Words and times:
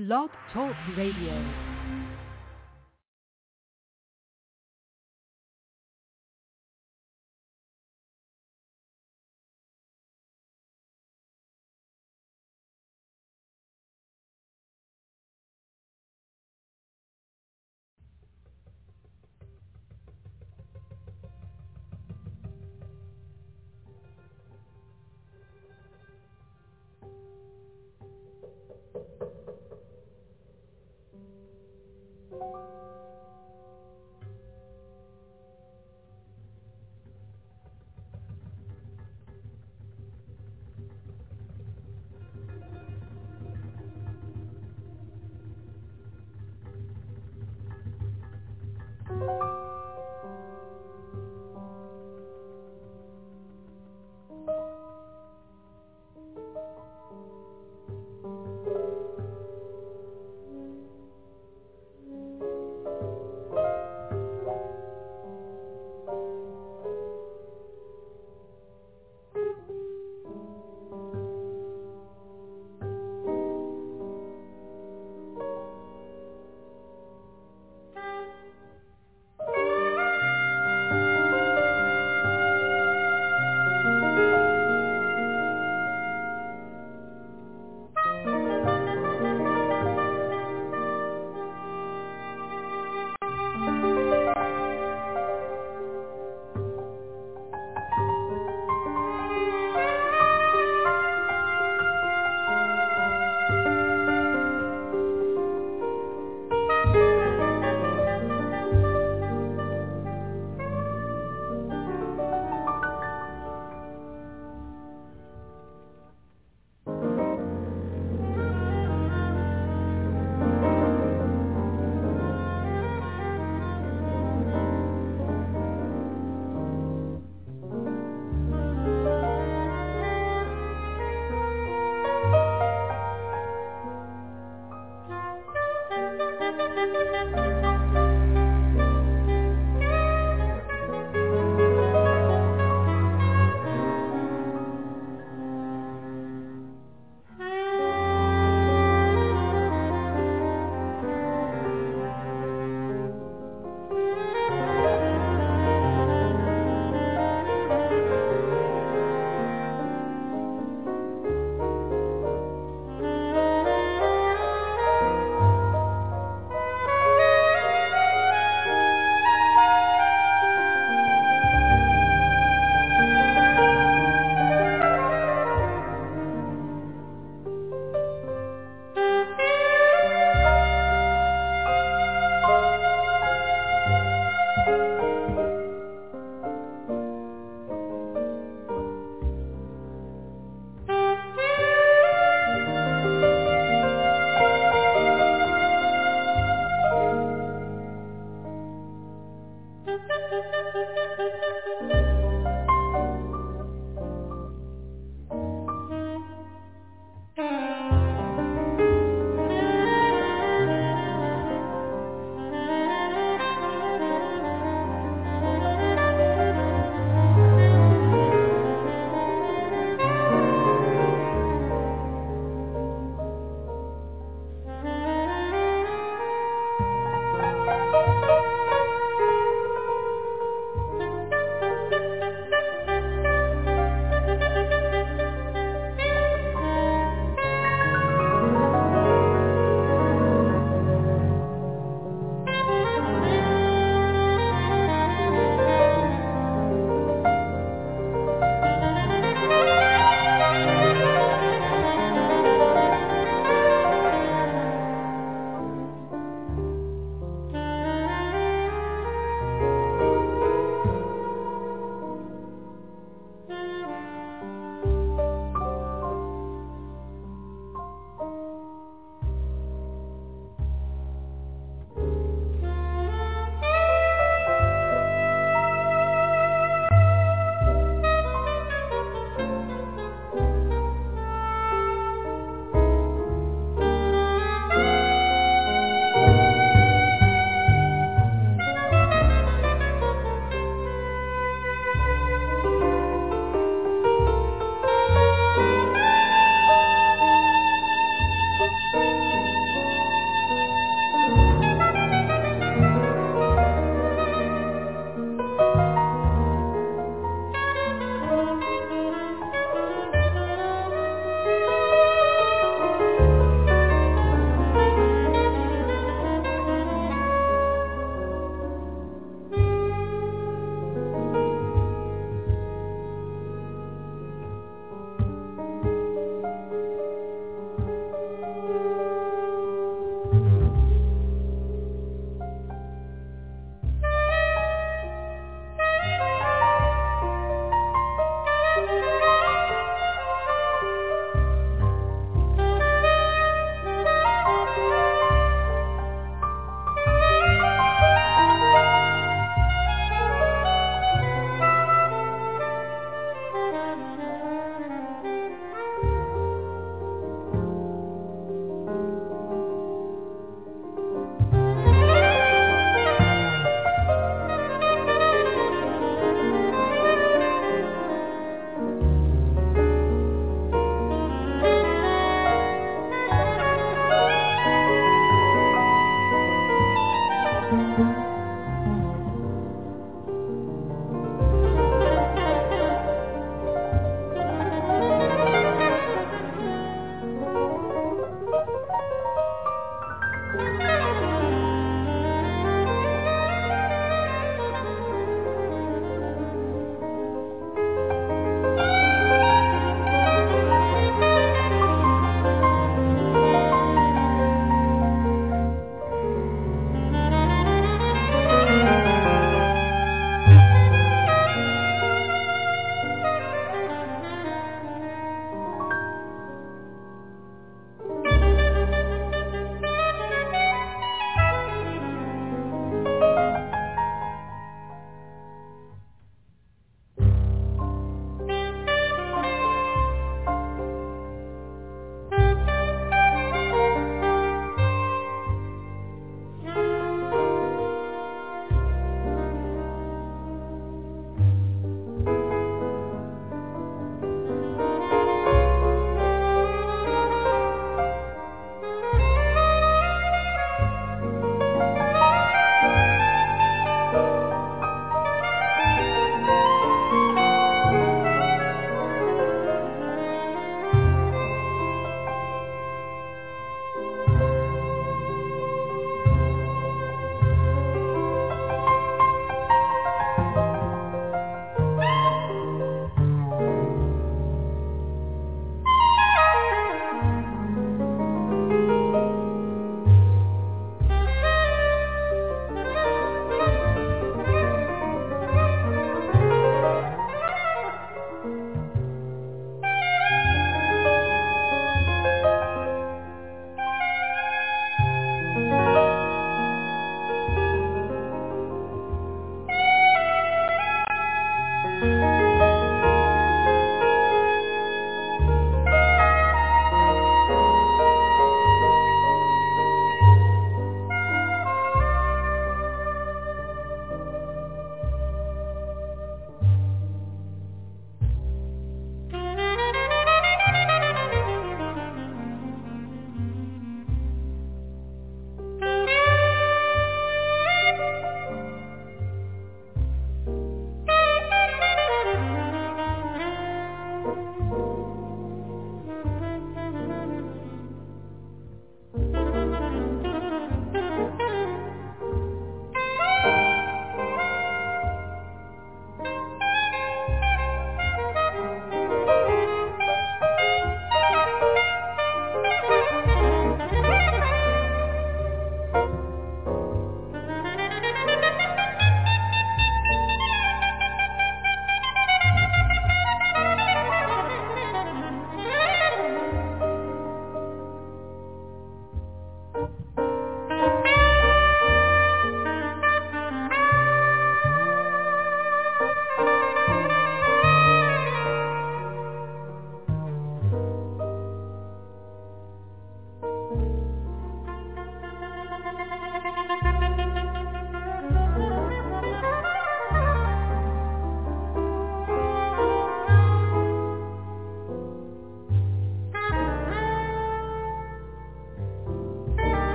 Blog 0.00 0.30
Talk 0.54 0.74
Radio. 0.96 1.69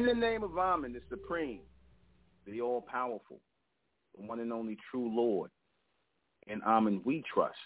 In 0.00 0.06
the 0.06 0.14
name 0.14 0.42
of 0.42 0.56
Amen, 0.56 0.94
the 0.94 1.02
Supreme, 1.10 1.60
the 2.46 2.62
All-Powerful, 2.62 3.38
the 4.16 4.26
one 4.26 4.40
and 4.40 4.50
only 4.50 4.78
true 4.90 5.14
Lord, 5.14 5.50
in 6.46 6.62
Amen 6.62 7.02
we 7.04 7.22
trust. 7.34 7.58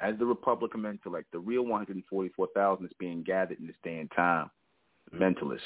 As 0.00 0.16
the 0.16 0.26
Republican 0.26 0.86
intellect, 0.86 1.32
the 1.32 1.40
real 1.40 1.64
144,000 1.64 2.86
is 2.86 2.92
being 3.00 3.24
gathered 3.24 3.58
in 3.58 3.66
this 3.66 3.74
day 3.82 3.98
and 3.98 4.08
time. 4.14 4.48
The 5.10 5.18
mentalists, 5.18 5.58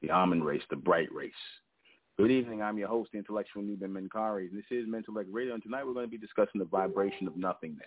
the 0.00 0.12
Amen 0.12 0.44
race, 0.44 0.62
the 0.70 0.76
bright 0.76 1.12
race. 1.12 1.32
Good 2.18 2.30
evening. 2.30 2.62
I'm 2.62 2.78
your 2.78 2.86
host, 2.86 3.10
the 3.10 3.18
intellectual 3.18 3.64
Nuben 3.64 3.90
Menkari. 3.90 4.48
This 4.52 4.62
is 4.70 4.86
Mental 4.86 5.12
Mentellect 5.12 5.26
Radio, 5.32 5.54
and 5.54 5.62
tonight 5.64 5.84
we're 5.84 5.94
going 5.94 6.06
to 6.06 6.08
be 6.08 6.18
discussing 6.18 6.60
the 6.60 6.66
vibration 6.66 7.26
of 7.26 7.36
nothingness. 7.36 7.82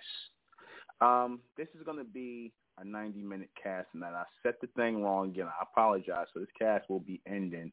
Um, 0.99 1.39
this 1.55 1.69
is 1.73 1.85
going 1.85 1.99
to 1.99 2.03
be 2.03 2.51
a 2.79 2.83
90-minute 2.83 3.49
cast, 3.61 3.87
and 3.93 4.03
I 4.03 4.23
set 4.43 4.59
the 4.61 4.67
thing 4.75 5.01
wrong 5.03 5.29
again. 5.29 5.47
I 5.47 5.63
apologize. 5.63 6.27
So 6.33 6.39
this 6.39 6.49
cast 6.59 6.89
will 6.89 6.99
be 6.99 7.21
ending 7.27 7.71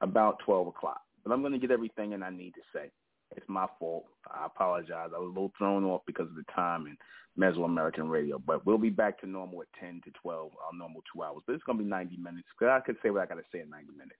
about 0.00 0.38
12 0.44 0.68
o'clock. 0.68 1.00
But 1.24 1.32
I'm 1.32 1.40
going 1.40 1.52
to 1.52 1.58
get 1.58 1.70
everything 1.70 2.12
in 2.12 2.22
I 2.22 2.30
need 2.30 2.54
to 2.54 2.60
say. 2.72 2.90
It's 3.36 3.48
my 3.48 3.66
fault. 3.78 4.06
I 4.30 4.46
apologize. 4.46 5.10
I 5.14 5.18
was 5.18 5.26
a 5.26 5.28
little 5.28 5.52
thrown 5.58 5.84
off 5.84 6.02
because 6.06 6.28
of 6.28 6.36
the 6.36 6.44
time 6.54 6.86
in 6.86 6.96
Mesoamerican 7.38 8.08
radio. 8.08 8.38
But 8.38 8.64
we'll 8.64 8.78
be 8.78 8.90
back 8.90 9.20
to 9.20 9.26
normal 9.26 9.62
at 9.62 9.68
10 9.80 10.00
to 10.04 10.10
12, 10.22 10.52
our 10.52 10.78
normal 10.78 11.02
two 11.12 11.22
hours. 11.22 11.42
But 11.46 11.54
it's 11.54 11.64
going 11.64 11.78
to 11.78 11.84
be 11.84 11.90
90 11.90 12.16
minutes 12.16 12.48
because 12.58 12.72
I 12.72 12.80
could 12.84 12.96
say 13.02 13.10
what 13.10 13.22
I 13.22 13.26
got 13.26 13.34
to 13.34 13.42
say 13.52 13.60
in 13.60 13.70
90 13.70 13.92
minutes. 13.92 14.14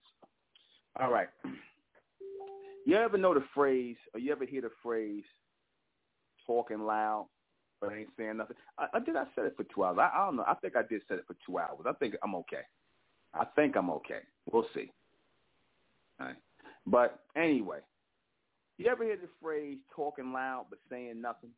All 1.00 1.10
right. 1.10 1.28
You 2.84 2.96
ever 2.96 3.18
know 3.18 3.34
the 3.34 3.44
phrase, 3.54 3.96
or 4.12 4.20
you 4.20 4.32
ever 4.32 4.44
hear 4.44 4.62
the 4.62 4.70
phrase, 4.82 5.25
talking 6.46 6.80
loud, 6.80 7.28
but 7.80 7.92
ain't 7.92 8.08
saying 8.16 8.37
nothing? 8.38 8.56
I, 8.78 8.87
I 8.94 8.99
did 9.00 9.16
I 9.16 9.25
said 9.35 9.47
it 9.47 9.54
for 9.56 9.64
two 9.64 9.85
hours? 9.85 9.99
I, 10.00 10.11
I 10.14 10.26
don't 10.26 10.37
know. 10.37 10.44
I 10.47 10.54
think 10.54 10.76
I 10.76 10.82
did 10.82 11.02
say 11.08 11.16
it 11.16 11.25
for 11.26 11.37
two 11.47 11.58
hours. 11.58 11.80
I 11.87 11.92
think 11.92 12.14
I'm 12.23 12.35
okay. 12.37 12.62
I 13.35 13.44
think 13.56 13.76
I'm 13.76 13.90
okay. 13.90 14.20
We'll 14.50 14.66
see. 14.75 14.90
All 16.20 16.26
right. 16.26 16.37
But 16.87 17.20
anyway, 17.37 17.78
you 18.78 18.87
ever 18.87 19.04
hear 19.04 19.16
the 19.16 19.28
phrase 19.42 19.78
talking 19.94 20.32
loud 20.32 20.66
but 20.70 20.78
saying 20.90 21.20
nothing? 21.20 21.50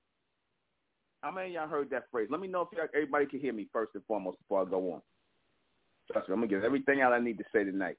How 1.23 1.31
many 1.31 1.49
of 1.49 1.53
y'all 1.55 1.69
heard 1.69 1.91
that 1.91 2.05
phrase? 2.11 2.29
Let 2.31 2.41
me 2.41 2.49
know 2.49 2.69
if 2.71 2.79
everybody 2.95 3.27
can 3.27 3.41
hear 3.41 3.53
me 3.53 3.69
first 3.73 3.93
and 3.95 4.05
foremost 4.07 4.39
before 4.39 4.63
I 4.63 4.65
go 4.65 4.93
on. 4.95 5.03
Trust 6.11 6.29
me, 6.29 6.33
I'm 6.33 6.41
gonna 6.41 6.49
get 6.51 6.65
everything 6.65 7.03
out 7.03 7.13
I 7.13 7.21
need 7.21 7.39
to 7.39 7.45
say 7.53 7.63
tonight. 7.65 7.97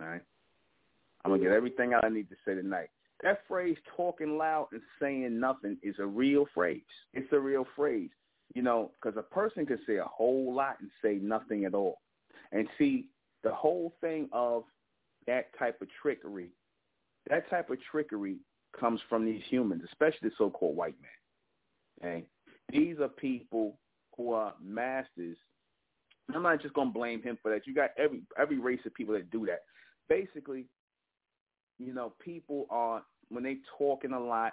All 0.00 0.08
right. 0.08 0.22
I'm 1.24 1.30
gonna 1.30 1.42
get 1.42 1.52
everything 1.52 1.94
out 1.94 2.04
I 2.04 2.08
need 2.08 2.28
to 2.30 2.36
say 2.44 2.54
tonight. 2.54 2.90
That 3.22 3.46
phrase 3.46 3.76
"talking 3.96 4.38
loud 4.38 4.68
and 4.72 4.80
saying 5.00 5.38
nothing" 5.38 5.76
is 5.82 5.96
a 5.98 6.06
real 6.06 6.46
phrase. 6.54 6.82
It's 7.12 7.32
a 7.32 7.38
real 7.38 7.66
phrase, 7.76 8.10
you 8.54 8.62
know, 8.62 8.92
because 9.00 9.18
a 9.18 9.22
person 9.22 9.66
can 9.66 9.78
say 9.86 9.96
a 9.96 10.04
whole 10.04 10.54
lot 10.54 10.76
and 10.80 10.90
say 11.02 11.18
nothing 11.22 11.64
at 11.64 11.74
all. 11.74 12.00
And 12.52 12.66
see, 12.78 13.08
the 13.42 13.52
whole 13.52 13.94
thing 14.00 14.28
of 14.32 14.64
that 15.26 15.56
type 15.58 15.80
of 15.82 15.88
trickery, 16.00 16.50
that 17.28 17.48
type 17.50 17.70
of 17.70 17.78
trickery 17.90 18.38
comes 18.78 19.00
from 19.08 19.24
these 19.24 19.42
humans, 19.48 19.82
especially 19.84 20.30
the 20.30 20.34
so-called 20.38 20.76
white 20.76 20.96
man. 21.00 21.10
Okay, 22.02 22.26
these 22.70 22.98
are 23.00 23.08
people 23.08 23.78
who 24.16 24.32
are 24.32 24.54
masters. 24.62 25.36
I'm 26.34 26.42
not 26.42 26.62
just 26.62 26.74
gonna 26.74 26.90
blame 26.90 27.22
him 27.22 27.36
for 27.42 27.50
that. 27.50 27.66
You 27.66 27.74
got 27.74 27.90
every 27.98 28.22
every 28.38 28.58
race 28.58 28.80
of 28.86 28.94
people 28.94 29.14
that 29.14 29.30
do 29.30 29.44
that. 29.46 29.64
Basically, 30.08 30.66
you 31.80 31.94
know, 31.94 32.12
people 32.22 32.66
are 32.70 33.02
when 33.30 33.42
they 33.42 33.58
talking 33.78 34.12
a 34.12 34.20
lot, 34.20 34.52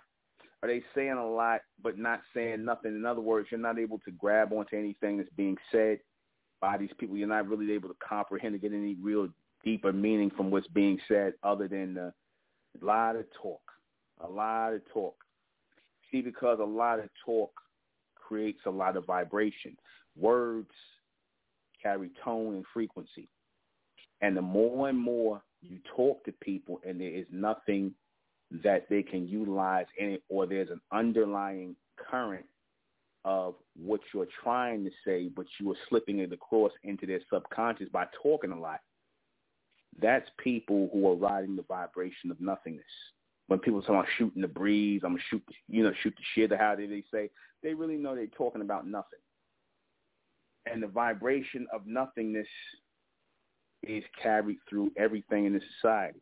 are 0.63 0.69
they 0.69 0.81
saying 0.95 1.11
a 1.11 1.27
lot 1.27 1.61
but 1.83 1.97
not 1.97 2.21
saying 2.33 2.63
nothing? 2.63 2.95
In 2.95 3.05
other 3.05 3.21
words, 3.21 3.49
you're 3.51 3.59
not 3.59 3.77
able 3.77 3.99
to 3.99 4.11
grab 4.11 4.53
onto 4.53 4.75
anything 4.75 5.17
that's 5.17 5.29
being 5.35 5.57
said 5.71 5.99
by 6.61 6.77
these 6.77 6.91
people. 6.97 7.17
You're 7.17 7.27
not 7.27 7.47
really 7.47 7.73
able 7.73 7.89
to 7.89 7.95
comprehend 8.07 8.55
or 8.55 8.59
get 8.59 8.73
any 8.73 8.95
real 9.01 9.27
deeper 9.63 9.91
meaning 9.91 10.31
from 10.35 10.49
what's 10.49 10.67
being 10.67 10.99
said 11.07 11.33
other 11.43 11.67
than 11.67 11.97
a 11.97 12.85
lot 12.85 13.15
of 13.15 13.25
talk, 13.41 13.61
a 14.21 14.27
lot 14.27 14.73
of 14.73 14.81
talk. 14.93 15.15
See, 16.11 16.21
because 16.21 16.59
a 16.61 16.65
lot 16.65 16.99
of 16.99 17.09
talk 17.25 17.51
creates 18.15 18.61
a 18.65 18.71
lot 18.71 18.95
of 18.95 19.05
vibration. 19.05 19.75
Words 20.15 20.71
carry 21.81 22.09
tone 22.23 22.55
and 22.55 22.65
frequency. 22.73 23.29
And 24.21 24.35
the 24.35 24.41
more 24.41 24.89
and 24.89 24.97
more 24.97 25.43
you 25.61 25.79
talk 25.95 26.23
to 26.25 26.31
people 26.31 26.79
and 26.85 26.99
there 26.99 27.09
is 27.09 27.25
nothing 27.31 27.93
that 28.63 28.87
they 28.89 29.03
can 29.03 29.27
utilize 29.27 29.85
in 29.97 30.11
it 30.11 30.23
or 30.29 30.45
there's 30.45 30.69
an 30.69 30.81
underlying 30.91 31.75
current 31.97 32.45
of 33.25 33.55
what 33.75 33.99
you're 34.13 34.27
trying 34.41 34.85
to 34.85 34.91
say, 35.05 35.27
but 35.27 35.45
you 35.59 35.69
are 35.71 35.77
slipping 35.89 36.19
it 36.19 36.31
across 36.31 36.71
into 36.83 37.05
their 37.05 37.19
subconscious 37.31 37.89
by 37.91 38.05
talking 38.23 38.51
a 38.51 38.59
lot. 38.59 38.79
That's 40.01 40.29
people 40.37 40.89
who 40.93 41.09
are 41.09 41.15
riding 41.15 41.55
the 41.55 41.63
vibration 41.63 42.31
of 42.31 42.39
nothingness. 42.39 42.85
When 43.47 43.59
people 43.59 43.81
talk 43.81 43.89
about 43.89 44.05
shooting 44.17 44.41
the 44.41 44.47
breeze, 44.47 45.01
I'm 45.03 45.13
gonna 45.13 45.23
shoot, 45.29 45.43
you 45.67 45.83
know, 45.83 45.91
shoot 46.03 46.13
the 46.15 46.23
shit, 46.35 46.51
or 46.51 46.57
how 46.57 46.75
do 46.75 46.87
they 46.87 47.03
say? 47.11 47.29
They 47.63 47.73
really 47.73 47.97
know 47.97 48.15
they're 48.15 48.27
talking 48.27 48.61
about 48.61 48.87
nothing. 48.87 49.19
And 50.65 50.83
the 50.83 50.87
vibration 50.87 51.65
of 51.73 51.87
nothingness 51.87 52.47
is 53.83 54.03
carried 54.21 54.57
through 54.69 54.91
everything 54.97 55.45
in 55.45 55.53
the 55.53 55.61
society. 55.75 56.19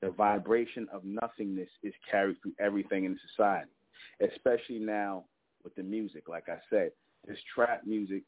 The 0.00 0.10
vibration 0.10 0.88
of 0.92 1.04
nothingness 1.04 1.68
is 1.82 1.92
carried 2.10 2.40
through 2.42 2.54
everything 2.58 3.04
in 3.04 3.18
society, 3.34 3.70
especially 4.20 4.78
now 4.78 5.24
with 5.62 5.74
the 5.74 5.82
music. 5.82 6.28
Like 6.28 6.48
I 6.48 6.58
said, 6.70 6.92
this 7.26 7.38
trap 7.54 7.82
music 7.84 8.22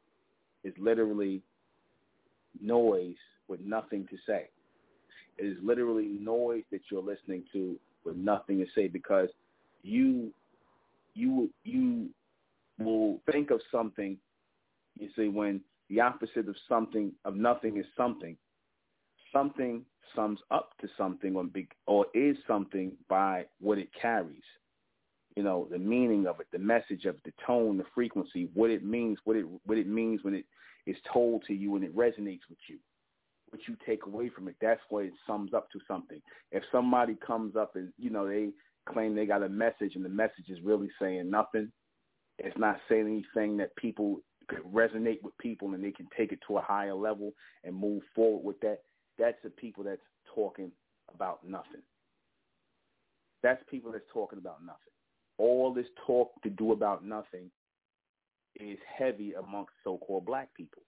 is 0.64 0.74
literally 0.78 1.42
noise 2.60 3.16
with 3.48 3.60
nothing 3.60 4.06
to 4.10 4.16
say. 4.26 4.48
It 5.38 5.46
is 5.46 5.56
literally 5.62 6.18
noise 6.20 6.64
that 6.70 6.82
you're 6.90 7.02
listening 7.02 7.44
to 7.52 7.78
with 8.04 8.16
nothing 8.16 8.58
to 8.58 8.66
say 8.74 8.88
because 8.88 9.28
you 9.82 10.32
you 11.14 11.50
you 11.64 12.10
will 12.78 13.20
think 13.30 13.50
of 13.50 13.60
something 13.70 14.18
you 14.98 15.08
see 15.16 15.28
when 15.28 15.60
the 15.92 16.00
opposite 16.00 16.48
of 16.48 16.56
something 16.68 17.12
of 17.26 17.36
nothing 17.36 17.76
is 17.76 17.84
something. 17.96 18.36
Something 19.30 19.84
sums 20.16 20.40
up 20.50 20.70
to 20.80 20.88
something 20.96 21.36
or, 21.36 21.44
be, 21.44 21.68
or 21.86 22.06
is 22.14 22.36
something 22.48 22.92
by 23.08 23.44
what 23.60 23.78
it 23.78 23.88
carries. 24.00 24.42
You 25.36 25.42
know, 25.42 25.68
the 25.70 25.78
meaning 25.78 26.26
of 26.26 26.40
it, 26.40 26.46
the 26.50 26.58
message 26.58 27.04
of 27.04 27.16
it, 27.16 27.24
the 27.24 27.32
tone, 27.46 27.76
the 27.76 27.84
frequency, 27.94 28.48
what 28.54 28.70
it 28.70 28.82
means, 28.82 29.18
what 29.24 29.36
it 29.36 29.44
what 29.66 29.78
it 29.78 29.86
means 29.86 30.20
when 30.24 30.34
it 30.34 30.46
is 30.86 30.96
told 31.12 31.44
to 31.46 31.54
you 31.54 31.76
and 31.76 31.84
it 31.84 31.94
resonates 31.94 32.48
with 32.48 32.58
you. 32.68 32.78
What 33.50 33.60
you 33.68 33.76
take 33.84 34.06
away 34.06 34.30
from 34.30 34.48
it, 34.48 34.56
that's 34.62 34.80
what 34.88 35.04
it 35.04 35.12
sums 35.26 35.52
up 35.52 35.70
to 35.72 35.78
something. 35.86 36.22
If 36.52 36.62
somebody 36.72 37.16
comes 37.26 37.54
up 37.54 37.76
and, 37.76 37.92
you 37.98 38.08
know, 38.08 38.26
they 38.26 38.48
claim 38.90 39.14
they 39.14 39.26
got 39.26 39.42
a 39.42 39.48
message 39.48 39.94
and 39.94 40.04
the 40.04 40.08
message 40.08 40.48
is 40.48 40.58
really 40.64 40.88
saying 41.00 41.30
nothing, 41.30 41.70
it's 42.38 42.56
not 42.56 42.80
saying 42.88 43.06
anything 43.06 43.58
that 43.58 43.76
people 43.76 44.20
could 44.48 44.62
resonate 44.72 45.22
with 45.22 45.36
people 45.38 45.74
and 45.74 45.82
they 45.82 45.90
can 45.90 46.08
take 46.16 46.32
it 46.32 46.40
to 46.46 46.58
a 46.58 46.62
higher 46.62 46.94
level 46.94 47.32
and 47.64 47.74
move 47.74 48.02
forward 48.14 48.44
with 48.44 48.60
that, 48.60 48.80
that's 49.18 49.38
the 49.42 49.50
people 49.50 49.84
that's 49.84 50.00
talking 50.34 50.70
about 51.14 51.40
nothing. 51.46 51.82
That's 53.42 53.62
people 53.70 53.92
that's 53.92 54.04
talking 54.12 54.38
about 54.38 54.62
nothing. 54.64 54.78
All 55.38 55.72
this 55.72 55.86
talk 56.06 56.30
to 56.42 56.50
do 56.50 56.72
about 56.72 57.04
nothing 57.04 57.50
is 58.60 58.78
heavy 58.98 59.32
amongst 59.32 59.72
so-called 59.82 60.26
black 60.26 60.54
people. 60.54 60.82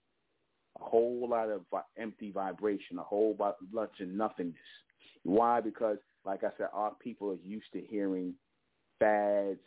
A 0.81 0.85
whole 0.85 1.29
lot 1.29 1.51
of 1.51 1.63
empty 1.99 2.31
vibration, 2.31 2.99
a 2.99 3.03
whole 3.03 3.35
bunch 3.35 4.01
of 4.01 4.09
nothingness. 4.09 4.57
Why? 5.23 5.61
Because, 5.61 5.99
like 6.25 6.45
I 6.45 6.51
said, 6.59 6.69
our 6.73 6.93
people 7.03 7.31
are 7.31 7.47
used 7.49 7.73
to 7.73 7.81
hearing 7.81 8.35
fads, 8.99 9.61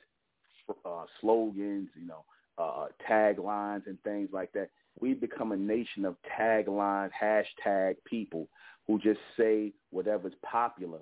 uh, 0.85 1.05
slogans, 1.21 1.89
you 1.99 2.07
know, 2.07 2.23
uh, 2.57 2.87
taglines 3.09 3.87
and 3.87 4.01
things 4.03 4.29
like 4.31 4.51
that. 4.53 4.69
We've 4.99 5.21
become 5.21 5.51
a 5.51 5.57
nation 5.57 6.05
of 6.05 6.15
tagline, 6.39 7.09
hashtag 7.21 7.95
people 8.05 8.47
who 8.87 8.99
just 8.99 9.19
say 9.37 9.73
whatever's 9.91 10.33
popular 10.43 10.99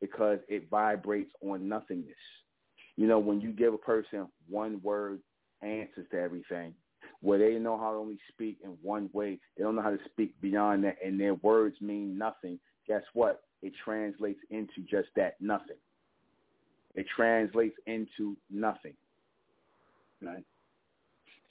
because 0.00 0.38
it 0.48 0.68
vibrates 0.70 1.32
on 1.42 1.68
nothingness. 1.68 2.14
You 2.96 3.06
know, 3.06 3.18
when 3.18 3.40
you 3.40 3.50
give 3.50 3.74
a 3.74 3.78
person 3.78 4.28
one 4.48 4.80
word 4.82 5.20
answers 5.62 6.06
to 6.10 6.20
everything, 6.20 6.74
where 7.20 7.38
they 7.38 7.58
know 7.58 7.78
how 7.78 7.92
to 7.92 7.98
only 7.98 8.18
speak 8.28 8.58
in 8.62 8.76
one 8.82 9.10
way, 9.12 9.38
they 9.56 9.64
don't 9.64 9.74
know 9.74 9.82
how 9.82 9.90
to 9.90 9.98
speak 10.10 10.38
beyond 10.40 10.84
that, 10.84 10.96
and 11.04 11.18
their 11.18 11.34
words 11.34 11.80
mean 11.80 12.16
nothing, 12.16 12.58
guess 12.86 13.02
what? 13.14 13.42
It 13.62 13.72
translates 13.84 14.40
into 14.50 14.82
just 14.88 15.08
that, 15.16 15.36
nothing. 15.40 15.76
It 16.94 17.06
translates 17.14 17.76
into 17.86 18.36
nothing. 18.50 18.94
Right? 20.22 20.44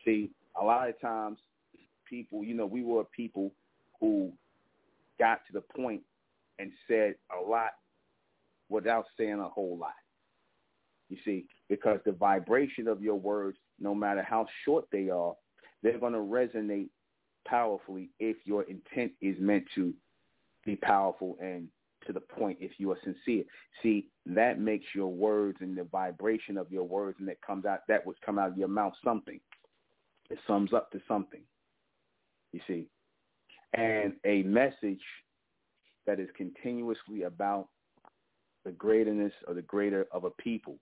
See, 0.04 0.32
a 0.60 0.64
lot 0.64 0.90
of 0.90 1.00
times 1.00 1.40
people, 2.10 2.44
you 2.44 2.54
know, 2.54 2.66
we 2.66 2.84
were 2.84 3.04
people 3.04 3.52
who 4.00 4.32
got 5.20 5.46
to 5.48 5.54
the 5.54 5.62
point 5.62 6.02
and 6.60 6.72
said 6.88 7.16
a 7.36 7.50
lot 7.50 7.72
without 8.70 9.06
saying 9.18 9.40
a 9.40 9.50
whole 9.50 9.78
lot. 9.78 9.94
You 11.10 11.18
see, 11.24 11.46
because 11.70 12.00
the 12.06 12.12
vibration 12.12 12.88
of 12.88 13.02
your 13.02 13.16
words, 13.16 13.58
no 13.80 13.94
matter 13.94 14.24
how 14.24 14.48
short 14.64 14.86
they 14.92 15.10
are, 15.10 15.34
they're 15.84 16.00
going 16.00 16.14
to 16.14 16.20
resonate 16.20 16.90
powerfully 17.48 18.10
if 18.20 18.38
your 18.46 18.64
intent 18.64 19.12
is 19.22 19.36
meant 19.40 19.66
to 19.76 19.94
be 20.66 20.76
powerful 20.76 21.38
and 21.40 21.68
to 22.06 22.14
the 22.14 22.20
point 22.20 22.58
if 22.62 22.72
you 22.78 22.92
are 22.92 22.98
sincere. 23.04 23.44
See, 23.82 24.08
that 24.26 24.60
makes 24.60 24.86
your 24.94 25.12
words 25.12 25.58
and 25.62 25.78
the 25.78 25.84
vibration 25.84 26.58
of 26.58 26.72
your 26.72 26.84
words 26.84 27.18
and 27.20 27.28
that 27.28 27.42
comes 27.42 27.66
out 27.66 27.80
that 27.88 28.06
would 28.06 28.20
come 28.22 28.40
out 28.40 28.50
of 28.50 28.58
your 28.58 28.68
mouth 28.68 28.94
something. 29.04 29.40
It 30.30 30.40
sums 30.48 30.74
up 30.74 30.92
to 30.92 31.02
something. 31.08 31.42
You 32.52 32.62
see. 32.68 32.88
And 33.74 34.14
a 34.26 34.44
message 34.44 35.02
that 36.08 36.20
is 36.20 36.30
continuously 36.38 37.24
about 37.24 37.68
the 38.64 38.72
greatness 38.72 39.34
or 39.48 39.54
the 39.54 39.62
greater 39.62 40.08
of 40.12 40.24
a 40.24 40.30
people 40.30 40.78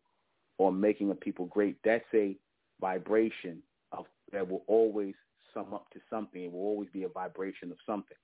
or 0.58 0.72
making 0.72 1.12
a 1.12 1.16
people 1.16 1.46
great, 1.48 1.78
that's 1.84 2.06
a 2.14 2.36
vibration 2.80 3.62
of 3.92 4.06
that 4.32 4.48
will 4.48 4.64
always 4.68 5.16
sum 5.54 5.74
up 5.74 5.90
to 5.92 6.00
something. 6.10 6.44
It 6.44 6.52
will 6.52 6.62
always 6.62 6.90
be 6.94 7.04
a 7.04 7.10
vibration 7.10 7.72
of 7.72 7.78
something. 7.86 8.18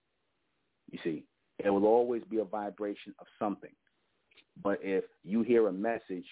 You 0.91 0.99
see, 1.03 1.25
it 1.63 1.69
will 1.69 1.85
always 1.85 2.23
be 2.29 2.39
a 2.39 2.45
vibration 2.45 3.13
of 3.19 3.27
something. 3.37 3.71
But 4.61 4.79
if 4.81 5.03
you 5.23 5.41
hear 5.43 5.67
a 5.67 5.73
message, 5.73 6.25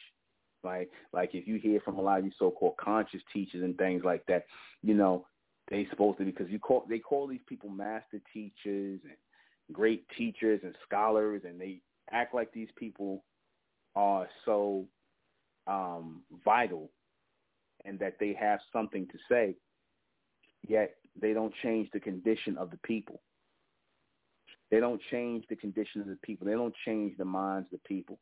like 0.64 0.90
like 1.14 1.32
if 1.34 1.48
you 1.48 1.60
hear 1.60 1.80
from 1.82 1.98
a 1.98 2.02
lot 2.02 2.20
of 2.20 2.24
these 2.26 2.34
so-called 2.40 2.78
conscious 2.78 3.22
teachers 3.32 3.64
and 3.64 3.78
things 3.78 4.04
like 4.04 4.26
that, 4.28 4.46
you 4.82 4.94
know, 4.94 5.26
they 5.70 5.88
supposed 5.90 6.18
to 6.20 6.26
because 6.26 6.50
you 6.50 6.60
call 6.60 6.86
they 6.90 7.00
call 7.00 7.28
these 7.28 7.42
people 7.48 7.70
master 7.70 8.20
teachers 8.34 9.00
and 9.04 9.18
great 9.72 10.06
teachers 10.18 10.62
and 10.64 10.76
scholars, 10.86 11.42
and 11.46 11.60
they 11.60 11.82
act 12.12 12.34
like 12.34 12.52
these 12.54 12.70
people 12.78 13.24
are 13.96 14.28
so 14.46 14.86
um, 15.68 16.22
vital 16.46 16.90
and 17.86 18.00
that 18.00 18.16
they 18.20 18.34
have 18.40 18.60
something 18.72 19.08
to 19.08 19.18
say, 19.30 19.56
yet 20.68 20.96
they 21.20 21.34
don't 21.34 21.54
change 21.64 21.90
the 21.94 22.00
condition 22.00 22.58
of 22.58 22.72
the 22.72 22.78
people. 22.78 23.22
They 24.70 24.80
don't 24.80 25.02
change 25.12 25.46
the 25.50 25.56
condition 25.56 26.02
of 26.02 26.08
the 26.08 26.18
people. 26.24 26.48
They 26.48 26.54
don't 26.54 26.76
change 26.86 27.18
the 27.18 27.26
minds 27.26 27.68
of 27.72 27.80
the 27.80 27.88
people. 27.88 28.20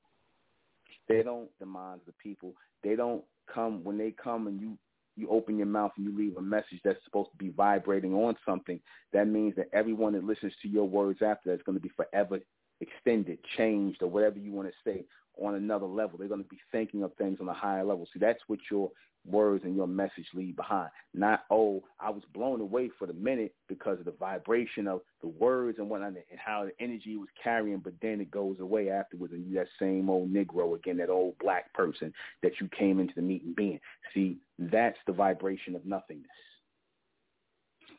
They 1.08 1.24
don't 1.24 1.50
the 1.60 1.66
minds 1.66 2.02
of 2.02 2.14
the 2.14 2.24
people. 2.24 2.54
They 2.84 2.96
don't 2.96 3.24
come 3.52 3.84
when 3.84 3.98
they 3.98 4.12
come 4.12 4.48
and 4.48 4.60
you 4.60 4.78
you 5.18 5.30
open 5.30 5.58
your 5.58 5.68
mouth 5.68 5.92
and 5.96 6.06
you 6.06 6.18
leave 6.18 6.36
a 6.36 6.42
message 6.42 6.82
that's 6.84 7.04
supposed 7.06 7.32
to 7.32 7.38
be 7.38 7.50
vibrating 7.50 8.14
on 8.14 8.36
something. 8.46 8.80
That 9.14 9.28
means 9.30 9.56
that 9.56 9.70
everyone 9.72 10.12
that 10.14 10.26
listens 10.26 10.52
to 10.62 10.68
your 10.68 10.88
words 10.88 11.20
after 11.22 11.50
that 11.50 11.54
is 11.56 11.62
going 11.66 11.78
to 11.78 11.82
be 11.82 11.92
forever 11.96 12.40
extended, 12.82 13.40
changed, 13.58 14.02
or 14.02 14.10
whatever 14.10 14.40
you 14.40 14.52
want 14.52 14.68
to 14.68 14.74
say 14.90 15.06
on 15.42 15.56
another 15.56 15.86
level. 15.86 16.18
They're 16.18 16.28
going 16.28 16.44
to 16.44 16.50
be 16.50 16.60
thinking 16.72 17.04
of 17.04 17.14
things 17.16 17.40
on 17.42 17.50
a 17.50 17.54
higher 17.54 17.84
level. 17.84 18.08
See, 18.14 18.20
that's 18.20 18.42
what 18.48 18.60
your 18.72 18.92
words 19.28 19.64
and 19.66 19.76
your 19.76 19.88
message 19.88 20.28
leave 20.34 20.56
behind. 20.56 20.90
Not, 21.14 21.44
oh, 21.50 21.84
I 22.00 22.10
was 22.10 22.24
blown 22.34 22.62
away 22.62 22.90
for 22.98 23.08
the 23.08 23.14
minute 23.14 23.54
because 23.68 24.00
of 24.00 24.06
the 24.06 24.12
vibration 24.12 24.88
of 24.88 25.02
the 25.22 25.28
words 25.28 25.80
and 25.80 25.90
whatnot 25.90 26.10
and 26.10 26.40
how 26.44 26.66
the 26.66 26.84
energy 26.84 27.18
was 27.18 27.30
carrying, 27.42 27.80
but 27.80 27.94
then 28.02 28.22
it 28.22 28.32
goes 28.32 28.60
away 28.60 28.90
afterwards 28.90 29.34
and 29.34 29.48
you 29.48 29.56
that 29.56 29.68
same 29.80 30.10
old 30.10 30.32
Negro 30.32 30.76
again, 30.76 30.98
that 30.98 31.10
old 31.10 31.38
black 31.40 31.74
person 31.74 32.14
that 32.44 32.54
you 32.62 32.70
came 32.78 33.00
into 33.00 33.14
the 33.16 33.22
meeting 33.22 33.54
being. 33.56 33.80
See, 34.14 34.38
that's 34.60 34.98
the 35.08 35.14
vibration 35.14 35.76
of 35.76 35.86
nothingness. 35.86 36.28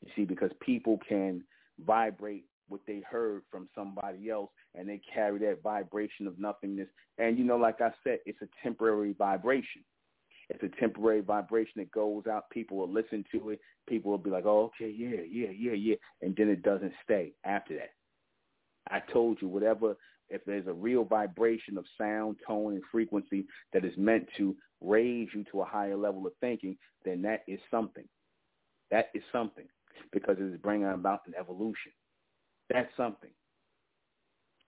You 0.02 0.10
see, 0.14 0.24
because 0.24 0.50
people 0.60 1.00
can 1.08 1.42
vibrate 1.84 2.44
what 2.68 2.80
they 2.86 3.02
heard 3.08 3.42
from 3.50 3.68
somebody 3.74 4.30
else 4.30 4.50
and 4.76 4.88
they 4.88 5.00
carry 5.12 5.38
that 5.40 5.62
vibration 5.62 6.26
of 6.26 6.38
nothingness. 6.38 6.88
And 7.18 7.38
you 7.38 7.44
know, 7.44 7.56
like 7.56 7.80
I 7.80 7.90
said, 8.04 8.18
it's 8.26 8.40
a 8.42 8.48
temporary 8.62 9.14
vibration. 9.18 9.82
It's 10.48 10.62
a 10.62 10.80
temporary 10.80 11.22
vibration 11.22 11.72
that 11.76 11.90
goes 11.90 12.26
out. 12.30 12.48
People 12.50 12.76
will 12.76 12.92
listen 12.92 13.24
to 13.32 13.50
it. 13.50 13.60
People 13.88 14.12
will 14.12 14.18
be 14.18 14.30
like, 14.30 14.46
oh, 14.46 14.70
okay, 14.80 14.92
yeah, 14.96 15.22
yeah, 15.28 15.48
yeah, 15.56 15.72
yeah. 15.72 15.96
And 16.22 16.36
then 16.36 16.48
it 16.48 16.62
doesn't 16.62 16.92
stay 17.02 17.32
after 17.44 17.74
that. 17.76 17.90
I 18.88 19.00
told 19.12 19.38
you, 19.42 19.48
whatever, 19.48 19.96
if 20.28 20.44
there's 20.44 20.66
a 20.66 20.72
real 20.72 21.04
vibration 21.04 21.76
of 21.76 21.84
sound, 21.98 22.36
tone, 22.46 22.74
and 22.74 22.82
frequency 22.92 23.46
that 23.72 23.84
is 23.84 23.92
meant 23.96 24.28
to 24.36 24.56
raise 24.80 25.28
you 25.34 25.44
to 25.50 25.62
a 25.62 25.64
higher 25.64 25.96
level 25.96 26.26
of 26.26 26.32
thinking, 26.40 26.76
then 27.04 27.22
that 27.22 27.42
is 27.48 27.58
something. 27.70 28.04
That 28.90 29.06
is 29.14 29.22
something 29.32 29.66
because 30.12 30.36
it 30.38 30.44
is 30.44 30.60
bringing 30.60 30.88
about 30.88 31.20
an 31.26 31.34
evolution. 31.38 31.92
That's 32.70 32.90
something. 32.96 33.30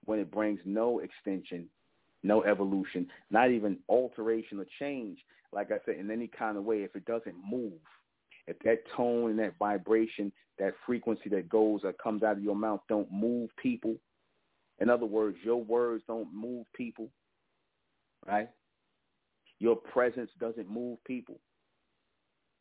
When 0.09 0.21
it 0.21 0.31
brings 0.31 0.59
no 0.65 1.01
extension, 1.01 1.69
no 2.23 2.43
evolution, 2.43 3.07
not 3.31 3.51
even 3.51 3.77
alteration 3.91 4.59
or 4.59 4.65
change, 4.79 5.19
like 5.53 5.71
I 5.71 5.77
said, 5.85 5.97
in 5.97 6.11
any 6.11 6.29
kind 6.29 6.57
of 6.57 6.65
way, 6.65 6.79
if 6.79 6.97
it 6.97 7.05
doesn't 7.05 7.35
move, 7.47 7.75
if 8.47 8.59
that 8.61 8.85
tone 8.97 9.29
and 9.29 9.39
that 9.39 9.59
vibration, 9.59 10.33
that 10.59 10.73
frequency 10.87 11.29
that 11.29 11.51
goes 11.51 11.83
or 11.85 11.93
comes 11.93 12.23
out 12.23 12.39
of 12.39 12.43
your 12.43 12.57
mouth 12.57 12.81
don't 12.89 13.13
move 13.13 13.51
people, 13.63 13.97
in 14.79 14.89
other 14.89 15.05
words, 15.05 15.37
your 15.45 15.63
words 15.63 16.03
don't 16.09 16.33
move 16.33 16.65
people, 16.75 17.11
right? 18.27 18.49
Your 19.59 19.77
presence 19.77 20.31
doesn't 20.41 20.71
move 20.71 21.05
people, 21.05 21.39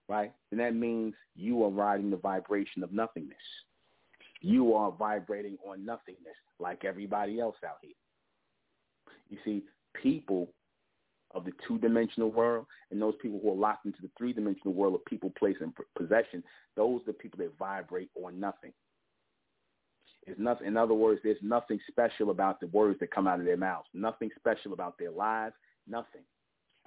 right? 0.09 0.33
And 0.51 0.59
that 0.59 0.75
means 0.75 1.13
you 1.37 1.63
are 1.63 1.69
riding 1.69 2.09
the 2.09 2.17
vibration 2.17 2.83
of 2.83 2.91
nothingness 2.91 3.37
you 4.41 4.73
are 4.73 4.91
vibrating 4.91 5.57
on 5.67 5.85
nothingness 5.85 6.35
like 6.59 6.85
everybody 6.85 7.39
else 7.39 7.55
out 7.65 7.77
here. 7.81 7.91
You 9.29 9.37
see, 9.43 9.63
people 10.01 10.49
of 11.31 11.43
the 11.43 11.51
two-dimensional 11.67 12.31
world 12.31 12.65
and 12.91 13.01
those 13.01 13.15
people 13.21 13.39
who 13.41 13.51
are 13.51 13.55
locked 13.55 13.85
into 13.85 14.01
the 14.01 14.09
three-dimensional 14.17 14.73
world 14.73 14.95
of 14.95 15.03
people, 15.05 15.31
place, 15.37 15.57
and 15.59 15.73
possession, 15.97 16.43
those 16.75 17.01
are 17.01 17.07
the 17.07 17.13
people 17.13 17.37
that 17.39 17.57
vibrate 17.57 18.09
on 18.23 18.39
nothing. 18.39 18.71
It's 20.25 20.39
nothing. 20.39 20.67
In 20.67 20.77
other 20.77 20.93
words, 20.93 21.21
there's 21.23 21.37
nothing 21.41 21.79
special 21.89 22.31
about 22.31 22.59
the 22.59 22.67
words 22.67 22.99
that 22.99 23.11
come 23.11 23.27
out 23.27 23.39
of 23.39 23.45
their 23.45 23.57
mouths. 23.57 23.87
Nothing 23.93 24.29
special 24.37 24.73
about 24.73 24.97
their 24.97 25.11
lives. 25.11 25.55
Nothing. 25.87 26.23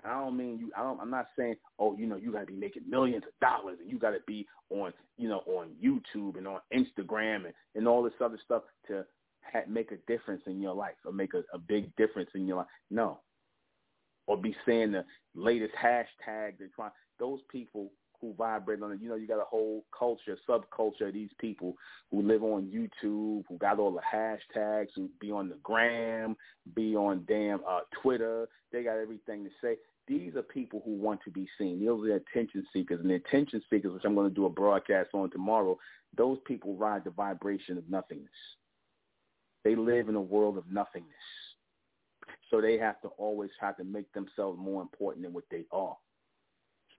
I 0.05 0.21
don't 0.21 0.37
mean 0.37 0.59
you. 0.59 0.71
I 0.77 0.83
don't. 0.83 1.01
I'm 1.01 1.11
not 1.11 1.27
saying, 1.39 1.57
oh, 1.79 1.97
you 1.97 2.07
know, 2.07 2.17
you 2.17 2.33
got 2.33 2.41
to 2.41 2.47
be 2.47 2.55
making 2.55 2.89
millions 2.89 3.25
of 3.27 3.39
dollars 3.41 3.79
and 3.81 3.91
you 3.91 3.99
got 3.99 4.11
to 4.11 4.21
be 4.27 4.47
on, 4.71 4.93
you 5.19 5.29
know, 5.29 5.43
on 5.47 5.71
YouTube 5.83 6.37
and 6.39 6.47
on 6.47 6.61
Instagram 6.73 7.47
and, 7.47 7.55
and 7.75 7.89
all 7.89 8.03
this 8.03 8.13
other 8.23 8.39
stuff 8.45 8.63
to 8.89 9.05
ha- 9.43 9.61
make 9.69 9.93
a 9.93 9.97
difference 10.07 10.43
in 10.47 10.61
your 10.61 10.75
life 10.75 10.95
or 11.05 11.13
make 11.13 11.35
a, 11.35 11.43
a 11.53 11.59
big 11.59 11.95
difference 11.97 12.31
in 12.35 12.47
your 12.47 12.59
life. 12.59 12.67
No. 12.91 13.21
Or 14.27 14.37
be 14.37 14.55
saying 14.67 14.93
the 14.93 15.05
latest 15.35 15.75
hashtag. 15.75 16.55
They're 16.59 16.71
trying. 16.75 16.93
Those 17.19 17.41
people 17.51 17.91
who 18.21 18.35
vibrate 18.35 18.83
on 18.83 18.93
it. 18.93 19.01
You 19.01 19.09
know, 19.09 19.15
you 19.15 19.27
got 19.27 19.41
a 19.41 19.45
whole 19.45 19.85
culture, 19.97 20.37
subculture 20.49 21.09
of 21.09 21.15
these 21.15 21.31
people 21.39 21.77
who 22.11 22.23
live 22.23 22.43
on 22.43 22.71
YouTube, 22.71 23.45
who 23.49 23.59
got 23.59 23.79
all 23.79 23.93
the 23.93 24.01
hashtags, 24.01 24.89
who 24.95 25.09
be 25.21 25.31
on 25.31 25.49
the 25.49 25.59
gram, 25.63 26.37
be 26.75 26.95
on 26.97 27.25
damn 27.27 27.61
uh, 27.69 27.81
Twitter. 28.03 28.49
They 28.73 28.83
got 28.83 28.99
everything 28.99 29.45
to 29.45 29.51
say. 29.63 29.77
These 30.07 30.35
are 30.35 30.43
people 30.43 30.83
who 30.85 30.93
want 30.93 31.21
to 31.25 31.31
be 31.31 31.49
seen. 31.57 31.85
Those 31.85 32.05
are 32.05 32.09
the 32.09 32.15
attention 32.17 32.67
seekers. 32.73 33.01
And 33.01 33.11
the 33.11 33.15
attention 33.15 33.63
seekers, 33.71 33.93
which 33.93 34.03
I'm 34.05 34.15
going 34.15 34.29
to 34.29 34.35
do 34.35 34.47
a 34.47 34.51
broadcast 34.51 35.11
on 35.15 35.31
tomorrow, 35.31 35.79
those 36.17 36.39
people 36.47 36.75
ride 36.75 37.05
the 37.05 37.11
vibration 37.11 37.79
of 37.79 37.89
nothingness. 37.89 38.29
They 39.63 39.77
live 39.77 40.09
in 40.09 40.17
a 40.17 40.21
world 40.21 40.59
of 40.59 40.65
nothingness. 40.71 41.15
So 42.51 42.61
they 42.61 42.77
have 42.79 43.01
to 43.03 43.09
always 43.09 43.51
try 43.59 43.73
to 43.73 43.85
make 43.85 44.13
themselves 44.13 44.59
more 44.59 44.83
important 44.83 45.25
than 45.25 45.33
what 45.33 45.45
they 45.51 45.65
are. 45.71 45.97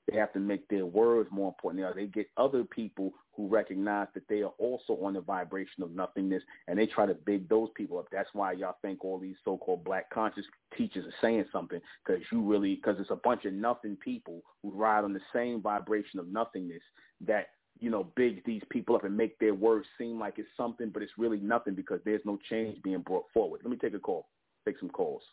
They 0.07 0.17
have 0.17 0.33
to 0.33 0.39
make 0.39 0.67
their 0.67 0.85
words 0.85 1.29
more 1.31 1.49
important. 1.49 1.95
They 1.95 2.07
get 2.07 2.29
other 2.35 2.63
people 2.63 3.13
who 3.35 3.47
recognize 3.47 4.07
that 4.13 4.27
they 4.27 4.41
are 4.41 4.51
also 4.57 4.97
on 5.03 5.13
the 5.13 5.21
vibration 5.21 5.83
of 5.83 5.95
nothingness, 5.95 6.43
and 6.67 6.77
they 6.77 6.85
try 6.85 7.05
to 7.05 7.13
big 7.13 7.47
those 7.47 7.69
people 7.75 7.97
up. 7.97 8.07
That's 8.11 8.29
why 8.33 8.53
y'all 8.53 8.77
think 8.81 9.05
all 9.05 9.19
these 9.19 9.37
so-called 9.45 9.83
black 9.83 10.09
conscious 10.09 10.45
teachers 10.77 11.05
are 11.05 11.13
saying 11.21 11.45
something, 11.51 11.79
because 12.05 12.21
you 12.31 12.41
really, 12.41 12.75
because 12.75 12.99
it's 12.99 13.11
a 13.11 13.15
bunch 13.15 13.45
of 13.45 13.53
nothing 13.53 13.95
people 13.95 14.41
who 14.61 14.71
ride 14.71 15.03
on 15.03 15.13
the 15.13 15.21
same 15.33 15.61
vibration 15.61 16.19
of 16.19 16.27
nothingness 16.27 16.83
that 17.25 17.47
you 17.79 17.89
know, 17.89 18.11
big 18.15 18.43
these 18.45 18.61
people 18.69 18.95
up 18.95 19.05
and 19.05 19.17
make 19.17 19.39
their 19.39 19.55
words 19.55 19.87
seem 19.97 20.19
like 20.19 20.35
it's 20.37 20.47
something, 20.55 20.89
but 20.89 21.01
it's 21.01 21.13
really 21.17 21.39
nothing 21.39 21.73
because 21.73 21.99
there's 22.05 22.21
no 22.25 22.37
change 22.49 22.81
being 22.83 23.01
brought 23.01 23.25
forward. 23.33 23.61
Let 23.63 23.71
me 23.71 23.77
take 23.77 23.95
a 23.95 23.99
call. 23.99 24.27
Take 24.65 24.77
some 24.77 24.89
calls. 24.89 25.23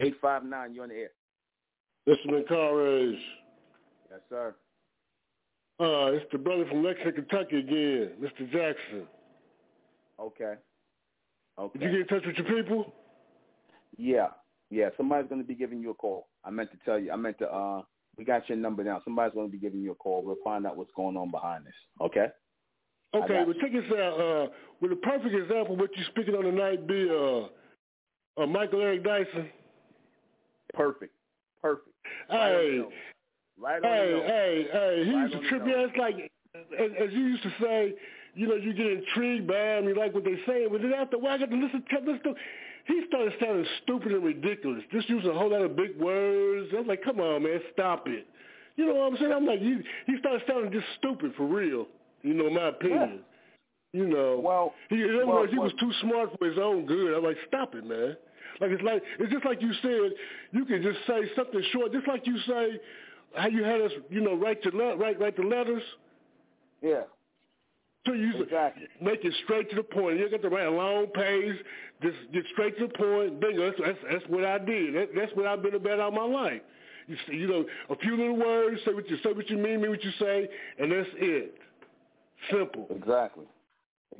Eight 0.00 0.14
five 0.22 0.44
nine, 0.44 0.72
you're 0.72 0.84
on 0.84 0.88
the 0.88 0.96
air. 0.96 1.10
Mr. 2.08 2.26
Menkarayzz. 2.26 3.18
Yes, 4.10 4.20
sir. 4.28 4.54
Uh, 5.80 6.12
it's 6.12 6.26
the 6.30 6.38
brother 6.38 6.66
from 6.66 6.84
Lexington, 6.84 7.14
Kentucky 7.14 7.58
again, 7.58 8.12
Mr. 8.20 8.50
Jackson. 8.50 9.06
Okay. 10.20 10.54
Okay. 11.58 11.78
Did 11.78 11.92
you 11.92 12.04
get 12.04 12.12
in 12.12 12.20
touch 12.20 12.26
with 12.26 12.36
your 12.36 12.62
people? 12.62 12.92
Yeah. 13.96 14.28
Yeah. 14.70 14.90
Somebody's 14.96 15.28
going 15.28 15.40
to 15.40 15.46
be 15.46 15.54
giving 15.54 15.80
you 15.80 15.90
a 15.90 15.94
call. 15.94 16.28
I 16.44 16.50
meant 16.50 16.70
to 16.72 16.78
tell 16.84 16.98
you. 16.98 17.10
I 17.10 17.16
meant 17.16 17.38
to. 17.38 17.52
uh 17.52 17.82
We 18.16 18.24
got 18.24 18.48
your 18.48 18.58
number 18.58 18.84
now. 18.84 19.00
Somebody's 19.04 19.34
going 19.34 19.48
to 19.48 19.52
be 19.52 19.58
giving 19.58 19.80
you 19.80 19.92
a 19.92 19.96
call. 19.96 20.22
We'll 20.24 20.36
find 20.44 20.66
out 20.66 20.76
what's 20.76 20.92
going 20.96 21.16
on 21.16 21.30
behind 21.30 21.66
this. 21.66 21.74
Okay. 22.00 22.26
Okay. 23.14 23.44
Well, 23.44 23.54
check 23.60 23.72
this 23.72 23.84
out. 23.92 24.20
Uh, 24.20 24.46
with 24.80 24.92
a 24.92 24.96
perfect 24.96 25.34
example, 25.34 25.76
what 25.76 25.90
you're 25.96 26.06
speaking 26.10 26.34
on 26.34 26.44
tonight 26.44 26.86
be 26.86 27.08
uh, 27.08 28.42
uh, 28.42 28.46
Michael 28.46 28.80
Eric 28.80 29.04
Dyson. 29.04 29.50
Perfect. 30.72 31.12
Perfect. 31.62 31.93
Hey. 32.28 32.82
Right 33.60 33.80
hey, 33.84 34.22
hey, 34.26 34.66
hey, 34.72 35.04
he 35.04 35.10
used 35.12 35.32
to 35.32 35.48
trip 35.48 35.64
me. 35.64 35.72
It's 35.76 35.96
like 35.96 36.16
as, 36.54 36.90
as 37.00 37.12
you 37.12 37.20
used 37.20 37.42
to 37.44 37.52
say, 37.62 37.94
you 38.34 38.48
know, 38.48 38.56
you 38.56 38.74
get 38.74 38.86
intrigued 38.86 39.46
by 39.46 39.54
them, 39.54 39.84
you 39.84 39.94
like 39.94 40.12
what 40.12 40.24
they 40.24 40.36
say, 40.46 40.66
but 40.70 40.82
then 40.82 40.92
after 40.92 41.16
a 41.16 41.18
while, 41.20 41.34
I 41.34 41.38
got 41.38 41.50
to 41.50 41.56
listen 41.56 41.84
to 41.88 42.18
to. 42.18 42.34
He 42.86 43.02
started 43.08 43.32
sounding 43.40 43.66
stupid 43.82 44.12
and 44.12 44.24
ridiculous, 44.24 44.82
just 44.92 45.08
using 45.08 45.30
a 45.30 45.34
whole 45.34 45.50
lot 45.50 45.62
of 45.62 45.76
big 45.76 45.98
words. 45.98 46.70
I 46.74 46.78
was 46.78 46.86
like, 46.86 47.02
come 47.02 47.20
on, 47.20 47.44
man, 47.44 47.60
stop 47.72 48.06
it. 48.08 48.26
You 48.76 48.86
know 48.86 48.94
what 48.94 49.12
I'm 49.12 49.16
saying? 49.18 49.32
I'm 49.32 49.46
like, 49.46 49.60
he, 49.60 49.78
he 50.06 50.18
started 50.18 50.42
sounding 50.46 50.72
just 50.72 50.86
stupid 50.98 51.32
for 51.36 51.46
real. 51.46 51.86
You 52.22 52.34
know, 52.34 52.50
my 52.50 52.68
opinion. 52.68 53.20
Yeah. 53.92 54.00
You 54.00 54.08
know, 54.08 54.40
well, 54.42 54.74
he, 54.90 54.96
in 54.96 55.14
other 55.14 55.26
well, 55.26 55.36
words, 55.36 55.52
he 55.52 55.58
well, 55.58 55.68
was 55.68 55.74
too 55.78 55.92
smart 56.02 56.30
for 56.36 56.48
his 56.48 56.58
own 56.58 56.84
good. 56.84 57.16
I'm 57.16 57.22
like, 57.22 57.36
stop 57.46 57.76
it, 57.76 57.86
man. 57.86 58.16
Like 58.60 58.70
it's 58.70 58.82
like 58.82 59.02
it's 59.18 59.32
just 59.32 59.44
like 59.44 59.60
you 59.60 59.72
said. 59.82 60.12
You 60.52 60.64
can 60.64 60.82
just 60.82 60.98
say 61.06 61.22
something 61.36 61.62
short, 61.72 61.92
just 61.92 62.06
like 62.06 62.26
you 62.26 62.38
say 62.46 62.80
how 63.34 63.48
you 63.48 63.64
had 63.64 63.80
us, 63.80 63.90
you 64.10 64.20
know, 64.20 64.34
write 64.34 64.62
to 64.62 64.70
le- 64.70 64.96
write 64.96 65.20
write 65.20 65.36
the 65.36 65.42
letters. 65.42 65.82
Yeah. 66.82 67.02
So 68.06 68.12
you 68.12 68.42
exactly. 68.42 68.86
make 69.00 69.24
it 69.24 69.32
straight 69.44 69.70
to 69.70 69.76
the 69.76 69.82
point. 69.82 70.18
You 70.18 70.30
got 70.30 70.42
to 70.42 70.48
write 70.50 70.66
a 70.66 70.70
long 70.70 71.06
page. 71.06 71.56
Just 72.02 72.16
get 72.32 72.44
straight 72.52 72.78
to 72.78 72.86
the 72.86 72.92
point. 72.92 73.40
Bingo. 73.40 73.70
That's 73.70 73.80
that's, 73.82 73.98
that's 74.12 74.24
what 74.28 74.44
I 74.44 74.58
did. 74.58 74.94
That, 74.94 75.08
that's 75.16 75.32
what 75.34 75.46
I've 75.46 75.62
been 75.62 75.74
about 75.74 76.00
all 76.00 76.10
my 76.10 76.24
life. 76.24 76.60
You, 77.06 77.16
see, 77.26 77.36
you 77.36 77.46
know, 77.46 77.64
a 77.90 77.96
few 77.96 78.16
little 78.16 78.36
words. 78.36 78.80
Say 78.84 78.92
what 78.92 79.08
you 79.08 79.16
say. 79.22 79.32
What 79.32 79.48
you 79.48 79.56
mean. 79.56 79.80
Mean 79.80 79.90
what 79.90 80.04
you 80.04 80.10
say, 80.20 80.48
and 80.78 80.92
that's 80.92 81.08
it. 81.16 81.54
Simple. 82.50 82.86
Exactly. 82.90 83.46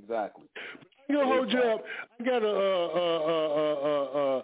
Exactly. 0.03 0.45
You 1.09 1.17
know, 1.17 1.27
hold 1.27 1.53
you 1.53 1.59
up. 1.59 1.85
I 2.19 2.25
got 2.25 2.43
a 2.43 2.49
uh, 2.49 2.89
uh, 2.97 3.83
uh, 3.85 4.43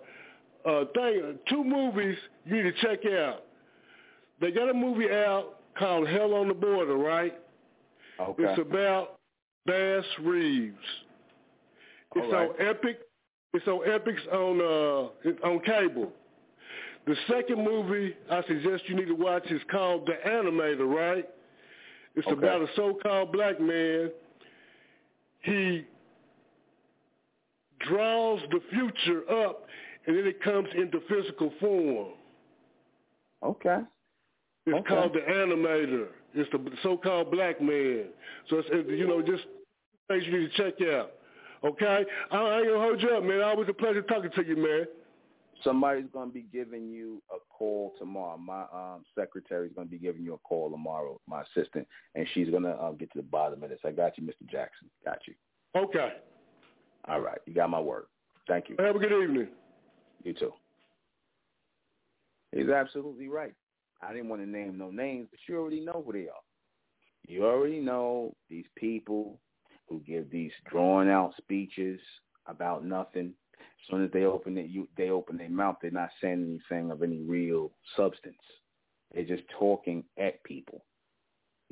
uh, 0.68 0.70
uh, 0.70 0.84
thing. 0.94 1.38
Two 1.48 1.64
movies 1.64 2.16
you 2.44 2.56
need 2.56 2.62
to 2.62 2.72
check 2.82 3.00
out. 3.06 3.44
They 4.40 4.50
got 4.50 4.68
a 4.68 4.74
movie 4.74 5.10
out 5.10 5.60
called 5.78 6.08
Hell 6.08 6.34
on 6.34 6.48
the 6.48 6.54
Border, 6.54 6.96
right? 6.96 7.38
Okay. 8.20 8.42
It's 8.42 8.60
about 8.60 9.18
Bass 9.66 10.04
Reeves. 10.22 10.76
It's 12.14 12.32
right. 12.32 12.48
on 12.48 12.66
Epic. 12.66 13.00
It's 13.52 13.66
on 13.66 13.80
Epix 13.80 14.32
on 14.32 14.60
uh 14.60 15.46
on 15.46 15.60
cable. 15.60 16.12
The 17.06 17.16
second 17.28 17.64
movie 17.64 18.14
I 18.30 18.42
suggest 18.46 18.84
you 18.86 18.94
need 18.94 19.06
to 19.06 19.14
watch 19.14 19.46
is 19.50 19.62
called 19.70 20.06
The 20.06 20.28
Animator, 20.28 20.86
right? 20.86 21.28
It's 22.14 22.26
okay. 22.26 22.36
about 22.36 22.62
a 22.62 22.66
so-called 22.76 23.32
black 23.32 23.60
man. 23.60 24.10
He 25.40 25.86
draws 27.88 28.40
the 28.50 28.60
future 28.70 29.30
up, 29.44 29.66
and 30.06 30.16
then 30.16 30.26
it 30.26 30.42
comes 30.42 30.68
into 30.76 31.00
physical 31.08 31.52
form. 31.60 32.08
Okay. 33.42 33.78
It's 34.66 34.76
okay. 34.76 34.88
called 34.88 35.14
the 35.14 35.20
animator. 35.20 36.08
It's 36.34 36.50
the 36.52 36.58
so-called 36.82 37.30
black 37.30 37.60
man. 37.60 38.06
So 38.48 38.58
it's, 38.58 38.68
you 38.88 39.06
know, 39.06 39.22
just 39.22 39.44
things 40.08 40.24
you 40.26 40.38
need 40.38 40.50
to 40.52 40.56
check 40.56 40.74
out. 40.88 41.12
Okay? 41.64 42.04
I, 42.30 42.36
I 42.36 42.58
ain't 42.58 42.68
gonna 42.68 42.80
hold 42.80 43.02
you 43.02 43.10
up, 43.10 43.24
man. 43.24 43.40
Always 43.42 43.68
a 43.68 43.72
pleasure 43.72 44.02
talking 44.02 44.30
to 44.34 44.46
you, 44.46 44.56
man. 44.56 44.86
Somebody's 45.64 46.06
gonna 46.12 46.30
be 46.30 46.46
giving 46.52 46.88
you 46.88 47.22
a 47.30 47.36
call 47.50 47.92
tomorrow. 47.98 48.38
My 48.38 48.62
um 48.72 49.04
secretary's 49.18 49.72
gonna 49.74 49.88
be 49.88 49.98
giving 49.98 50.22
you 50.22 50.34
a 50.34 50.38
call 50.38 50.70
tomorrow, 50.70 51.20
my 51.26 51.42
assistant, 51.42 51.86
and 52.14 52.26
she's 52.32 52.48
gonna 52.48 52.70
uh, 52.70 52.92
get 52.92 53.12
to 53.12 53.18
the 53.18 53.24
bottom 53.24 53.62
of 53.62 53.68
this. 53.68 53.80
I 53.84 53.90
got 53.90 54.16
you, 54.16 54.24
Mr. 54.24 54.48
Jackson. 54.50 54.88
Got 55.04 55.18
you. 55.26 55.34
Okay. 55.76 56.12
All 57.08 57.20
right. 57.20 57.38
You 57.46 57.54
got 57.54 57.70
my 57.70 57.80
word. 57.80 58.04
Thank 58.48 58.68
you. 58.68 58.76
Have 58.78 58.96
a 58.96 58.98
good 58.98 59.12
evening. 59.12 59.48
You 60.22 60.34
too. 60.34 60.52
He's 62.52 62.68
absolutely 62.68 63.28
right. 63.28 63.54
I 64.02 64.12
didn't 64.12 64.28
want 64.28 64.42
to 64.42 64.48
name 64.48 64.76
no 64.76 64.90
names, 64.90 65.28
but 65.30 65.40
you 65.48 65.58
already 65.58 65.80
know 65.80 66.02
who 66.04 66.12
they 66.12 66.28
are. 66.28 66.42
You 67.26 67.44
already 67.44 67.78
know 67.78 68.34
these 68.48 68.64
people 68.76 69.38
who 69.88 70.00
give 70.06 70.30
these 70.30 70.52
drawn 70.70 71.08
out 71.08 71.34
speeches 71.36 72.00
about 72.46 72.84
nothing. 72.84 73.34
As 73.58 73.90
soon 73.90 74.04
as 74.04 74.10
they 74.12 74.24
open 74.24 74.58
it, 74.58 74.68
you 74.68 74.88
they 74.96 75.10
open 75.10 75.36
their 75.36 75.50
mouth. 75.50 75.76
They're 75.80 75.90
not 75.90 76.10
saying 76.20 76.60
anything 76.70 76.90
of 76.90 77.02
any 77.02 77.20
real 77.20 77.72
substance. 77.96 78.36
They're 79.14 79.24
just 79.24 79.42
talking 79.58 80.04
at 80.18 80.42
people. 80.44 80.84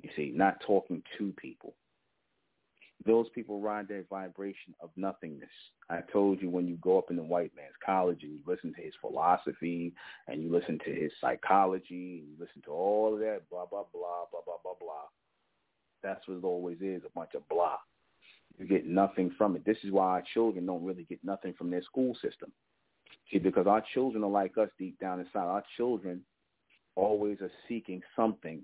You 0.03 0.11
see, 0.17 0.33
not 0.35 0.61
talking 0.67 1.03
to 1.19 1.33
people. 1.33 1.75
Those 3.07 3.29
people 3.35 3.61
ride 3.61 3.89
that 3.89 4.09
vibration 4.11 4.75
of 4.81 4.91
nothingness. 4.97 5.49
I 5.89 6.01
told 6.13 6.43
you 6.43 6.51
when 6.51 6.67
you 6.67 6.77
go 6.77 6.99
up 6.99 7.11
in 7.11 7.17
the 7.17 7.23
white 7.23 7.53
man's 7.55 7.75
college 7.85 8.23
and 8.23 8.33
you 8.33 8.41
listen 8.47 8.75
to 8.75 8.83
his 8.83 8.93
philosophy 9.01 9.95
and 10.27 10.43
you 10.43 10.53
listen 10.53 10.79
to 10.85 10.93
his 10.93 11.13
psychology 11.21 12.19
and 12.19 12.29
you 12.29 12.35
listen 12.39 12.61
to 12.65 12.73
all 12.73 13.15
of 13.15 13.21
that, 13.21 13.43
blah, 13.51 13.67
blah, 13.67 13.85
blah, 13.93 14.27
blah, 14.31 14.41
blah, 14.45 14.57
blah, 14.63 14.75
blah. 14.81 15.07
That's 16.03 16.27
what 16.27 16.39
it 16.39 16.45
always 16.45 16.79
is, 16.81 17.03
a 17.07 17.11
bunch 17.15 17.31
of 17.35 17.49
blah. 17.49 17.77
You 18.59 18.67
get 18.67 18.87
nothing 18.87 19.33
from 19.39 19.55
it. 19.55 19.65
This 19.65 19.79
is 19.85 19.93
why 19.93 20.07
our 20.07 20.25
children 20.35 20.67
don't 20.67 20.85
really 20.85 21.05
get 21.05 21.23
nothing 21.23 21.55
from 21.57 21.71
their 21.71 21.83
school 21.83 22.15
system. 22.15 22.51
See, 23.31 23.39
because 23.39 23.67
our 23.67 23.83
children 23.95 24.25
are 24.25 24.31
like 24.31 24.59
us 24.59 24.71
deep 24.79 24.99
down 24.99 25.21
inside. 25.21 25.47
Our 25.47 25.65
children 25.77 26.23
always 26.97 27.41
are 27.41 27.51
seeking 27.69 28.03
something 28.17 28.63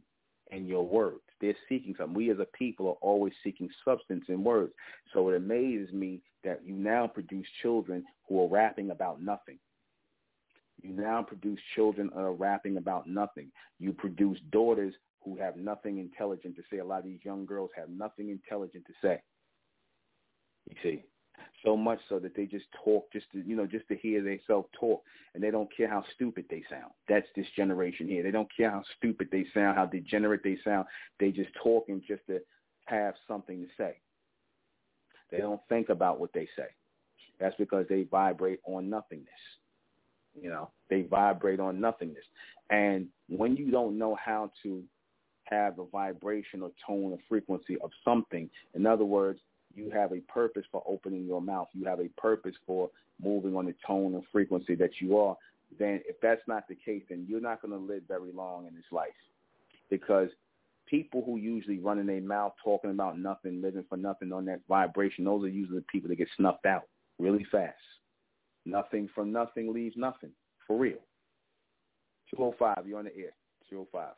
in 0.50 0.66
your 0.66 0.86
words. 0.86 1.20
They're 1.40 1.56
seeking 1.68 1.94
something. 1.96 2.14
We 2.14 2.30
as 2.30 2.38
a 2.38 2.46
people 2.56 2.88
are 2.88 2.98
always 3.00 3.32
seeking 3.42 3.68
substance 3.84 4.24
in 4.28 4.44
words. 4.44 4.72
So 5.12 5.28
it 5.28 5.36
amazes 5.36 5.92
me 5.92 6.22
that 6.44 6.60
you 6.64 6.74
now 6.74 7.06
produce 7.06 7.46
children 7.62 8.04
who 8.28 8.42
are 8.42 8.48
rapping 8.48 8.90
about 8.90 9.20
nothing. 9.20 9.58
You 10.82 10.92
now 10.92 11.22
produce 11.22 11.60
children 11.74 12.10
who 12.12 12.20
are 12.20 12.32
rapping 12.32 12.76
about 12.76 13.06
nothing. 13.06 13.50
You 13.78 13.92
produce 13.92 14.38
daughters 14.50 14.94
who 15.22 15.36
have 15.38 15.56
nothing 15.56 15.98
intelligent 15.98 16.56
to 16.56 16.62
say. 16.70 16.78
A 16.78 16.84
lot 16.84 17.00
of 17.00 17.04
these 17.04 17.24
young 17.24 17.46
girls 17.46 17.70
have 17.76 17.88
nothing 17.88 18.28
intelligent 18.28 18.84
to 18.86 18.92
say. 19.02 19.22
You 20.68 20.76
see, 20.82 21.04
so 21.64 21.76
much 21.76 21.98
so 22.08 22.18
that 22.18 22.36
they 22.36 22.46
just 22.46 22.66
talk 22.84 23.10
just 23.12 23.26
to 23.32 23.38
you 23.40 23.56
know 23.56 23.66
just 23.66 23.88
to 23.88 23.96
hear 23.96 24.22
themselves 24.22 24.68
talk, 24.78 25.02
and 25.34 25.42
they 25.42 25.50
don't 25.50 25.74
care 25.74 25.88
how 25.88 26.04
stupid 26.14 26.44
they 26.50 26.62
sound. 26.70 26.92
That's 27.08 27.26
this 27.34 27.46
generation 27.56 28.08
here. 28.08 28.22
They 28.22 28.30
don't 28.30 28.48
care 28.54 28.70
how 28.70 28.82
stupid 28.98 29.28
they 29.32 29.46
sound, 29.54 29.76
how 29.76 29.86
degenerate 29.86 30.42
they 30.44 30.58
sound. 30.64 30.86
They 31.18 31.30
just 31.30 31.50
talking 31.62 32.02
just 32.06 32.26
to 32.28 32.40
have 32.86 33.14
something 33.26 33.62
to 33.62 33.68
say. 33.76 33.96
They 35.30 35.38
don't 35.38 35.60
think 35.68 35.88
about 35.88 36.20
what 36.20 36.32
they 36.32 36.48
say. 36.56 36.66
That's 37.40 37.56
because 37.56 37.86
they 37.88 38.04
vibrate 38.04 38.60
on 38.64 38.88
nothingness. 38.88 39.28
You 40.40 40.50
know, 40.50 40.70
they 40.90 41.02
vibrate 41.02 41.60
on 41.60 41.80
nothingness. 41.80 42.24
And 42.70 43.08
when 43.28 43.56
you 43.56 43.70
don't 43.70 43.98
know 43.98 44.16
how 44.22 44.50
to 44.62 44.82
have 45.44 45.78
a 45.78 45.84
vibration 45.86 46.62
or 46.62 46.70
tone 46.86 47.12
or 47.12 47.18
frequency 47.28 47.76
of 47.82 47.90
something, 48.04 48.48
in 48.74 48.86
other 48.86 49.04
words, 49.04 49.40
you 49.74 49.90
have 49.90 50.12
a 50.12 50.20
purpose 50.20 50.64
for 50.70 50.82
opening 50.86 51.24
your 51.24 51.40
mouth. 51.40 51.68
You 51.72 51.84
have 51.86 52.00
a 52.00 52.08
purpose 52.20 52.54
for 52.66 52.90
moving 53.22 53.56
on 53.56 53.66
the 53.66 53.74
tone 53.86 54.14
and 54.14 54.22
frequency 54.32 54.74
that 54.76 55.00
you 55.00 55.18
are. 55.18 55.36
Then 55.78 56.00
if 56.06 56.16
that's 56.20 56.42
not 56.46 56.68
the 56.68 56.74
case, 56.74 57.02
then 57.08 57.26
you're 57.28 57.40
not 57.40 57.62
going 57.62 57.72
to 57.72 57.78
live 57.78 58.02
very 58.06 58.32
long 58.32 58.66
in 58.66 58.74
this 58.74 58.84
life 58.92 59.08
because 59.90 60.28
people 60.86 61.22
who 61.24 61.36
usually 61.36 61.78
run 61.78 61.98
in 61.98 62.06
their 62.06 62.20
mouth 62.20 62.52
talking 62.62 62.90
about 62.90 63.18
nothing, 63.18 63.62
living 63.62 63.84
for 63.88 63.96
nothing 63.96 64.32
on 64.32 64.44
that 64.46 64.60
vibration, 64.68 65.24
those 65.24 65.44
are 65.44 65.48
usually 65.48 65.78
the 65.78 65.84
people 65.90 66.08
that 66.08 66.16
get 66.16 66.28
snuffed 66.36 66.66
out 66.66 66.84
really 67.18 67.46
fast. 67.50 67.74
Nothing 68.66 69.08
from 69.14 69.32
nothing 69.32 69.72
leaves 69.72 69.96
nothing. 69.96 70.30
For 70.66 70.78
real. 70.78 70.98
205, 72.34 72.86
you're 72.86 72.98
on 72.98 73.04
the 73.04 73.16
air. 73.16 73.32
205. 73.68 74.12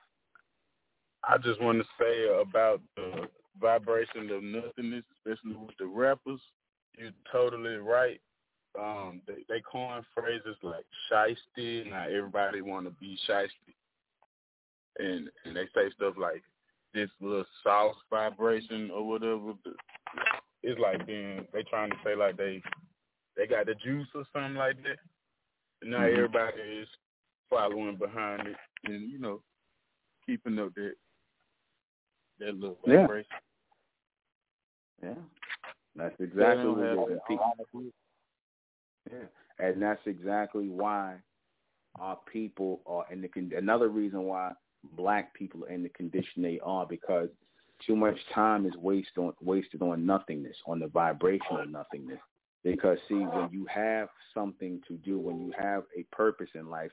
I 1.28 1.38
just 1.38 1.60
want 1.60 1.78
to 1.78 1.84
say 1.98 2.40
about 2.40 2.80
the 2.96 3.28
vibration 3.60 4.30
of 4.30 4.42
nothingness, 4.42 5.04
especially 5.18 5.56
with 5.56 5.76
the 5.78 5.86
rappers. 5.86 6.40
You're 6.98 7.10
totally 7.30 7.76
right. 7.76 8.20
Um, 8.78 9.22
they, 9.26 9.44
they 9.48 9.62
coin 9.70 10.02
phrases 10.14 10.56
like 10.62 10.84
shiesty. 11.10 11.88
Now 11.90 12.04
everybody 12.04 12.60
want 12.60 12.86
to 12.86 12.90
be 12.92 13.18
shiesty, 13.28 13.74
and 14.98 15.28
and 15.44 15.56
they 15.56 15.64
say 15.74 15.90
stuff 15.94 16.14
like 16.18 16.42
this 16.94 17.10
little 17.20 17.44
sauce 17.62 17.96
vibration 18.10 18.90
or 18.90 19.06
whatever. 19.06 19.52
It's 20.62 20.80
like 20.80 21.06
being 21.06 21.46
they 21.52 21.62
trying 21.64 21.90
to 21.90 21.96
say 22.04 22.14
like 22.14 22.36
they 22.36 22.62
they 23.36 23.46
got 23.46 23.66
the 23.66 23.74
juice 23.74 24.08
or 24.14 24.24
something 24.32 24.54
like 24.54 24.76
that. 24.82 24.98
And 25.82 25.90
now 25.90 26.00
mm-hmm. 26.00 26.16
everybody 26.16 26.62
is 26.82 26.88
following 27.48 27.96
behind 27.96 28.48
it 28.48 28.56
and 28.84 29.10
you 29.10 29.18
know 29.18 29.40
keeping 30.26 30.58
up 30.58 30.74
that 30.74 30.94
that 32.40 32.54
little 32.54 32.78
vibration. 32.84 33.26
Yeah. 33.30 33.38
Yeah, 35.02 35.14
that's 35.94 36.14
exactly 36.20 36.70
what 36.70 37.10
it 37.10 37.20
is. 37.30 37.92
Yeah, 39.10 39.64
and 39.66 39.80
that's 39.80 40.00
exactly 40.06 40.68
why 40.68 41.16
our 41.98 42.18
people 42.30 42.80
are 42.86 43.06
in 43.10 43.22
the 43.22 43.56
another 43.56 43.88
reason 43.88 44.22
why 44.22 44.52
black 44.96 45.34
people 45.34 45.64
are 45.64 45.70
in 45.70 45.82
the 45.82 45.88
condition 45.90 46.42
they 46.42 46.60
are 46.64 46.86
because 46.86 47.28
too 47.86 47.96
much 47.96 48.16
time 48.34 48.66
is 48.66 48.74
wasted 48.76 49.18
on 49.18 49.32
wasted 49.42 49.82
on 49.82 50.06
nothingness, 50.06 50.56
on 50.66 50.78
the 50.78 50.88
vibration 50.88 51.56
of 51.58 51.70
nothingness. 51.70 52.20
Because 52.64 52.98
see, 53.08 53.14
when 53.14 53.48
you 53.52 53.66
have 53.66 54.08
something 54.34 54.80
to 54.88 54.94
do, 54.94 55.18
when 55.18 55.40
you 55.40 55.52
have 55.58 55.84
a 55.96 56.02
purpose 56.14 56.48
in 56.54 56.68
life, 56.68 56.90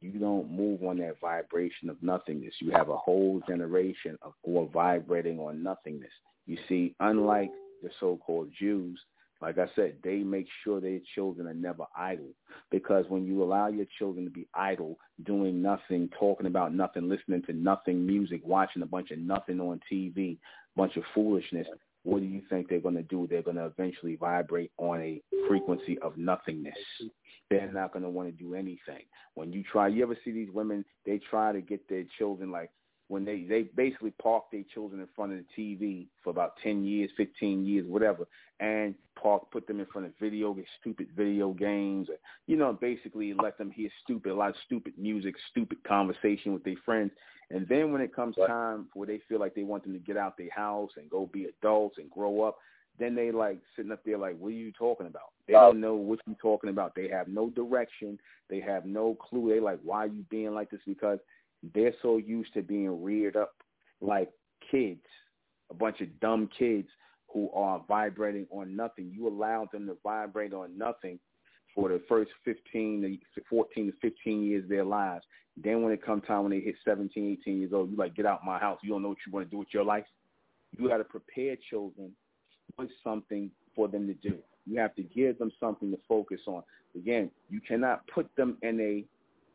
you 0.00 0.18
don't 0.18 0.50
move 0.50 0.82
on 0.82 0.98
that 0.98 1.20
vibration 1.20 1.88
of 1.88 2.02
nothingness. 2.02 2.52
You 2.60 2.72
have 2.72 2.90
a 2.90 2.96
whole 2.96 3.40
generation 3.48 4.18
of 4.22 4.34
are 4.46 4.66
vibrating 4.66 5.38
on 5.38 5.62
nothingness. 5.62 6.10
You 6.46 6.58
see, 6.68 6.94
unlike 7.00 7.50
the 7.82 7.90
so-called 8.00 8.50
Jews, 8.58 9.00
like 9.40 9.58
I 9.58 9.66
said, 9.76 9.96
they 10.02 10.18
make 10.18 10.46
sure 10.62 10.80
their 10.80 11.00
children 11.14 11.46
are 11.46 11.54
never 11.54 11.84
idle. 11.96 12.30
Because 12.70 13.04
when 13.08 13.26
you 13.26 13.42
allow 13.42 13.68
your 13.68 13.86
children 13.98 14.24
to 14.24 14.30
be 14.30 14.46
idle, 14.54 14.96
doing 15.24 15.60
nothing, 15.60 16.08
talking 16.18 16.46
about 16.46 16.74
nothing, 16.74 17.08
listening 17.08 17.42
to 17.42 17.52
nothing 17.52 18.06
music, 18.06 18.40
watching 18.44 18.82
a 18.82 18.86
bunch 18.86 19.10
of 19.10 19.18
nothing 19.18 19.60
on 19.60 19.80
TV, 19.92 20.38
bunch 20.76 20.96
of 20.96 21.02
foolishness, 21.14 21.66
what 22.04 22.20
do 22.20 22.26
you 22.26 22.42
think 22.48 22.68
they're 22.68 22.80
going 22.80 22.94
to 22.94 23.02
do? 23.02 23.26
They're 23.28 23.42
going 23.42 23.56
to 23.56 23.66
eventually 23.66 24.16
vibrate 24.16 24.70
on 24.78 25.00
a 25.00 25.20
frequency 25.48 25.98
of 25.98 26.16
nothingness. 26.16 26.74
They're 27.50 27.72
not 27.72 27.92
going 27.92 28.02
to 28.02 28.10
want 28.10 28.28
to 28.28 28.32
do 28.32 28.54
anything. 28.54 29.04
When 29.34 29.52
you 29.52 29.62
try, 29.62 29.88
you 29.88 30.02
ever 30.02 30.16
see 30.24 30.30
these 30.30 30.50
women, 30.52 30.84
they 31.06 31.18
try 31.30 31.52
to 31.52 31.60
get 31.60 31.86
their 31.88 32.04
children 32.18 32.50
like, 32.50 32.70
when 33.08 33.24
they 33.24 33.44
they 33.44 33.62
basically 33.76 34.12
park 34.22 34.44
their 34.50 34.64
children 34.72 35.00
in 35.00 35.08
front 35.14 35.32
of 35.32 35.38
the 35.38 35.62
TV 35.62 36.06
for 36.22 36.30
about 36.30 36.54
ten 36.62 36.84
years, 36.84 37.10
fifteen 37.16 37.64
years, 37.64 37.86
whatever, 37.86 38.26
and 38.60 38.94
park 39.20 39.50
put 39.50 39.66
them 39.66 39.80
in 39.80 39.86
front 39.86 40.06
of 40.06 40.12
video, 40.20 40.56
stupid 40.80 41.08
video 41.16 41.52
games, 41.52 42.08
you 42.46 42.56
know, 42.56 42.72
basically 42.72 43.34
let 43.34 43.58
them 43.58 43.70
hear 43.70 43.88
stupid, 44.02 44.32
a 44.32 44.34
lot 44.34 44.50
of 44.50 44.56
stupid 44.64 44.94
music, 44.98 45.34
stupid 45.50 45.82
conversation 45.84 46.52
with 46.52 46.64
their 46.64 46.74
friends, 46.84 47.10
and 47.50 47.68
then 47.68 47.92
when 47.92 48.00
it 48.00 48.14
comes 48.14 48.36
time 48.46 48.86
where 48.94 49.06
they 49.06 49.20
feel 49.28 49.38
like 49.38 49.54
they 49.54 49.62
want 49.62 49.82
them 49.84 49.92
to 49.92 49.98
get 49.98 50.16
out 50.16 50.36
their 50.36 50.50
house 50.50 50.90
and 50.96 51.10
go 51.10 51.28
be 51.32 51.44
adults 51.44 51.98
and 51.98 52.10
grow 52.10 52.42
up, 52.42 52.56
then 52.98 53.14
they 53.14 53.30
like 53.30 53.58
sitting 53.76 53.92
up 53.92 54.00
there 54.04 54.18
like, 54.18 54.36
what 54.38 54.48
are 54.48 54.52
you 54.52 54.72
talking 54.72 55.06
about? 55.06 55.32
They 55.46 55.52
don't 55.52 55.80
know 55.80 55.94
what 55.94 56.20
you're 56.26 56.36
talking 56.40 56.70
about. 56.70 56.94
They 56.94 57.08
have 57.08 57.28
no 57.28 57.50
direction. 57.50 58.18
They 58.48 58.60
have 58.60 58.86
no 58.86 59.14
clue. 59.14 59.50
They 59.52 59.60
like, 59.60 59.80
why 59.82 60.04
are 60.04 60.08
you 60.08 60.24
being 60.30 60.54
like 60.54 60.70
this? 60.70 60.80
Because 60.86 61.18
they're 61.72 61.94
so 62.02 62.18
used 62.18 62.52
to 62.54 62.62
being 62.62 63.02
reared 63.02 63.36
up 63.36 63.54
like 64.00 64.30
kids, 64.70 65.04
a 65.70 65.74
bunch 65.74 66.00
of 66.00 66.20
dumb 66.20 66.48
kids 66.56 66.88
who 67.32 67.50
are 67.52 67.82
vibrating 67.88 68.46
on 68.50 68.76
nothing. 68.76 69.10
You 69.14 69.28
allow 69.28 69.68
them 69.72 69.86
to 69.86 69.96
vibrate 70.02 70.52
on 70.52 70.76
nothing 70.76 71.18
for 71.74 71.88
the 71.88 72.00
first 72.08 72.30
15 72.44 73.18
to 73.34 73.40
14 73.48 73.86
to 73.86 73.92
15 74.00 74.42
years 74.42 74.64
of 74.64 74.70
their 74.70 74.84
lives. 74.84 75.24
Then 75.56 75.82
when 75.82 75.92
it 75.92 76.04
comes 76.04 76.22
time 76.26 76.42
when 76.42 76.52
they 76.52 76.60
hit 76.60 76.76
17, 76.84 77.38
18 77.42 77.58
years 77.58 77.72
old, 77.72 77.90
you 77.90 77.96
like, 77.96 78.14
get 78.14 78.26
out 78.26 78.44
my 78.44 78.58
house. 78.58 78.78
You 78.82 78.90
don't 78.90 79.02
know 79.02 79.08
what 79.08 79.18
you 79.26 79.32
want 79.32 79.46
to 79.46 79.50
do 79.50 79.58
with 79.58 79.72
your 79.72 79.84
life. 79.84 80.04
You 80.76 80.88
got 80.88 80.98
to 80.98 81.04
prepare 81.04 81.56
children 81.70 82.12
with 82.78 82.90
something 83.02 83.50
for 83.74 83.88
them 83.88 84.06
to 84.06 84.14
do. 84.14 84.38
You 84.66 84.80
have 84.80 84.94
to 84.96 85.02
give 85.02 85.38
them 85.38 85.52
something 85.60 85.90
to 85.90 85.98
focus 86.08 86.40
on. 86.46 86.62
Again, 86.96 87.30
you 87.50 87.60
cannot 87.60 88.06
put 88.08 88.28
them 88.36 88.56
in 88.62 88.80
a 88.80 89.04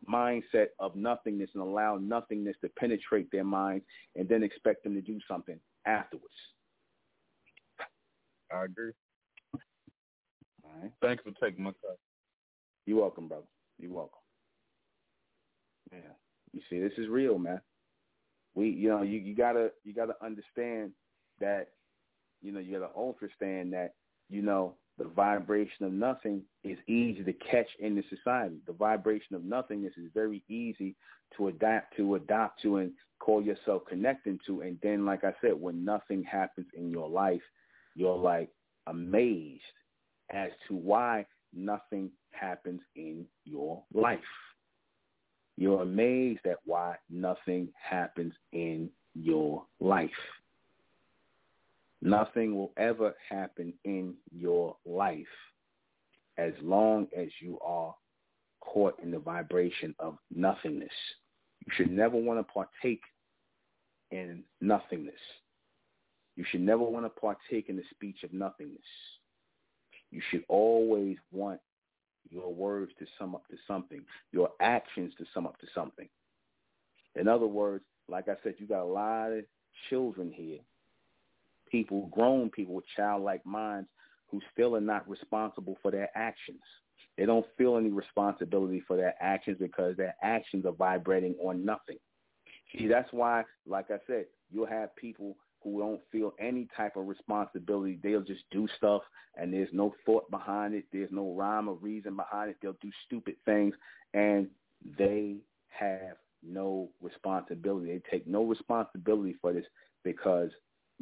mindset 0.08 0.68
of 0.80 0.96
nothingness 0.96 1.50
and 1.54 1.64
allow 1.64 1.98
nothingness 1.98 2.56
to 2.62 2.70
penetrate 2.78 3.30
their 3.32 3.44
minds 3.44 3.86
and 4.16 4.28
then 4.28 4.44
expect 4.44 4.84
them 4.84 4.94
to 4.96 5.02
do 5.02 5.20
something 5.28 5.60
afterwards. 5.86 6.34
I 8.52 8.66
agree. 8.66 8.92
All 10.64 10.72
right. 10.82 10.92
Thanks 11.02 11.24
for 11.24 11.32
taking 11.44 11.64
my 11.64 11.72
call. 11.72 11.98
You're 12.86 13.02
welcome, 13.02 13.28
brother. 13.28 13.46
You're 13.78 13.94
welcome. 13.94 14.20
Yeah. 15.92 16.00
You 16.54 16.62
see, 16.70 16.80
this 16.80 16.94
is 16.98 17.08
real, 17.08 17.38
man. 17.38 17.62
We, 18.56 18.70
you 18.70 18.90
know, 18.90 19.04
you, 19.04 19.20
you 19.20 19.36
gotta, 19.36 19.72
you 19.84 19.94
gotta 19.94 20.16
understand 20.24 20.92
that, 21.40 21.70
you 22.42 22.52
know, 22.52 22.60
you 22.60 22.80
gotta 22.80 22.92
understand 22.98 23.74
that, 23.74 23.94
you 24.30 24.42
know, 24.42 24.76
the 25.00 25.08
vibration 25.08 25.86
of 25.86 25.94
nothing 25.94 26.44
is 26.64 26.78
easy 26.88 27.24
to 27.24 27.34
catch 27.34 27.70
in 27.80 27.96
the 27.96 28.04
society. 28.10 28.58
The 28.68 28.74
vibration 28.74 29.36
of 29.36 29.44
nothingness 29.46 29.94
is 29.98 30.12
very 30.14 30.44
easy 30.50 30.96
to 31.38 31.48
adapt 31.48 31.96
to, 31.98 32.16
adopt 32.16 32.62
to, 32.64 32.78
and 32.78 32.92
call 33.20 33.42
yourself 33.42 33.84
connecting 33.88 34.40
to. 34.46 34.62
And 34.62 34.78
then, 34.84 35.06
like 35.06 35.24
I 35.24 35.34
said, 35.42 35.54
when 35.60 35.86
nothing 35.86 36.24
happens 36.24 36.68
in 36.76 36.92
your 36.92 37.10
life, 37.10 37.42
you're 37.96 38.18
like 38.18 38.50
amazed 38.88 39.62
as 40.32 40.52
to 40.68 40.76
why 40.76 41.26
nothing 41.54 42.12
happens 42.32 42.82
in 42.96 43.26
your 43.46 43.82
life. 43.94 44.20
You're 45.58 45.82
amazed 45.82 46.46
at 46.46 46.58
why 46.66 46.98
nothing 47.10 47.70
happens 47.74 48.34
in 48.52 48.90
your 49.16 49.64
life. 49.80 50.10
Nothing 52.02 52.56
will 52.56 52.72
ever 52.78 53.14
happen 53.30 53.74
in 53.84 54.16
your 54.32 54.76
life 54.86 55.26
as 56.38 56.54
long 56.62 57.08
as 57.16 57.28
you 57.42 57.60
are 57.60 57.94
caught 58.62 58.98
in 59.04 59.12
the 59.12 59.20
vibration 59.20 59.94
of 60.00 60.18
nothingness. 60.34 60.94
You 61.66 61.74
should 61.76 61.92
never 61.92 62.16
want 62.16 62.40
to 62.40 62.54
partake 62.54 63.02
in 64.12 64.44
nothingness. 64.62 65.20
You 66.38 66.46
should 66.50 66.62
never 66.62 66.84
want 66.84 67.06
to 67.06 67.10
partake 67.10 67.68
in 67.68 67.76
the 67.76 67.84
speech 67.92 68.24
of 68.24 68.32
nothingness. 68.32 68.80
You 70.10 70.22
should 70.32 70.46
always 70.48 71.18
want 71.32 71.60
your 72.30 72.54
words 72.54 72.92
to 73.00 73.06
sum 73.18 73.36
up 73.36 73.46
to 73.50 73.58
something, 73.68 74.02
your 74.32 74.50
actions 74.62 75.14
to 75.18 75.26
sum 75.34 75.46
up 75.46 75.60
to 75.60 75.68
something. 75.76 76.08
In 77.16 77.28
other 77.28 77.46
words, 77.48 77.84
like 78.08 78.30
I 78.30 78.36
said, 78.42 78.56
you 78.58 78.68
got 78.68 78.84
a 78.84 78.86
lot 78.86 79.32
of 79.32 79.44
children 79.90 80.32
here 80.32 80.60
people, 81.70 82.08
grown 82.08 82.50
people 82.50 82.76
with 82.76 82.86
childlike 82.96 83.46
minds 83.46 83.90
who 84.30 84.40
still 84.54 84.76
are 84.76 84.82
not 84.82 85.10
responsible 85.10 85.78
for 85.82 85.92
their 85.92 86.10
actions. 86.16 86.62
They 87.18 87.26
don't 87.26 87.46
feel 87.58 87.78
any 87.78 87.90
responsibility 87.90 88.82
for 88.88 88.96
their 88.96 89.16
actions 89.20 89.58
because 89.60 89.98
their 89.98 90.16
actions 90.22 90.66
are 90.66 90.72
vibrating 90.72 91.36
on 91.44 91.66
nothing. 91.66 91.98
See, 92.72 92.88
that's 92.88 93.12
why, 93.12 93.44
like 93.68 93.92
I 93.92 93.98
said, 94.08 94.26
you'll 94.52 94.68
have 94.68 94.96
people 94.96 95.36
who 95.64 95.80
don't 95.80 96.02
feel 96.12 96.34
any 96.40 96.68
type 96.78 96.96
of 96.96 97.08
responsibility. 97.08 98.00
They'll 98.02 98.22
just 98.22 98.44
do 98.52 98.68
stuff 98.78 99.02
and 99.36 99.54
there's 99.54 99.70
no 99.74 99.94
thought 100.06 100.30
behind 100.32 100.74
it. 100.74 100.86
There's 100.94 101.12
no 101.12 101.34
rhyme 101.34 101.68
or 101.68 101.76
reason 101.76 102.16
behind 102.16 102.52
it. 102.52 102.58
They'll 102.62 102.78
do 102.82 102.92
stupid 103.06 103.36
things 103.46 103.76
and 104.14 104.48
they 104.98 105.38
have 105.68 106.18
no 106.42 106.90
responsibility. 107.02 107.88
They 107.88 108.02
take 108.10 108.28
no 108.28 108.44
responsibility 108.44 109.36
for 109.42 109.52
this 109.52 109.66
because 110.04 110.52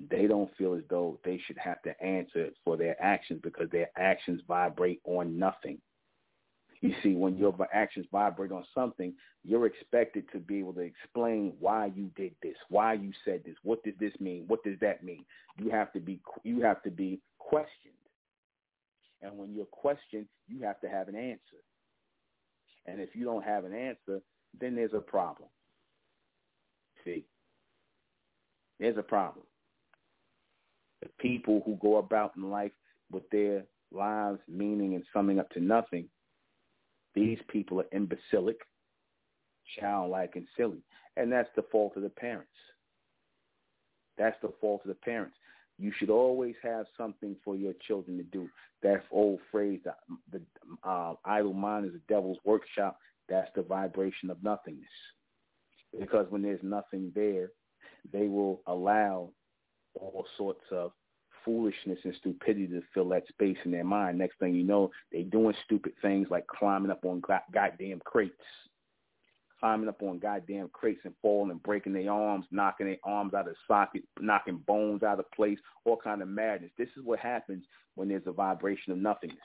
they 0.09 0.27
don't 0.27 0.55
feel 0.57 0.75
as 0.75 0.83
though 0.89 1.19
they 1.23 1.39
should 1.45 1.57
have 1.57 1.81
to 1.81 1.99
answer 2.03 2.49
for 2.63 2.77
their 2.77 3.01
actions 3.03 3.39
because 3.43 3.69
their 3.71 3.89
actions 3.97 4.41
vibrate 4.47 5.01
on 5.05 5.39
nothing. 5.39 5.79
You 6.81 6.93
see, 7.01 7.15
when 7.15 7.37
your 7.37 7.53
mm-hmm. 7.53 7.63
actions 7.73 8.05
vibrate 8.11 8.51
on 8.51 8.63
something, 8.75 9.13
you're 9.43 9.65
expected 9.65 10.25
to 10.31 10.39
be 10.39 10.59
able 10.59 10.73
to 10.73 10.81
explain 10.81 11.53
why 11.59 11.87
you 11.95 12.11
did 12.15 12.35
this, 12.43 12.55
why 12.69 12.93
you 12.93 13.11
said 13.25 13.41
this, 13.43 13.55
what 13.63 13.83
does 13.83 13.95
this 13.99 14.13
mean, 14.19 14.45
what 14.47 14.63
does 14.63 14.79
that 14.81 15.03
mean. 15.03 15.25
You 15.57 15.71
have 15.71 15.91
to 15.93 15.99
be 15.99 16.21
you 16.43 16.61
have 16.61 16.83
to 16.83 16.91
be 16.91 17.19
questioned, 17.39 17.93
and 19.23 19.35
when 19.37 19.55
you're 19.55 19.65
questioned, 19.65 20.27
you 20.47 20.61
have 20.61 20.79
to 20.81 20.89
have 20.89 21.07
an 21.07 21.15
answer. 21.15 21.39
And 22.85 23.01
if 23.01 23.15
you 23.15 23.25
don't 23.25 23.43
have 23.43 23.65
an 23.65 23.73
answer, 23.73 24.21
then 24.59 24.75
there's 24.75 24.93
a 24.93 24.99
problem. 24.99 25.49
See, 27.03 27.25
there's 28.79 28.97
a 28.97 29.03
problem 29.03 29.45
the 31.01 31.09
people 31.19 31.61
who 31.65 31.75
go 31.81 31.97
about 31.97 32.33
in 32.35 32.49
life 32.49 32.71
with 33.11 33.29
their 33.29 33.63
lives 33.91 34.39
meaning 34.47 34.95
and 34.95 35.03
summing 35.13 35.39
up 35.39 35.49
to 35.51 35.59
nothing, 35.59 36.07
these 37.13 37.39
people 37.47 37.79
are 37.79 37.87
imbecilic, 37.91 38.57
childlike, 39.79 40.35
and 40.35 40.47
silly. 40.55 40.83
And 41.15 41.31
that's 41.31 41.49
the 41.55 41.63
fault 41.71 41.93
of 41.95 42.03
the 42.03 42.09
parents. 42.09 42.51
That's 44.17 44.37
the 44.41 44.53
fault 44.59 44.81
of 44.83 44.89
the 44.89 44.95
parents. 44.95 45.35
You 45.79 45.91
should 45.97 46.09
always 46.09 46.55
have 46.63 46.85
something 46.97 47.35
for 47.43 47.55
your 47.55 47.73
children 47.87 48.17
to 48.17 48.23
do. 48.23 48.49
That 48.81 49.03
old 49.11 49.39
phrase, 49.51 49.79
the, 49.83 49.93
the 50.31 50.41
uh, 50.87 51.13
idle 51.23 51.53
mind 51.53 51.85
is 51.85 51.93
a 51.93 52.11
devil's 52.11 52.39
workshop. 52.43 52.97
That's 53.29 53.49
the 53.55 53.61
vibration 53.61 54.29
of 54.29 54.41
nothingness. 54.43 54.87
Because 55.99 56.25
when 56.29 56.41
there's 56.41 56.63
nothing 56.63 57.11
there, 57.13 57.49
they 58.11 58.27
will 58.27 58.61
allow 58.67 59.29
all 59.97 60.25
sorts 60.37 60.63
of 60.71 60.91
foolishness 61.43 61.99
and 62.03 62.13
stupidity 62.19 62.67
to 62.67 62.81
fill 62.93 63.07
that 63.09 63.27
space 63.27 63.57
in 63.63 63.71
their 63.71 63.83
mind. 63.83 64.17
Next 64.17 64.37
thing 64.37 64.53
you 64.53 64.63
know, 64.63 64.91
they're 65.11 65.23
doing 65.23 65.55
stupid 65.63 65.93
things 66.01 66.27
like 66.29 66.45
climbing 66.47 66.91
up 66.91 67.05
on 67.05 67.21
goddamn 67.53 68.01
crates, 68.03 68.33
climbing 69.59 69.87
up 69.87 70.01
on 70.01 70.19
goddamn 70.19 70.69
crates 70.73 71.01
and 71.05 71.13
falling 71.21 71.51
and 71.51 71.63
breaking 71.63 71.93
their 71.93 72.11
arms, 72.11 72.45
knocking 72.51 72.87
their 72.87 72.97
arms 73.05 73.33
out 73.33 73.47
of 73.47 73.55
socket, 73.65 74.03
knocking 74.19 74.57
bones 74.67 75.03
out 75.03 75.19
of 75.19 75.31
place, 75.31 75.57
all 75.85 75.97
kind 75.97 76.21
of 76.21 76.27
madness. 76.27 76.71
This 76.77 76.89
is 76.97 77.03
what 77.03 77.19
happens 77.19 77.63
when 77.95 78.09
there's 78.09 78.27
a 78.27 78.31
vibration 78.31 78.91
of 78.91 78.99
nothingness. 78.99 79.39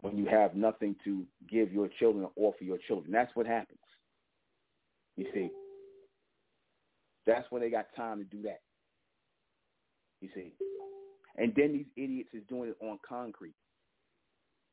When 0.00 0.16
you 0.16 0.26
have 0.26 0.54
nothing 0.54 0.96
to 1.04 1.24
give 1.48 1.72
your 1.72 1.88
children 1.98 2.24
or 2.24 2.48
offer 2.48 2.64
your 2.64 2.78
children. 2.78 3.12
That's 3.12 3.34
what 3.34 3.46
happens. 3.46 3.78
You 5.16 5.26
see, 5.32 5.50
that's 7.28 7.50
when 7.50 7.62
they 7.62 7.70
got 7.70 7.94
time 7.94 8.18
to 8.18 8.24
do 8.24 8.42
that. 8.42 8.60
You 10.20 10.30
see. 10.34 10.52
And 11.36 11.52
then 11.54 11.72
these 11.72 11.86
idiots 11.96 12.30
is 12.32 12.42
doing 12.48 12.70
it 12.70 12.84
on 12.84 12.98
concrete. 13.08 13.54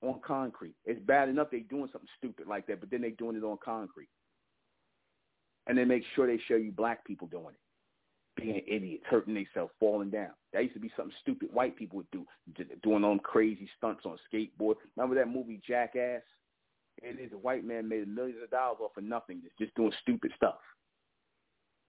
on 0.02 0.20
concrete. 0.26 0.76
It's 0.86 1.00
bad 1.06 1.30
enough 1.30 1.48
they 1.52 1.60
doing 1.60 1.90
something 1.92 2.10
stupid 2.18 2.48
like 2.48 2.68
that, 2.68 2.80
but 2.80 2.90
then 2.90 3.02
they 3.02 3.12
doing 3.12 3.36
it 3.36 3.44
on 3.44 3.58
concrete. 3.64 4.10
And 5.68 5.78
they 5.78 5.86
make 5.86 6.04
sure 6.16 6.28
they 6.28 6.42
show 6.48 6.56
you 6.56 6.72
black 6.72 7.06
people 7.06 7.28
doing 7.28 7.56
it, 7.56 8.42
being 8.42 8.62
idiots, 8.68 9.04
hurting 9.10 9.34
themselves, 9.34 9.74
falling 9.80 10.12
down. 10.12 10.32
That 10.54 10.64
used 10.64 10.76
to 10.76 10.80
be 10.80 10.92
something 10.96 11.16
stupid 11.22 11.50
white 11.52 11.76
people 11.76 11.98
would 11.98 12.12
do, 12.12 12.26
doing 12.84 13.04
on 13.04 13.20
crazy 13.20 13.68
stunts 13.78 14.06
on 14.06 14.18
skateboard. 14.32 14.76
Remember 14.96 15.16
that 15.16 15.32
movie 15.32 15.62
Jackass? 15.68 16.22
It 17.02 17.20
is 17.20 17.34
a 17.34 17.38
white 17.38 17.66
man 17.66 17.90
made 17.90 18.08
millions 18.08 18.40
of 18.44 18.52
dollars 18.52 18.78
off 18.82 18.96
of 18.96 19.04
nothing, 19.04 19.42
just 19.60 19.76
doing 19.76 19.92
stupid 20.02 20.32
stuff. 20.36 20.56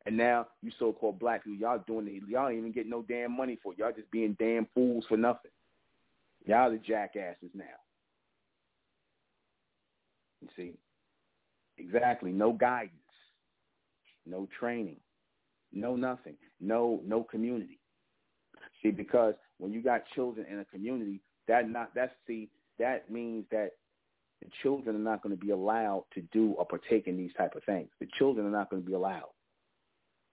And 0.06 0.16
now 0.16 0.46
you 0.62 0.70
so-called 0.78 1.18
black 1.18 1.44
people, 1.44 1.58
y'all 1.58 1.82
doing 1.86 2.06
it. 2.06 2.22
Y'all 2.28 2.48
ain't 2.48 2.58
even 2.58 2.72
getting 2.72 2.90
no 2.90 3.02
damn 3.02 3.36
money 3.36 3.58
for 3.60 3.72
it. 3.72 3.78
Y'all 3.78 3.92
just 3.94 4.10
being 4.12 4.36
damn 4.38 4.68
fools 4.72 5.04
for 5.08 5.16
nothing. 5.16 5.50
Y'all 6.46 6.70
the 6.70 6.78
jackasses 6.78 7.50
now. 7.54 7.64
You 10.40 10.48
see? 10.56 10.72
Exactly. 11.78 12.30
No 12.30 12.52
guidance. 12.52 12.92
No 14.26 14.48
training. 14.58 14.96
No 15.72 15.96
nothing. 15.96 16.36
No 16.60 17.00
no 17.04 17.24
community. 17.24 17.80
See, 18.82 18.90
because 18.90 19.34
when 19.58 19.72
you 19.72 19.82
got 19.82 20.02
children 20.14 20.46
in 20.50 20.60
a 20.60 20.64
community, 20.66 21.20
that 21.48 21.68
not 21.68 21.90
that's 21.94 22.12
see 22.26 22.48
that 22.78 23.10
means 23.10 23.44
that 23.50 23.72
the 24.42 24.48
children 24.62 24.94
are 24.94 24.98
not 24.98 25.22
going 25.22 25.36
to 25.36 25.40
be 25.42 25.50
allowed 25.50 26.04
to 26.14 26.20
do 26.32 26.52
or 26.52 26.66
partake 26.66 27.06
in 27.06 27.16
these 27.16 27.32
type 27.36 27.56
of 27.56 27.64
things. 27.64 27.88
The 28.00 28.06
children 28.18 28.46
are 28.46 28.50
not 28.50 28.70
going 28.70 28.82
to 28.82 28.86
be 28.86 28.94
allowed. 28.94 29.30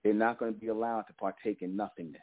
They're 0.04 0.14
not 0.14 0.40
going 0.40 0.54
to 0.54 0.60
be 0.60 0.68
allowed 0.68 1.04
to 1.04 1.14
partake 1.14 1.62
in 1.62 1.76
nothingness. 1.76 2.22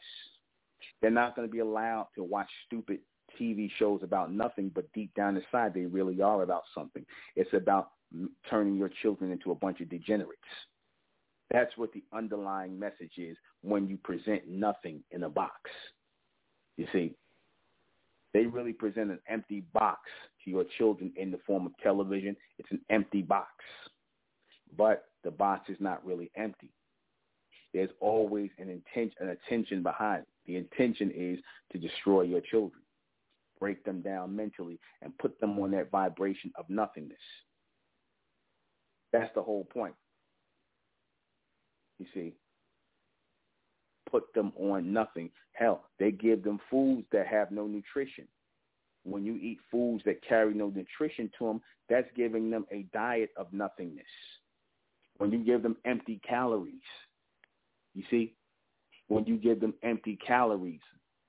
They're 1.01 1.11
not 1.11 1.35
going 1.35 1.47
to 1.47 1.51
be 1.51 1.59
allowed 1.59 2.07
to 2.15 2.23
watch 2.23 2.49
stupid 2.67 2.99
TV 3.39 3.69
shows 3.79 4.01
about 4.03 4.31
nothing, 4.31 4.71
but 4.73 4.91
deep 4.93 5.13
down 5.15 5.37
inside, 5.37 5.73
they 5.73 5.85
really 5.85 6.21
are 6.21 6.43
about 6.43 6.63
something. 6.75 7.05
It's 7.35 7.53
about 7.53 7.91
turning 8.49 8.75
your 8.75 8.89
children 9.01 9.31
into 9.31 9.51
a 9.51 9.55
bunch 9.55 9.81
of 9.81 9.89
degenerates. 9.89 10.41
That's 11.49 11.75
what 11.77 11.91
the 11.93 12.03
underlying 12.13 12.79
message 12.79 13.13
is 13.17 13.37
when 13.61 13.87
you 13.87 13.97
present 13.97 14.47
nothing 14.47 15.03
in 15.11 15.23
a 15.23 15.29
box. 15.29 15.53
You 16.77 16.87
see, 16.93 17.13
they 18.33 18.45
really 18.45 18.73
present 18.73 19.11
an 19.11 19.19
empty 19.27 19.63
box 19.73 20.01
to 20.43 20.51
your 20.51 20.65
children 20.77 21.11
in 21.17 21.31
the 21.31 21.39
form 21.45 21.65
of 21.65 21.73
television. 21.83 22.35
It's 22.57 22.71
an 22.71 22.81
empty 22.89 23.21
box. 23.21 23.51
But 24.77 25.05
the 25.23 25.31
box 25.31 25.69
is 25.69 25.77
not 25.79 26.05
really 26.05 26.31
empty 26.37 26.71
there's 27.73 27.89
always 27.99 28.49
an 28.57 28.69
intention, 28.69 29.15
an 29.19 29.29
attention 29.29 29.83
behind 29.83 30.23
it. 30.23 30.27
The 30.47 30.57
intention 30.57 31.11
is 31.15 31.39
to 31.71 31.77
destroy 31.77 32.23
your 32.23 32.41
children, 32.41 32.81
break 33.59 33.83
them 33.85 34.01
down 34.01 34.35
mentally, 34.35 34.79
and 35.01 35.17
put 35.19 35.39
them 35.39 35.57
on 35.59 35.71
that 35.71 35.91
vibration 35.91 36.51
of 36.55 36.65
nothingness. 36.69 37.17
That's 39.13 39.33
the 39.35 39.41
whole 39.41 39.65
point. 39.65 39.95
You 41.99 42.05
see, 42.13 42.33
put 44.09 44.33
them 44.33 44.51
on 44.57 44.91
nothing. 44.91 45.29
Hell, 45.53 45.85
they 45.99 46.11
give 46.11 46.43
them 46.43 46.59
foods 46.69 47.05
that 47.11 47.27
have 47.27 47.51
no 47.51 47.67
nutrition. 47.67 48.27
When 49.03 49.23
you 49.23 49.35
eat 49.35 49.59
foods 49.71 50.03
that 50.05 50.23
carry 50.27 50.53
no 50.53 50.67
nutrition 50.67 51.29
to 51.39 51.47
them, 51.47 51.61
that's 51.89 52.07
giving 52.15 52.49
them 52.49 52.65
a 52.71 52.85
diet 52.93 53.31
of 53.37 53.51
nothingness. 53.51 54.05
When 55.17 55.31
you 55.31 55.43
give 55.43 55.63
them 55.63 55.77
empty 55.85 56.19
calories, 56.27 56.81
you 57.93 58.03
see, 58.09 58.33
when 59.07 59.25
you 59.25 59.37
give 59.37 59.59
them 59.59 59.73
empty 59.83 60.17
calories 60.25 60.79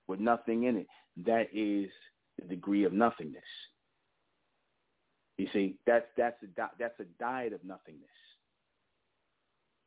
with 0.06 0.20
nothing 0.20 0.64
in 0.64 0.76
it, 0.76 0.86
that 1.26 1.48
is 1.52 1.90
the 2.40 2.46
degree 2.48 2.84
of 2.84 2.92
nothingness. 2.92 3.42
You 5.38 5.48
see, 5.52 5.76
that's 5.86 6.06
that's 6.16 6.36
a 6.42 6.46
that's 6.78 7.00
a 7.00 7.04
diet 7.18 7.52
of 7.52 7.64
nothingness. 7.64 8.08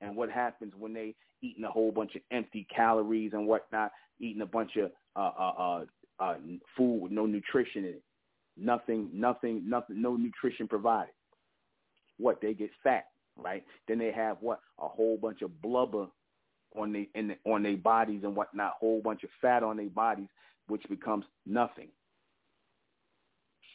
And 0.02 0.16
what 0.16 0.30
happens 0.30 0.74
when 0.78 0.94
they 0.94 1.16
eating 1.42 1.64
a 1.64 1.72
whole 1.72 1.92
bunch 1.92 2.16
of 2.16 2.22
empty 2.32 2.68
calories 2.76 3.32
and 3.34 3.48
whatnot, 3.48 3.92
eating 4.20 4.42
a 4.42 4.46
bunch 4.46 4.76
of 4.76 4.92
uh, 5.16 5.32
uh, 5.40 5.54
uh, 5.58 5.86
uh, 6.20 6.36
food 6.76 7.02
with 7.02 7.12
no 7.12 7.26
nutrition 7.26 7.86
in 7.86 7.92
it, 7.92 8.04
nothing, 8.58 9.10
nothing, 9.14 9.64
nothing, 9.68 10.02
no 10.02 10.16
nutrition 10.16 10.68
provided. 10.68 11.14
What 12.18 12.42
they 12.42 12.54
get 12.54 12.72
fat, 12.84 13.06
right? 13.38 13.64
Then 13.88 14.00
they 14.00 14.12
have 14.12 14.38
what 14.42 14.60
a 14.80 14.88
whole 14.88 15.18
bunch 15.18 15.42
of 15.42 15.62
blubber 15.62 16.08
on 16.78 16.94
the, 16.94 17.10
in 17.16 17.30
the, 17.30 17.38
on 17.46 17.64
their 17.64 17.78
bodies 17.78 18.22
and 18.24 18.36
whatnot, 18.36 18.74
whole 18.80 19.02
bunch 19.02 19.24
of 19.24 19.30
fat 19.42 19.64
on 19.64 19.78
their 19.78 19.90
bodies, 19.90 20.28
which 20.68 20.84
becomes 20.90 21.26
nothing. 21.46 21.88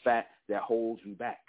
Fat 0.05 0.27
that 0.49 0.63
holds 0.63 1.01
you 1.05 1.15
back. 1.15 1.41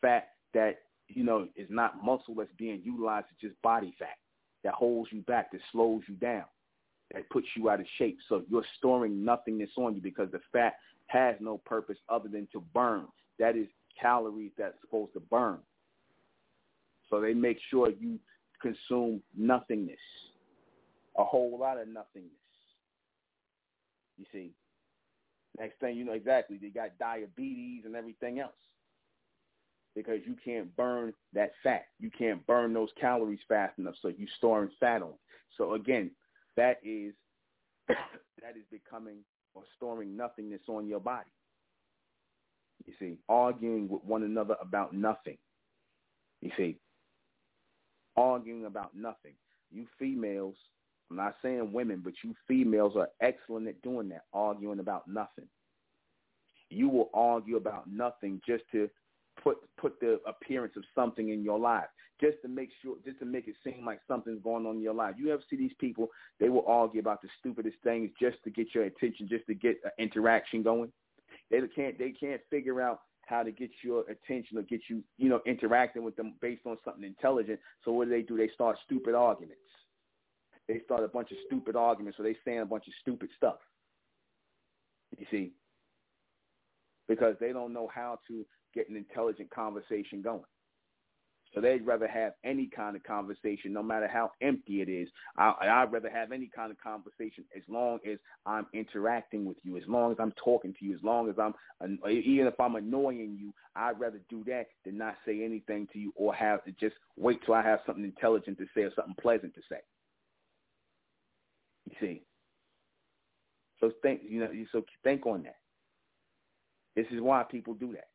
Fat 0.00 0.28
that 0.54 0.78
you 1.08 1.24
know 1.24 1.48
is 1.56 1.66
not 1.68 2.04
muscle 2.04 2.34
that's 2.36 2.50
being 2.56 2.80
utilized; 2.84 3.26
it's 3.32 3.40
just 3.40 3.62
body 3.62 3.94
fat 3.98 4.16
that 4.64 4.74
holds 4.74 5.10
you 5.12 5.22
back, 5.22 5.50
that 5.52 5.60
slows 5.72 6.02
you 6.06 6.14
down, 6.14 6.44
that 7.12 7.28
puts 7.30 7.46
you 7.56 7.70
out 7.70 7.80
of 7.80 7.86
shape. 7.98 8.18
So 8.28 8.42
you're 8.50 8.64
storing 8.78 9.24
nothingness 9.24 9.70
on 9.76 9.94
you 9.94 10.00
because 10.00 10.30
the 10.30 10.40
fat 10.52 10.74
has 11.06 11.36
no 11.40 11.58
purpose 11.58 11.96
other 12.08 12.28
than 12.28 12.46
to 12.52 12.60
burn. 12.74 13.06
That 13.38 13.56
is 13.56 13.66
calories 14.00 14.52
that's 14.56 14.80
supposed 14.80 15.12
to 15.14 15.20
burn. 15.20 15.58
So 17.08 17.20
they 17.20 17.34
make 17.34 17.58
sure 17.70 17.90
you 17.90 18.18
consume 18.60 19.22
nothingness, 19.36 19.98
a 21.16 21.24
whole 21.24 21.58
lot 21.58 21.78
of 21.78 21.88
nothingness. 21.88 22.32
You 24.18 24.26
see, 24.32 24.52
next 25.58 25.80
thing 25.80 25.96
you 25.96 26.04
know, 26.04 26.12
exactly, 26.12 26.58
they 26.60 26.68
got 26.68 26.98
diabetes 26.98 27.84
and 27.84 27.96
everything 27.96 28.38
else 28.38 28.52
because 29.94 30.20
you 30.26 30.36
can't 30.44 30.74
burn 30.76 31.12
that 31.32 31.52
fat. 31.62 31.86
You 31.98 32.10
can't 32.16 32.46
burn 32.46 32.72
those 32.72 32.90
calories 33.00 33.40
fast 33.48 33.78
enough, 33.78 33.94
so 34.00 34.08
you 34.08 34.26
storing 34.38 34.70
fat 34.78 35.02
on. 35.02 35.14
So 35.56 35.74
again, 35.74 36.10
that 36.56 36.78
is 36.84 37.14
that 37.88 38.56
is 38.56 38.64
becoming 38.70 39.18
or 39.54 39.62
storing 39.76 40.16
nothingness 40.16 40.62
on 40.68 40.86
your 40.86 41.00
body. 41.00 41.30
You 42.86 42.94
see, 42.98 43.18
arguing 43.28 43.88
with 43.88 44.04
one 44.04 44.22
another 44.22 44.56
about 44.60 44.94
nothing. 44.94 45.36
You 46.40 46.50
see, 46.56 46.78
arguing 48.16 48.66
about 48.66 48.96
nothing. 48.96 49.32
You 49.72 49.86
females, 49.98 50.56
I'm 51.10 51.16
not 51.16 51.36
saying 51.42 51.72
women, 51.72 52.00
but 52.04 52.14
you 52.22 52.34
females 52.46 52.94
are 52.96 53.08
excellent 53.20 53.68
at 53.68 53.80
doing 53.82 54.08
that, 54.10 54.24
arguing 54.32 54.80
about 54.80 55.08
nothing. 55.08 55.46
You 56.70 56.88
will 56.88 57.10
argue 57.14 57.56
about 57.56 57.90
nothing 57.90 58.40
just 58.46 58.64
to 58.72 58.88
put 59.42 59.58
put 59.76 59.98
the 60.00 60.20
appearance 60.26 60.74
of 60.76 60.84
something 60.94 61.30
in 61.30 61.42
your 61.42 61.58
life, 61.58 61.88
just 62.20 62.36
to 62.42 62.48
make 62.48 62.70
sure, 62.82 62.96
just 63.04 63.18
to 63.20 63.24
make 63.24 63.48
it 63.48 63.56
seem 63.64 63.84
like 63.84 64.00
something's 64.06 64.42
going 64.42 64.66
on 64.66 64.76
in 64.76 64.82
your 64.82 64.94
life. 64.94 65.14
You 65.18 65.32
ever 65.32 65.42
see 65.48 65.56
these 65.56 65.72
people? 65.78 66.08
They 66.38 66.48
will 66.48 66.64
argue 66.66 67.00
about 67.00 67.22
the 67.22 67.28
stupidest 67.38 67.76
things 67.82 68.10
just 68.20 68.36
to 68.44 68.50
get 68.50 68.74
your 68.74 68.84
attention, 68.84 69.28
just 69.28 69.46
to 69.46 69.54
get 69.54 69.80
an 69.84 69.90
interaction 69.98 70.62
going. 70.62 70.92
They 71.50 71.60
can't 71.74 71.98
they 71.98 72.10
can't 72.10 72.40
figure 72.50 72.80
out 72.80 73.00
how 73.30 73.44
to 73.44 73.52
get 73.52 73.70
your 73.82 74.02
attention 74.10 74.58
or 74.58 74.62
get 74.62 74.80
you, 74.90 75.02
you 75.16 75.28
know, 75.28 75.40
interacting 75.46 76.02
with 76.02 76.16
them 76.16 76.34
based 76.42 76.66
on 76.66 76.76
something 76.84 77.04
intelligent. 77.04 77.60
So 77.84 77.92
what 77.92 78.06
do 78.06 78.10
they 78.10 78.22
do? 78.22 78.36
They 78.36 78.50
start 78.52 78.76
stupid 78.84 79.14
arguments. 79.14 79.62
They 80.66 80.80
start 80.84 81.04
a 81.04 81.08
bunch 81.08 81.30
of 81.30 81.38
stupid 81.46 81.76
arguments, 81.76 82.16
so 82.16 82.24
they 82.24 82.36
saying 82.44 82.60
a 82.60 82.66
bunch 82.66 82.86
of 82.88 82.92
stupid 83.00 83.30
stuff. 83.36 83.58
You 85.16 85.26
see, 85.30 85.52
because 87.08 87.34
they 87.40 87.52
don't 87.52 87.72
know 87.72 87.88
how 87.92 88.18
to 88.28 88.44
get 88.74 88.88
an 88.88 88.96
intelligent 88.96 89.50
conversation 89.50 90.22
going. 90.22 90.44
So 91.54 91.60
they'd 91.60 91.84
rather 91.84 92.06
have 92.06 92.34
any 92.44 92.66
kind 92.66 92.94
of 92.94 93.02
conversation, 93.02 93.72
no 93.72 93.82
matter 93.82 94.06
how 94.06 94.30
empty 94.40 94.82
it 94.82 94.88
is. 94.88 95.08
I, 95.36 95.52
I'd 95.60 95.92
rather 95.92 96.08
have 96.08 96.30
any 96.30 96.48
kind 96.54 96.70
of 96.70 96.78
conversation 96.80 97.44
as 97.56 97.62
long 97.68 97.98
as 98.08 98.18
I'm 98.46 98.66
interacting 98.72 99.44
with 99.44 99.56
you, 99.64 99.76
as 99.76 99.82
long 99.88 100.12
as 100.12 100.18
I'm 100.20 100.32
talking 100.32 100.74
to 100.78 100.84
you, 100.84 100.94
as 100.94 101.02
long 101.02 101.28
as 101.28 101.34
I'm, 101.38 101.54
even 102.08 102.46
if 102.46 102.58
I'm 102.60 102.76
annoying 102.76 103.36
you, 103.38 103.52
I'd 103.74 103.98
rather 103.98 104.20
do 104.28 104.44
that 104.44 104.66
than 104.84 104.98
not 104.98 105.16
say 105.26 105.44
anything 105.44 105.88
to 105.92 105.98
you 105.98 106.12
or 106.14 106.32
have 106.34 106.62
to 106.64 106.72
just 106.72 106.94
wait 107.16 107.40
till 107.44 107.54
I 107.54 107.62
have 107.62 107.80
something 107.84 108.04
intelligent 108.04 108.58
to 108.58 108.66
say 108.74 108.82
or 108.82 108.92
something 108.94 109.16
pleasant 109.20 109.54
to 109.54 109.60
say. 109.68 109.80
You 111.86 111.96
see? 112.00 112.22
So 113.80 113.90
think, 114.02 114.20
you 114.28 114.40
know, 114.40 114.50
so 114.70 114.84
think 115.02 115.26
on 115.26 115.42
that. 115.44 115.56
This 116.94 117.06
is 117.10 117.20
why 117.20 117.42
people 117.42 117.74
do 117.74 117.92
that. 117.92 118.08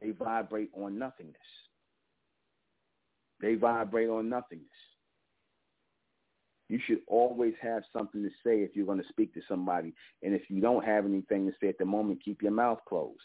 They 0.00 0.10
vibrate 0.10 0.70
on 0.74 0.98
nothingness. 0.98 1.36
They 3.40 3.54
vibrate 3.54 4.08
on 4.08 4.28
nothingness. 4.28 4.68
You 6.68 6.78
should 6.86 7.00
always 7.08 7.54
have 7.60 7.82
something 7.92 8.22
to 8.22 8.28
say 8.46 8.62
if 8.62 8.76
you're 8.76 8.86
going 8.86 9.02
to 9.02 9.08
speak 9.08 9.34
to 9.34 9.40
somebody. 9.48 9.92
And 10.22 10.34
if 10.34 10.42
you 10.48 10.60
don't 10.60 10.84
have 10.84 11.04
anything 11.04 11.46
to 11.46 11.52
say 11.60 11.68
at 11.68 11.78
the 11.78 11.84
moment, 11.84 12.22
keep 12.24 12.42
your 12.42 12.52
mouth 12.52 12.78
closed. 12.88 13.18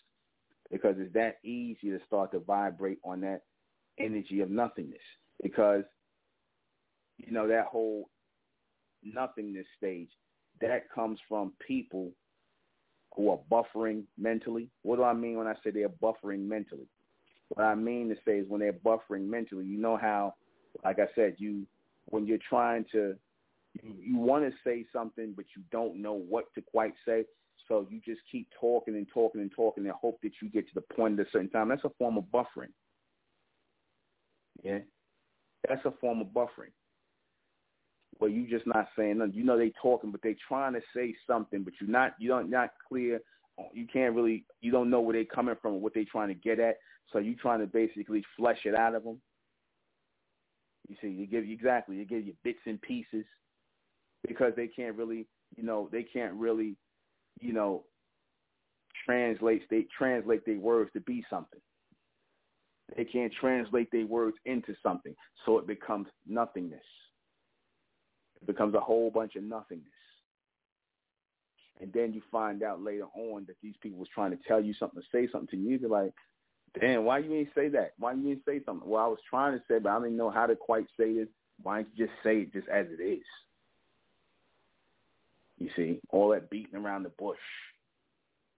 Because 0.71 0.95
it's 0.97 1.13
that 1.13 1.37
easy 1.43 1.91
to 1.91 1.99
start 2.07 2.31
to 2.31 2.39
vibrate 2.39 2.97
on 3.03 3.21
that 3.21 3.41
energy 3.99 4.41
of 4.41 4.49
nothingness. 4.49 4.97
Because, 5.43 5.83
you 7.17 7.31
know, 7.31 7.47
that 7.47 7.67
whole 7.67 8.09
nothingness 9.03 9.67
stage, 9.77 10.09
that 10.59 10.89
comes 10.93 11.19
from 11.29 11.53
people 11.67 12.11
who 13.15 13.29
are 13.29 13.39
buffering 13.51 14.05
mentally. 14.17 14.69
What 14.81 14.95
do 14.95 15.03
I 15.03 15.13
mean 15.13 15.37
when 15.37 15.47
I 15.47 15.53
say 15.63 15.69
they're 15.69 15.89
buffering 15.89 16.47
mentally? 16.47 16.87
What 17.55 17.65
I 17.65 17.75
mean 17.75 18.09
to 18.09 18.15
say 18.25 18.39
is 18.39 18.49
when 18.49 18.59
they're 18.59 18.73
buffering 18.73 19.27
mentally, 19.27 19.65
you 19.65 19.77
know 19.77 19.97
how, 19.97 20.35
like 20.83 20.99
I 20.99 21.07
said, 21.15 21.35
you 21.37 21.65
when 22.07 22.27
you're 22.27 22.37
trying 22.49 22.85
to, 22.91 23.15
you, 23.81 23.93
you 23.99 24.17
want 24.17 24.45
to 24.45 24.51
say 24.63 24.85
something, 24.93 25.33
but 25.35 25.45
you 25.55 25.63
don't 25.71 26.01
know 26.01 26.13
what 26.13 26.53
to 26.55 26.61
quite 26.61 26.93
say. 27.07 27.25
So 27.67 27.87
you 27.89 27.99
just 28.05 28.21
keep 28.31 28.47
talking 28.59 28.95
and 28.95 29.07
talking 29.11 29.41
and 29.41 29.51
talking 29.55 29.85
and 29.85 29.93
hope 29.93 30.19
that 30.21 30.33
you 30.41 30.49
get 30.49 30.67
to 30.67 30.75
the 30.75 30.95
point 30.95 31.19
at 31.19 31.25
a 31.25 31.29
certain 31.31 31.49
time. 31.49 31.69
That's 31.69 31.83
a 31.83 31.91
form 31.97 32.17
of 32.17 32.25
buffering. 32.25 32.73
Yeah, 34.63 34.79
that's 35.67 35.83
a 35.85 35.93
form 35.99 36.21
of 36.21 36.27
buffering. 36.27 36.73
Where 38.17 38.29
you 38.29 38.47
just 38.47 38.67
not 38.67 38.87
saying 38.97 39.17
nothing. 39.17 39.33
You 39.33 39.43
know 39.43 39.57
they 39.57 39.73
talking, 39.81 40.11
but 40.11 40.21
they 40.21 40.35
trying 40.47 40.73
to 40.73 40.81
say 40.95 41.15
something, 41.27 41.63
but 41.63 41.73
you're 41.81 41.89
not. 41.89 42.15
You 42.19 42.29
don't 42.29 42.49
not 42.49 42.71
clear. 42.87 43.19
You 43.73 43.87
can't 43.91 44.15
really. 44.15 44.45
You 44.61 44.71
don't 44.71 44.89
know 44.89 45.01
where 45.01 45.13
they're 45.13 45.25
coming 45.25 45.55
from, 45.61 45.81
what 45.81 45.93
they're 45.93 46.05
trying 46.09 46.29
to 46.29 46.33
get 46.33 46.59
at. 46.59 46.77
So 47.11 47.19
you're 47.19 47.35
trying 47.35 47.59
to 47.59 47.67
basically 47.67 48.23
flesh 48.37 48.59
it 48.65 48.75
out 48.75 48.95
of 48.95 49.03
them. 49.03 49.21
You 50.87 50.95
see, 51.01 51.07
you 51.07 51.25
give 51.25 51.45
exactly. 51.49 51.95
You 51.95 52.05
give 52.05 52.25
you 52.25 52.33
bits 52.43 52.59
and 52.65 52.81
pieces 52.81 53.25
because 54.27 54.53
they 54.55 54.67
can't 54.67 54.95
really. 54.95 55.27
You 55.55 55.63
know, 55.63 55.89
they 55.91 56.03
can't 56.03 56.33
really. 56.33 56.75
You 57.41 57.53
know, 57.53 57.83
translate. 59.05 59.63
They 59.69 59.85
translate 59.97 60.45
their 60.45 60.59
words 60.59 60.89
to 60.93 61.01
be 61.01 61.23
something. 61.29 61.59
They 62.95 63.05
can't 63.05 63.33
translate 63.39 63.89
their 63.91 64.05
words 64.05 64.37
into 64.45 64.75
something, 64.83 65.15
so 65.45 65.57
it 65.57 65.65
becomes 65.65 66.07
nothingness. 66.27 66.83
It 68.41 68.47
becomes 68.47 68.75
a 68.75 68.79
whole 68.79 69.09
bunch 69.09 69.35
of 69.35 69.43
nothingness. 69.43 69.87
And 71.81 71.91
then 71.93 72.13
you 72.13 72.21
find 72.31 72.63
out 72.63 72.81
later 72.81 73.07
on 73.15 73.45
that 73.47 73.57
these 73.61 73.75
people 73.81 73.99
was 73.99 74.07
trying 74.13 74.31
to 74.31 74.39
tell 74.47 74.61
you 74.61 74.73
something, 74.79 75.01
say 75.11 75.27
something 75.31 75.49
to 75.49 75.57
you. 75.57 75.77
You're 75.77 75.89
like, 75.89 76.13
damn, 76.79 77.03
why 77.03 77.19
you 77.19 77.33
ain't 77.33 77.49
say 77.53 77.67
that? 77.69 77.93
Why 77.99 78.13
you 78.13 78.29
ain't 78.29 78.45
say 78.45 78.61
something? 78.65 78.89
Well, 78.89 79.03
I 79.03 79.07
was 79.07 79.19
trying 79.29 79.57
to 79.57 79.63
say, 79.67 79.79
but 79.79 79.91
I 79.91 79.99
didn't 79.99 80.17
know 80.17 80.29
how 80.29 80.45
to 80.45 80.55
quite 80.55 80.85
say 80.97 81.09
it. 81.09 81.29
Why 81.61 81.81
don't 81.81 81.89
you 81.95 82.05
just 82.05 82.17
say 82.23 82.41
it 82.41 82.53
just 82.53 82.67
as 82.69 82.85
it 82.89 83.03
is? 83.03 83.25
You 85.57 85.69
see, 85.75 85.99
all 86.09 86.29
that 86.29 86.49
beating 86.49 86.75
around 86.75 87.03
the 87.03 87.09
bush. 87.09 87.37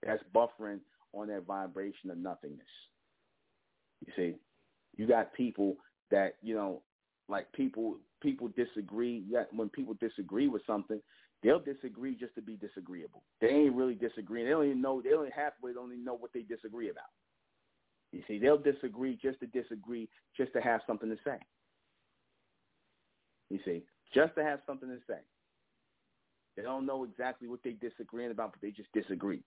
That's 0.04 0.24
buffering 0.34 0.80
on 1.14 1.28
that 1.28 1.46
vibration 1.46 2.12
of 2.12 2.18
nothingness. 2.18 2.68
You 4.06 4.14
see, 4.16 4.36
you 4.96 5.08
got 5.08 5.34
people 5.34 5.76
that, 6.12 6.36
you 6.42 6.56
know, 6.56 6.82
like 7.30 7.52
people 7.52 7.98
people 8.22 8.50
disagree. 8.56 9.24
Yet 9.28 9.50
when 9.54 9.70
people 9.70 9.96
disagree 10.00 10.48
with 10.48 10.62
something, 10.66 11.02
they'll 11.44 11.60
disagree 11.60 12.16
just 12.16 12.36
to 12.36 12.42
be 12.42 12.56
disagreeable. 12.56 13.24
They 13.42 13.48
ain't 13.48 13.76
really 13.76 13.96
disagreeing. 13.96 14.46
They 14.46 14.52
don't 14.52 14.66
even 14.66 14.82
know. 14.82 15.02
They 15.02 15.14
only 15.14 15.30
halfway 15.36 15.74
don't 15.74 15.92
even 15.92 16.06
know 16.06 16.16
what 16.16 16.34
they 16.34 16.42
disagree 16.42 16.90
about. 16.90 17.06
You 18.12 18.24
see, 18.28 18.40
they'll 18.40 18.58
disagree 18.58 19.20
just 19.22 19.40
to 19.42 19.48
disagree, 19.48 20.10
just 20.36 20.54
to 20.54 20.62
have 20.62 20.82
something 20.88 21.10
to 21.10 21.18
say. 21.24 21.38
You 23.50 23.60
see, 23.66 23.84
just 24.14 24.36
to 24.36 24.44
have 24.44 24.60
something 24.66 24.90
to 24.90 24.98
say. 25.08 25.20
They 26.56 26.64
don't 26.64 26.86
know 26.86 27.04
exactly 27.04 27.48
what 27.48 27.60
they're 27.64 27.74
disagreeing 27.74 28.32
about, 28.32 28.54
but 28.54 28.62
they 28.62 28.72
just 28.72 28.92
disagree. 28.92 29.44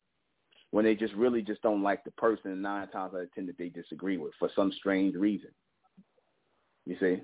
When 0.71 0.85
they 0.85 0.95
just 0.95 1.15
really 1.15 1.43
just 1.43 1.63
don't 1.63 1.83
like 1.83 2.05
the 2.05 2.13
person, 2.13 2.63
nine 2.63 2.87
times 2.89 3.15
out 3.15 3.23
of 3.23 3.35
ten 3.35 3.47
that 3.47 3.59
they 3.59 3.69
disagree 3.69 4.17
with 4.17 4.33
for 4.39 4.49
some 4.55 4.73
strange 4.73 5.17
reason. 5.17 5.51
You 6.87 6.97
see. 7.01 7.23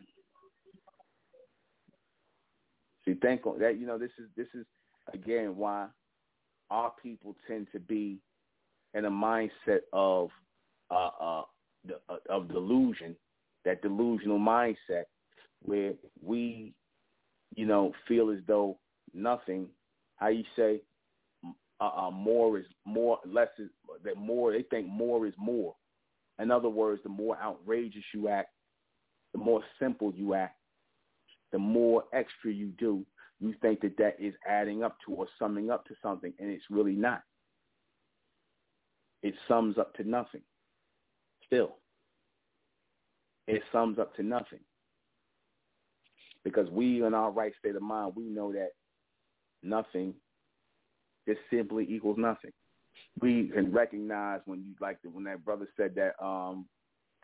See, 3.07 3.15
thank 3.23 3.43
that 3.45 3.79
you 3.79 3.87
know 3.87 3.99
this 3.99 4.11
is 4.19 4.27
this 4.37 4.49
is 4.55 4.67
again 5.15 5.57
why 5.57 5.87
our 6.71 6.93
people 7.03 7.37
tend 7.47 7.69
to 7.73 7.79
be 7.79 8.19
in 8.95 9.05
a 9.05 9.11
mindset 9.11 9.81
of 9.93 10.31
uh, 10.91 11.11
uh, 11.21 11.43
uh, 12.09 12.17
of 12.29 12.49
delusion, 12.49 13.17
that 13.65 13.83
delusional 13.83 14.39
mindset 14.39 15.05
where 15.63 15.93
we, 16.23 16.73
you 17.55 17.67
know, 17.67 17.93
feel 18.09 18.31
as 18.31 18.39
though 18.47 18.79
nothing. 19.15 19.69
How 20.17 20.29
you 20.29 20.45
say, 20.57 20.81
uh, 21.81 22.07
uh, 22.07 22.11
more 22.11 22.59
is 22.59 22.65
more, 22.85 23.19
less 23.27 23.49
is 23.59 23.69
that 24.05 24.17
more. 24.17 24.53
They 24.53 24.63
think 24.63 24.89
more 24.89 25.27
is 25.27 25.35
more. 25.39 25.75
In 26.39 26.51
other 26.51 26.69
words, 26.69 27.03
the 27.03 27.09
more 27.09 27.37
outrageous 27.39 28.05
you 28.15 28.29
act, 28.29 28.49
the 29.33 29.39
more 29.39 29.63
simple 29.79 30.13
you 30.15 30.35
act, 30.35 30.57
the 31.53 31.59
more 31.59 32.05
extra 32.13 32.53
you 32.53 32.69
do, 32.79 33.05
you 33.41 33.55
think 33.61 33.81
that 33.81 33.97
that 33.99 34.17
is 34.19 34.35
adding 34.49 34.83
up 34.83 34.97
to 35.07 35.13
or 35.13 35.27
summing 35.39 35.71
up 35.71 35.85
to 35.87 35.95
something, 36.03 36.33
and 36.39 36.51
it's 36.51 36.65
really 36.71 36.95
not. 36.95 37.23
It 39.23 39.35
sums 39.49 39.79
up 39.79 39.95
to 39.95 40.09
nothing. 40.09 40.43
Still, 41.47 41.77
it 43.47 43.63
sums 43.73 43.99
up 43.99 44.15
to 44.17 44.23
nothing. 44.23 44.61
Because 46.45 46.71
we, 46.71 47.05
in 47.05 47.13
our 47.13 47.31
right 47.31 47.53
state 47.59 47.75
of 47.75 47.83
mind, 47.83 48.13
we 48.17 48.25
know 48.25 48.53
that 48.53 48.71
nothing 49.63 50.15
just 51.27 51.41
simply 51.51 51.87
equals 51.89 52.19
nothing. 52.19 52.53
We 53.21 53.49
can 53.53 53.73
recognize 53.73 54.41
when 54.47 54.61
you 54.61 54.75
like 54.81 55.03
the, 55.03 55.11
when 55.11 55.25
that 55.25 55.45
brother 55.45 55.69
said 55.77 55.95
that 55.97 56.13
um 56.25 56.67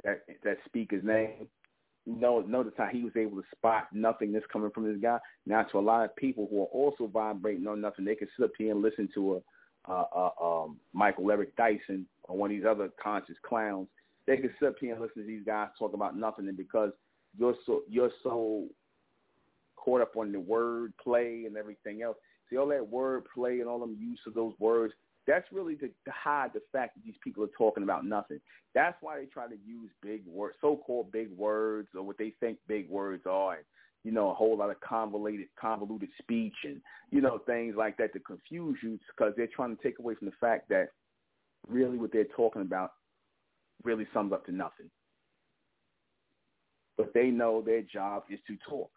that 0.04 0.22
that 0.44 0.58
speaker's 0.66 1.04
name. 1.04 1.48
Notice 2.06 2.72
how 2.76 2.86
he 2.86 3.04
was 3.04 3.12
able 3.16 3.36
to 3.40 3.46
spot 3.54 3.88
nothingness 3.92 4.42
coming 4.52 4.70
from 4.70 4.90
this 4.90 5.00
guy. 5.00 5.18
Now, 5.46 5.62
to 5.62 5.78
a 5.78 5.80
lot 5.80 6.04
of 6.04 6.16
people 6.16 6.48
who 6.50 6.62
are 6.62 6.66
also 6.66 7.06
vibrating 7.06 7.66
on 7.66 7.80
nothing, 7.80 8.04
they 8.04 8.16
can 8.16 8.28
sit 8.36 8.44
up 8.44 8.50
here 8.58 8.72
and 8.72 8.82
listen 8.82 9.08
to 9.14 9.34
a, 9.34 9.92
uh, 9.92 10.04
uh, 10.14 10.44
um, 10.44 10.78
Michael 10.92 11.30
Eric 11.30 11.54
Dyson 11.56 12.06
or 12.24 12.36
one 12.36 12.50
of 12.50 12.56
these 12.56 12.66
other 12.68 12.90
conscious 13.02 13.36
clowns. 13.46 13.88
They 14.26 14.36
can 14.36 14.50
sit 14.58 14.68
up 14.68 14.74
here 14.80 14.92
and 14.92 15.00
listen 15.00 15.22
to 15.22 15.26
these 15.26 15.44
guys 15.44 15.68
talk 15.78 15.94
about 15.94 16.16
nothing, 16.16 16.48
and 16.48 16.56
because 16.56 16.90
you're 17.36 17.56
so 17.66 17.82
you're 17.88 18.12
so 18.22 18.66
caught 19.76 20.00
up 20.00 20.16
on 20.16 20.30
the 20.30 20.38
word 20.38 20.92
play 21.02 21.44
and 21.46 21.56
everything 21.56 22.02
else, 22.02 22.16
See 22.52 22.58
all 22.58 22.68
that 22.68 22.86
word 22.86 23.24
play 23.34 23.60
and 23.60 23.68
all 23.68 23.78
them 23.78 23.96
use 23.98 24.20
of 24.26 24.34
those 24.34 24.52
words. 24.58 24.92
That's 25.26 25.46
really 25.52 25.76
to, 25.76 25.86
to 25.88 26.10
hide 26.10 26.50
the 26.52 26.62
fact 26.72 26.96
that 26.96 27.04
these 27.04 27.14
people 27.22 27.44
are 27.44 27.50
talking 27.56 27.84
about 27.84 28.04
nothing. 28.04 28.40
That's 28.74 28.96
why 29.00 29.20
they 29.20 29.26
try 29.26 29.46
to 29.46 29.56
use 29.64 29.90
big 30.02 30.26
words, 30.26 30.56
so-called 30.60 31.12
big 31.12 31.30
words, 31.36 31.88
or 31.94 32.02
what 32.02 32.18
they 32.18 32.34
think 32.40 32.58
big 32.66 32.88
words 32.88 33.22
are, 33.26 33.54
and 33.54 33.64
you 34.04 34.10
know, 34.10 34.30
a 34.30 34.34
whole 34.34 34.56
lot 34.56 34.70
of 34.70 34.80
convoluted, 34.80 35.46
convoluted 35.60 36.08
speech, 36.20 36.56
and 36.64 36.80
you 37.10 37.20
know, 37.20 37.38
things 37.46 37.74
like 37.76 37.96
that 37.98 38.12
to 38.14 38.20
confuse 38.20 38.78
you 38.82 38.98
because 39.16 39.32
they're 39.36 39.46
trying 39.54 39.76
to 39.76 39.82
take 39.82 39.98
away 40.00 40.14
from 40.16 40.26
the 40.26 40.34
fact 40.40 40.68
that 40.70 40.88
really 41.68 41.98
what 41.98 42.12
they're 42.12 42.24
talking 42.36 42.62
about 42.62 42.92
really 43.84 44.06
sums 44.12 44.32
up 44.32 44.44
to 44.46 44.52
nothing. 44.52 44.90
But 46.96 47.14
they 47.14 47.28
know 47.28 47.62
their 47.62 47.82
job 47.82 48.24
is 48.28 48.40
to 48.48 48.56
talk. 48.68 48.90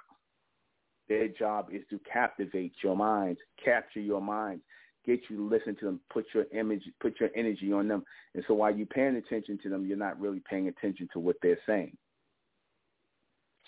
Their 1.07 1.27
job 1.27 1.67
is 1.71 1.83
to 1.91 1.99
captivate 2.11 2.73
your 2.83 2.95
minds, 2.95 3.39
capture 3.63 3.99
your 3.99 4.21
minds, 4.21 4.63
get 5.05 5.21
you 5.29 5.37
to 5.37 5.47
listen 5.47 5.75
to 5.77 5.85
them, 5.85 5.99
put 6.11 6.25
your 6.33 6.45
image, 6.53 6.83
put 7.01 7.19
your 7.19 7.29
energy 7.35 7.71
on 7.71 7.87
them. 7.87 8.03
And 8.33 8.43
so 8.47 8.53
while 8.53 8.75
you're 8.75 8.87
paying 8.87 9.15
attention 9.15 9.59
to 9.63 9.69
them, 9.69 9.85
you're 9.85 9.97
not 9.97 10.19
really 10.19 10.41
paying 10.49 10.67
attention 10.67 11.07
to 11.13 11.19
what 11.19 11.35
they're 11.41 11.59
saying. 11.65 11.95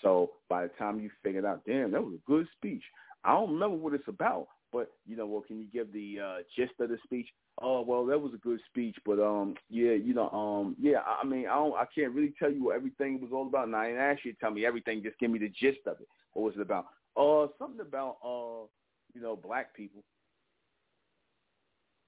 So 0.02 0.30
by 0.48 0.62
the 0.62 0.70
time 0.78 1.00
you 1.00 1.10
figured 1.22 1.44
out, 1.44 1.62
damn, 1.66 1.90
that 1.92 2.02
was 2.02 2.14
a 2.14 2.30
good 2.30 2.46
speech. 2.56 2.82
I 3.24 3.32
don't 3.32 3.52
remember 3.52 3.76
what 3.76 3.94
it's 3.94 4.06
about, 4.06 4.46
but 4.72 4.92
you 5.06 5.16
know, 5.16 5.26
well, 5.26 5.42
can 5.42 5.58
you 5.58 5.66
give 5.72 5.92
the 5.92 6.18
uh, 6.20 6.36
gist 6.56 6.78
of 6.80 6.90
the 6.90 6.98
speech? 7.04 7.26
Oh, 7.60 7.80
well, 7.82 8.06
that 8.06 8.20
was 8.20 8.32
a 8.34 8.38
good 8.38 8.60
speech, 8.70 8.96
but 9.04 9.18
um, 9.18 9.54
yeah, 9.68 9.92
you 9.92 10.14
know, 10.14 10.30
um, 10.30 10.76
yeah, 10.80 10.98
I 11.00 11.26
mean, 11.26 11.46
I 11.46 11.54
don't, 11.54 11.74
I 11.74 11.86
can't 11.92 12.12
really 12.12 12.32
tell 12.38 12.52
you 12.52 12.64
what 12.64 12.76
everything 12.76 13.20
was 13.20 13.30
all 13.32 13.48
about. 13.48 13.66
And 13.66 13.74
I 13.74 13.88
didn't 13.88 14.02
ask 14.02 14.24
you 14.24 14.32
to 14.32 14.38
tell 14.38 14.52
me 14.52 14.64
everything. 14.64 15.02
Just 15.02 15.18
give 15.18 15.30
me 15.30 15.40
the 15.40 15.48
gist 15.48 15.86
of 15.86 16.00
it. 16.00 16.06
What 16.34 16.44
was 16.44 16.54
it 16.54 16.60
about? 16.60 16.86
Uh, 17.16 17.48
something 17.58 17.80
about 17.80 18.18
uh, 18.24 18.66
you 19.14 19.20
know, 19.20 19.34
black 19.34 19.74
people. 19.74 20.02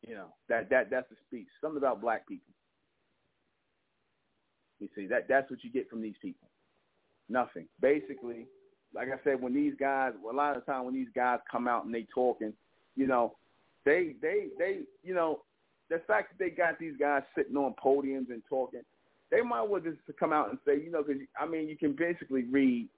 You 0.07 0.14
know, 0.14 0.26
that 0.48 0.70
that 0.70 0.90
that's 0.90 1.09
the 1.11 1.16
speech. 1.26 1.48
Something 1.61 1.78
about 1.78 2.01
black 2.01 2.26
people. 2.26 2.53
You 4.78 4.88
see, 4.96 5.07
that 5.07 5.28
that's 5.28 5.51
what 5.51 5.62
you 5.62 5.70
get 5.70 5.90
from 5.90 6.01
these 6.01 6.14
people. 6.22 6.48
Nothing. 7.28 7.66
Basically, 7.80 8.46
like 8.94 9.09
I 9.09 9.22
said, 9.22 9.40
when 9.40 9.55
these 9.55 9.74
guys, 9.78 10.12
a 10.28 10.34
lot 10.34 10.57
of 10.57 10.64
the 10.64 10.72
time 10.72 10.84
when 10.84 10.94
these 10.94 11.09
guys 11.14 11.38
come 11.51 11.68
out 11.68 11.84
and 11.84 11.94
they 11.94 12.07
talking, 12.14 12.53
you 12.96 13.07
know, 13.07 13.36
they 13.84 14.14
they 14.22 14.46
they, 14.59 14.80
you 15.05 15.14
know, 15.14 15.42
the 15.90 16.01
fact 16.07 16.30
that 16.30 16.44
they 16.44 16.51
got 16.51 16.78
these 16.78 16.94
guys 16.98 17.22
sitting 17.36 17.57
on 17.57 17.74
podiums 17.82 18.30
and 18.30 18.42
talking, 18.48 18.82
they 19.30 19.42
might 19.42 19.62
well 19.62 19.80
just 19.80 19.98
come 20.18 20.32
out 20.32 20.48
and 20.48 20.59
say, 20.66 20.82
you 20.82 20.90
know, 20.90 21.03
because 21.03 21.22
I 21.38 21.46
mean, 21.46 21.68
you 21.68 21.76
can 21.76 21.94
basically 21.94 22.44
read 22.44 22.88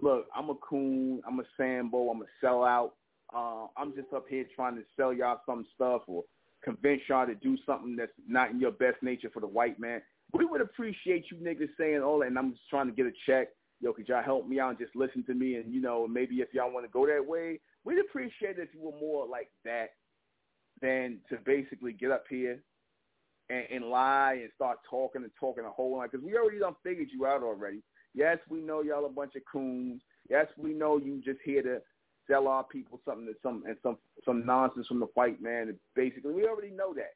look, 0.00 0.26
I'm 0.34 0.50
a 0.50 0.54
coon, 0.56 1.22
I'm 1.26 1.40
a 1.40 1.44
Sambo, 1.56 2.10
I'm 2.10 2.22
a 2.22 2.44
sellout. 2.44 2.90
Uh, 3.34 3.66
I'm 3.76 3.94
just 3.94 4.12
up 4.14 4.26
here 4.28 4.46
trying 4.56 4.76
to 4.76 4.82
sell 4.96 5.12
y'all 5.12 5.40
some 5.46 5.66
stuff 5.74 6.02
or 6.06 6.24
convince 6.64 7.02
y'all 7.08 7.26
to 7.26 7.34
do 7.34 7.56
something 7.66 7.96
that's 7.96 8.12
not 8.28 8.50
in 8.50 8.60
your 8.60 8.72
best 8.72 9.02
nature 9.02 9.30
for 9.32 9.40
the 9.40 9.46
white 9.46 9.78
man. 9.80 10.02
We 10.32 10.44
would 10.44 10.60
appreciate 10.60 11.26
you 11.30 11.38
niggas 11.38 11.70
saying 11.78 12.02
all 12.02 12.20
that, 12.20 12.28
and 12.28 12.38
I'm 12.38 12.52
just 12.52 12.68
trying 12.70 12.86
to 12.86 12.92
get 12.92 13.06
a 13.06 13.12
check. 13.26 13.48
Yo, 13.80 13.92
could 13.92 14.08
y'all 14.08 14.22
help 14.22 14.46
me 14.48 14.60
out 14.60 14.70
and 14.70 14.78
just 14.78 14.96
listen 14.96 15.24
to 15.24 15.34
me? 15.34 15.56
And, 15.56 15.72
you 15.72 15.80
know, 15.80 16.06
maybe 16.08 16.36
if 16.36 16.48
y'all 16.52 16.72
want 16.72 16.86
to 16.86 16.92
go 16.92 17.06
that 17.06 17.24
way, 17.26 17.60
we'd 17.84 17.98
appreciate 17.98 18.58
if 18.58 18.68
you 18.74 18.80
were 18.82 18.98
more 19.00 19.26
like 19.26 19.50
that. 19.64 19.90
than 20.82 21.18
to 21.28 21.36
basically 21.44 21.92
get 21.92 22.10
up 22.10 22.24
here 22.28 22.60
and, 23.48 23.64
and 23.70 23.84
lie 23.84 24.38
and 24.40 24.50
start 24.54 24.78
talking 24.88 25.22
and 25.22 25.30
talking 25.38 25.64
a 25.64 25.70
whole 25.70 25.96
lot 25.96 26.10
because 26.10 26.24
we 26.24 26.36
already 26.36 26.58
done 26.58 26.76
figured 26.82 27.08
you 27.12 27.26
out 27.26 27.42
already. 27.42 27.82
Yes, 28.14 28.38
we 28.48 28.60
know 28.60 28.82
y'all 28.82 29.06
a 29.06 29.10
bunch 29.10 29.34
of 29.36 29.42
coons. 29.50 30.02
Yes, 30.28 30.46
we 30.56 30.72
know 30.72 30.98
you 30.98 31.20
just 31.24 31.40
here 31.44 31.62
to 31.62 31.80
sell 32.26 32.48
our 32.48 32.64
people 32.64 33.00
something 33.04 33.26
that 33.26 33.40
some 33.42 33.62
and 33.66 33.76
some 33.82 33.98
some 34.24 34.44
nonsense 34.44 34.86
from 34.86 35.00
the 35.00 35.06
white 35.14 35.40
man. 35.42 35.68
And 35.68 35.78
basically, 35.94 36.32
we 36.32 36.46
already 36.46 36.70
know 36.70 36.94
that. 36.94 37.14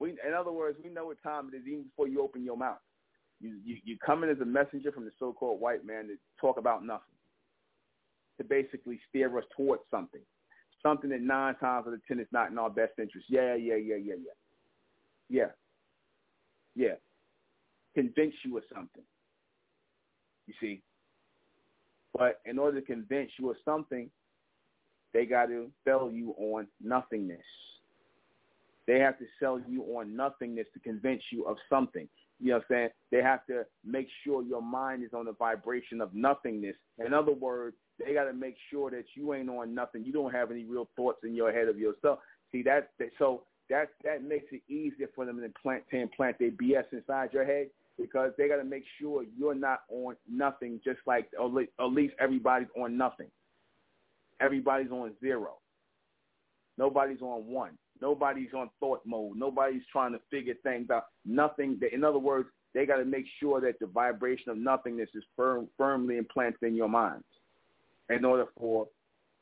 We, 0.00 0.10
in 0.10 0.34
other 0.38 0.52
words, 0.52 0.78
we 0.82 0.90
know 0.90 1.06
what 1.06 1.22
time 1.22 1.50
it 1.52 1.56
is 1.56 1.66
even 1.66 1.84
before 1.84 2.08
you 2.08 2.20
open 2.20 2.44
your 2.44 2.56
mouth. 2.56 2.78
You 3.40 3.58
you 3.64 3.76
you 3.84 3.96
come 4.04 4.24
in 4.24 4.30
as 4.30 4.40
a 4.40 4.44
messenger 4.44 4.92
from 4.92 5.04
the 5.04 5.12
so-called 5.18 5.60
white 5.60 5.84
man 5.84 6.08
to 6.08 6.16
talk 6.40 6.58
about 6.58 6.84
nothing, 6.84 7.14
to 8.38 8.44
basically 8.44 9.00
steer 9.08 9.36
us 9.38 9.44
towards 9.56 9.82
something, 9.90 10.20
something 10.82 11.10
that 11.10 11.20
nine 11.20 11.54
times 11.56 11.86
out 11.86 11.94
of 11.94 12.06
ten 12.06 12.20
is 12.20 12.26
not 12.32 12.50
in 12.50 12.58
our 12.58 12.70
best 12.70 12.92
interest. 12.98 13.26
Yeah, 13.28 13.54
yeah, 13.54 13.76
yeah, 13.76 13.96
yeah, 13.96 14.14
yeah. 14.14 14.32
Yeah. 15.28 15.50
Yeah. 16.74 16.94
Convince 17.94 18.34
you 18.44 18.56
of 18.58 18.64
something. 18.72 19.02
You 20.46 20.54
see? 20.60 20.82
But 22.16 22.40
in 22.44 22.58
order 22.58 22.80
to 22.80 22.86
convince 22.86 23.30
you 23.38 23.50
of 23.50 23.56
something, 23.64 24.08
they 25.12 25.26
got 25.26 25.46
to 25.46 25.70
sell 25.84 26.10
you 26.10 26.34
on 26.38 26.66
nothingness. 26.82 27.40
They 28.86 28.98
have 28.98 29.18
to 29.18 29.24
sell 29.40 29.60
you 29.68 29.82
on 29.96 30.14
nothingness 30.14 30.66
to 30.74 30.80
convince 30.80 31.22
you 31.30 31.44
of 31.46 31.56
something. 31.70 32.08
You 32.40 32.50
know 32.50 32.54
what 32.56 32.64
I'm 32.64 32.66
saying? 32.68 32.88
They 33.10 33.22
have 33.22 33.46
to 33.46 33.64
make 33.84 34.08
sure 34.24 34.42
your 34.42 34.60
mind 34.60 35.04
is 35.04 35.10
on 35.14 35.24
the 35.24 35.32
vibration 35.32 36.00
of 36.00 36.14
nothingness. 36.14 36.76
In 37.04 37.14
other 37.14 37.32
words, 37.32 37.76
they 37.98 38.12
got 38.12 38.24
to 38.24 38.32
make 38.32 38.56
sure 38.70 38.90
that 38.90 39.04
you 39.14 39.32
ain't 39.34 39.48
on 39.48 39.74
nothing. 39.74 40.04
You 40.04 40.12
don't 40.12 40.32
have 40.32 40.50
any 40.50 40.64
real 40.64 40.88
thoughts 40.96 41.20
in 41.24 41.34
your 41.34 41.52
head 41.52 41.68
of 41.68 41.78
yourself. 41.78 42.18
See 42.52 42.62
that? 42.64 42.90
that 42.98 43.10
so 43.18 43.44
that 43.70 43.90
that 44.02 44.22
makes 44.22 44.46
it 44.52 44.62
easier 44.68 45.08
for 45.14 45.24
them 45.24 45.38
to 45.38 45.44
implant 45.44 45.84
to 45.90 45.96
implant 45.96 46.38
their 46.38 46.50
BS 46.50 46.92
inside 46.92 47.30
your 47.32 47.44
head 47.44 47.68
because 47.98 48.32
they 48.36 48.48
got 48.48 48.56
to 48.56 48.64
make 48.64 48.84
sure 49.00 49.24
you're 49.38 49.54
not 49.54 49.80
on 49.88 50.16
nothing. 50.30 50.80
Just 50.84 51.00
like 51.06 51.28
at 51.40 51.92
least 51.92 52.14
everybody's 52.20 52.68
on 52.76 52.96
nothing. 52.96 53.28
Everybody's 54.40 54.90
on 54.90 55.12
zero. 55.20 55.58
Nobody's 56.76 57.22
on 57.22 57.46
one. 57.46 57.78
Nobody's 58.00 58.52
on 58.54 58.68
thought 58.80 59.00
mode. 59.06 59.36
Nobody's 59.36 59.82
trying 59.92 60.12
to 60.12 60.20
figure 60.30 60.54
things 60.62 60.90
out. 60.90 61.06
Nothing. 61.24 61.78
In 61.92 62.02
other 62.02 62.18
words, 62.18 62.48
they 62.74 62.84
got 62.84 62.96
to 62.96 63.04
make 63.04 63.26
sure 63.40 63.60
that 63.60 63.78
the 63.78 63.86
vibration 63.86 64.50
of 64.50 64.58
nothingness 64.58 65.08
is 65.14 65.22
firm, 65.36 65.68
firmly 65.78 66.18
implanted 66.18 66.62
in 66.62 66.74
your 66.74 66.88
minds 66.88 67.24
in 68.10 68.24
order 68.24 68.46
for 68.58 68.88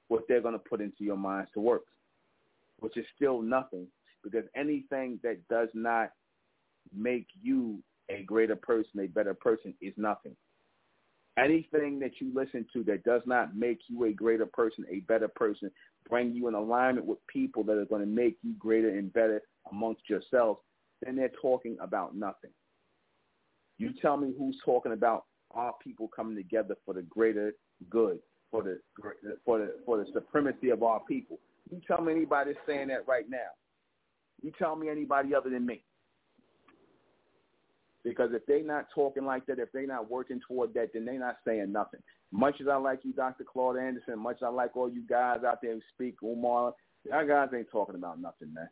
what 0.09 0.25
they're 0.29 0.43
going 0.43 0.53
to 0.53 0.59
put 0.59 0.83
into 0.83 1.05
your 1.05 1.17
minds 1.17 1.51
to 1.55 1.61
work, 1.61 1.85
which 2.81 2.97
is 2.99 3.07
still 3.17 3.41
nothing 3.41 3.87
because 4.23 4.45
anything 4.55 5.19
that 5.23 5.39
does 5.49 5.69
not 5.73 6.11
make 6.95 7.27
you 7.43 7.79
a 8.11 8.23
greater 8.23 8.57
person, 8.57 9.01
a 9.01 9.07
better 9.07 9.35
person, 9.35 9.75
is 9.81 9.95
nothing. 9.97 10.37
Anything 11.39 11.99
that 12.01 12.21
you 12.21 12.31
listen 12.35 12.67
to 12.75 12.85
that 12.85 13.05
does 13.05 13.23
not 13.25 13.57
make 13.57 13.79
you 13.89 14.05
a 14.05 14.13
greater 14.13 14.47
person, 14.47 14.85
a 14.91 15.01
better 15.01 15.29
person, 15.29 15.71
bring 16.09 16.35
you 16.35 16.49
in 16.49 16.55
alignment 16.55 17.07
with 17.07 17.27
people 17.27 17.63
that 17.65 17.79
are 17.79 17.87
going 17.87 18.03
to 18.03 18.07
make 18.07 18.37
you 18.43 18.53
greater 18.59 18.91
and 18.91 19.13
better 19.13 19.41
amongst 19.71 20.03
yourselves, 20.11 20.61
then 21.03 21.17
they're 21.17 21.31
talking 21.41 21.77
about 21.81 22.15
nothing. 22.15 22.51
You 23.79 23.93
tell 24.01 24.17
me 24.17 24.35
who's 24.39 24.59
talking 24.65 24.93
about 24.93 25.25
our 25.53 25.73
people 25.83 26.09
coming 26.15 26.37
together 26.37 26.77
for 26.85 26.95
the 26.95 27.03
greater 27.03 27.53
good, 27.91 28.19
for 28.51 28.63
the 28.63 28.81
for 29.45 29.59
the 29.59 29.75
for 29.87 29.99
the 29.99 30.07
supremacy 30.13 30.71
of 30.71 30.83
our 30.83 31.01
people. 31.01 31.39
You 31.71 31.81
tell 31.87 32.03
me 32.03 32.13
anybody 32.13 32.53
saying 32.67 32.89
that 32.89 33.09
right 33.09 33.29
now. 33.29 33.39
You 34.43 34.53
tell 34.59 34.77
me 34.77 34.89
anybody 34.89 35.35
other 35.35 35.51
than 35.51 35.65
me. 35.65 35.83
Because 38.05 38.31
if 38.33 38.45
they're 38.47 38.65
not 38.65 38.87
talking 38.95 39.25
like 39.25 39.47
that, 39.47 39.61
if 39.61 39.71
they're 39.73 39.87
not 39.87 40.11
working 40.11 40.41
toward 40.47 40.75
that, 40.75 40.91
then 40.93 41.05
they're 41.05 41.19
not 41.19 41.37
saying 41.47 41.71
nothing. 41.71 42.01
Much 42.33 42.57
as 42.61 42.67
I 42.67 42.77
like 42.77 43.01
you, 43.05 43.13
Dr. 43.13 43.45
Claude 43.45 43.79
Anderson, 43.79 44.19
much 44.19 44.37
as 44.37 44.45
I 44.45 44.49
like 44.49 44.77
all 44.77 44.91
you 44.91 45.03
guys 45.09 45.45
out 45.47 45.59
there 45.63 45.75
who 45.75 45.81
speak, 45.95 46.17
Umar, 46.23 46.75
y'all 47.05 47.27
guys 47.27 47.51
ain't 47.55 47.71
talking 47.71 47.95
about 47.95 48.21
nothing, 48.21 48.53
man. 48.53 48.69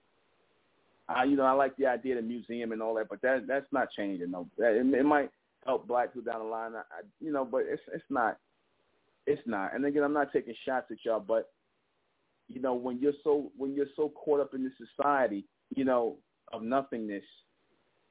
I, 1.08 1.24
you 1.24 1.36
know, 1.36 1.44
I 1.44 1.52
like 1.52 1.76
the 1.76 1.86
idea 1.86 2.16
of 2.16 2.22
the 2.22 2.28
museum 2.28 2.72
and 2.72 2.82
all 2.82 2.94
that, 2.94 3.08
but 3.08 3.20
that 3.22 3.46
that's 3.46 3.66
not 3.72 3.88
changing. 3.96 4.30
No, 4.30 4.48
it, 4.58 4.94
it 4.94 5.04
might 5.04 5.30
help 5.66 5.86
black 5.86 6.14
people 6.14 6.30
down 6.32 6.42
the 6.44 6.48
line, 6.50 6.72
I, 6.74 6.82
you 7.20 7.32
know, 7.32 7.44
but 7.44 7.62
it's 7.66 7.82
it's 7.92 8.04
not, 8.08 8.38
it's 9.26 9.42
not. 9.46 9.74
And 9.74 9.84
again, 9.84 10.04
I'm 10.04 10.12
not 10.12 10.32
taking 10.32 10.54
shots 10.64 10.86
at 10.90 10.98
y'all, 11.04 11.20
but 11.20 11.50
you 12.48 12.60
know, 12.60 12.74
when 12.74 12.98
you're 13.00 13.12
so 13.24 13.50
when 13.56 13.74
you're 13.74 13.86
so 13.96 14.08
caught 14.10 14.40
up 14.40 14.54
in 14.54 14.62
this 14.62 14.72
society, 14.96 15.44
you 15.74 15.84
know, 15.84 16.16
of 16.52 16.62
nothingness, 16.62 17.24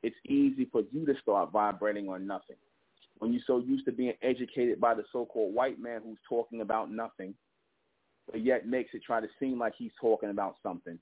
it's 0.04 0.16
easy 0.26 0.66
for 0.72 0.84
you 0.92 1.06
to 1.06 1.14
start 1.22 1.52
vibrating 1.52 2.10
on 2.10 2.26
nothing. 2.26 2.56
When 3.18 3.34
you're 3.34 3.44
so 3.46 3.60
used 3.60 3.86
to 3.86 3.92
being 3.92 4.14
educated 4.22 4.80
by 4.80 4.94
the 4.94 5.04
so-called 5.12 5.54
white 5.54 5.80
man 5.80 6.02
who's 6.04 6.20
talking 6.28 6.62
about 6.62 6.92
nothing, 6.92 7.34
but 8.32 8.44
yet 8.44 8.68
makes 8.68 8.94
it 8.94 9.04
try 9.06 9.20
to 9.20 9.28
seem 9.40 9.60
like 9.60 9.74
he's 9.78 9.92
talking 10.00 10.30
about 10.30 10.56
something. 10.64 10.98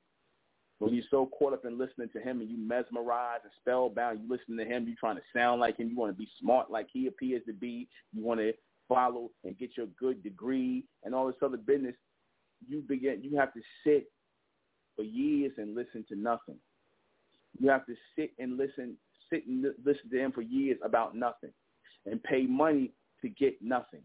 When 0.80 0.94
you're 0.94 1.04
so 1.10 1.26
caught 1.28 1.54
up 1.54 1.66
in 1.66 1.78
listening 1.78 2.10
to 2.14 2.20
him 2.20 2.40
and 2.40 2.50
you 2.50 2.58
mesmerized 2.58 3.44
and 3.44 3.52
spellbound, 3.60 4.20
you 4.22 4.30
listen 4.30 4.58
to 4.58 4.66
him, 4.66 4.86
you're 4.88 4.96
trying 5.00 5.16
to 5.16 5.24
sound 5.36 5.60
like 5.60 5.78
him, 5.78 5.90
you 5.90 5.98
want 5.98 6.12
to 6.12 6.18
be 6.18 6.30
smart 6.40 6.70
like 6.70 6.88
he 6.92 7.08
appears 7.08 7.42
to 7.48 7.54
be, 7.54 7.88
you 8.14 8.24
want 8.24 8.40
to 8.40 8.54
follow 8.88 9.32
and 9.44 9.58
get 9.58 9.72
your 9.76 9.88
good 10.00 10.24
degree 10.24 10.86
and 11.04 11.14
all 11.14 11.28
this 11.28 11.36
other 11.44 11.58
business, 11.58 11.96
you 12.68 12.82
begin 12.82 13.24
you 13.24 13.38
have 13.38 13.54
to 13.54 13.62
sit 13.84 14.10
for 14.96 15.04
years 15.04 15.52
and 15.58 15.76
listen 15.76 16.06
to 16.10 16.16
nothing. 16.16 16.58
You 17.60 17.70
have 17.70 17.86
to 17.88 17.96
sit 18.16 18.32
and 18.40 18.58
listen, 18.58 18.96
sit 19.30 19.48
and 19.48 19.66
listen 19.86 20.10
to 20.12 20.20
him 20.20 20.32
for 20.32 20.42
years 20.42 20.78
about 20.84 21.16
nothing, 21.16 21.52
and 22.06 22.22
pay 22.24 22.44
money 22.44 22.92
to 23.22 23.30
get 23.30 23.62
nothing. 23.62 24.02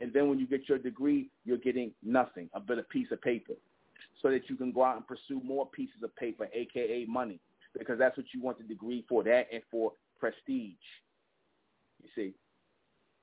And 0.00 0.12
then 0.12 0.28
when 0.28 0.38
you 0.38 0.46
get 0.46 0.68
your 0.68 0.78
degree, 0.78 1.28
you're 1.44 1.58
getting 1.58 1.92
nothing, 2.02 2.48
a 2.54 2.60
bit 2.60 2.78
of 2.78 2.88
piece 2.88 3.08
of 3.12 3.20
paper, 3.20 3.52
so 4.22 4.30
that 4.30 4.48
you 4.48 4.56
can 4.56 4.72
go 4.72 4.84
out 4.84 4.96
and 4.96 5.06
pursue 5.06 5.40
more 5.44 5.66
pieces 5.66 6.02
of 6.02 6.14
paper, 6.16 6.48
aka 6.52 7.04
money, 7.06 7.38
because 7.78 7.98
that's 7.98 8.16
what 8.16 8.26
you 8.34 8.42
want 8.42 8.58
the 8.58 8.64
degree 8.64 9.04
for. 9.08 9.22
That 9.22 9.46
and 9.52 9.62
for 9.70 9.92
prestige. 10.18 10.74
You 12.02 12.08
see, 12.14 12.34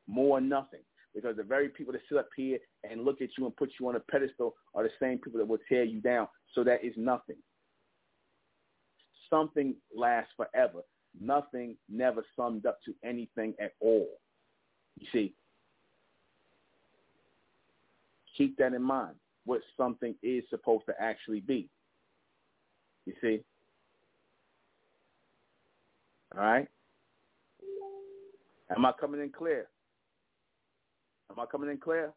more 0.07 0.39
nothing 0.39 0.81
because 1.17 1.35
the 1.35 1.43
very 1.43 1.67
people 1.67 1.91
that 1.93 2.01
sit 2.07 2.17
up 2.17 2.29
here 2.35 2.59
and 2.89 3.03
look 3.03 3.21
at 3.21 3.29
you 3.37 3.45
and 3.45 3.55
put 3.55 3.71
you 3.79 3.87
on 3.87 3.95
a 3.95 3.99
pedestal 3.99 4.53
are 4.75 4.83
the 4.83 4.89
same 4.99 5.17
people 5.17 5.39
that 5.39 5.47
will 5.47 5.57
tear 5.67 5.83
you 5.83 5.99
down. 5.99 6.27
So 6.53 6.63
that 6.63 6.83
is 6.83 6.93
nothing. 6.95 7.37
Something 9.29 9.75
lasts 9.95 10.31
forever. 10.37 10.81
Nothing 11.19 11.75
never 11.89 12.23
summed 12.35 12.65
up 12.65 12.79
to 12.85 12.93
anything 13.03 13.53
at 13.59 13.73
all. 13.79 14.07
You 14.99 15.07
see, 15.11 15.33
keep 18.37 18.57
that 18.57 18.73
in 18.73 18.81
mind, 18.81 19.15
what 19.45 19.61
something 19.75 20.15
is 20.21 20.43
supposed 20.49 20.85
to 20.87 20.93
actually 20.99 21.41
be. 21.41 21.69
You 23.05 23.13
see? 23.21 23.39
All 26.35 26.43
right? 26.43 26.67
Am 28.75 28.85
I 28.85 28.91
coming 28.99 29.21
in 29.21 29.31
clear? 29.31 29.67
Am 31.31 31.39
I 31.39 31.45
coming 31.45 31.69
in 31.69 31.77
clear? 31.77 32.13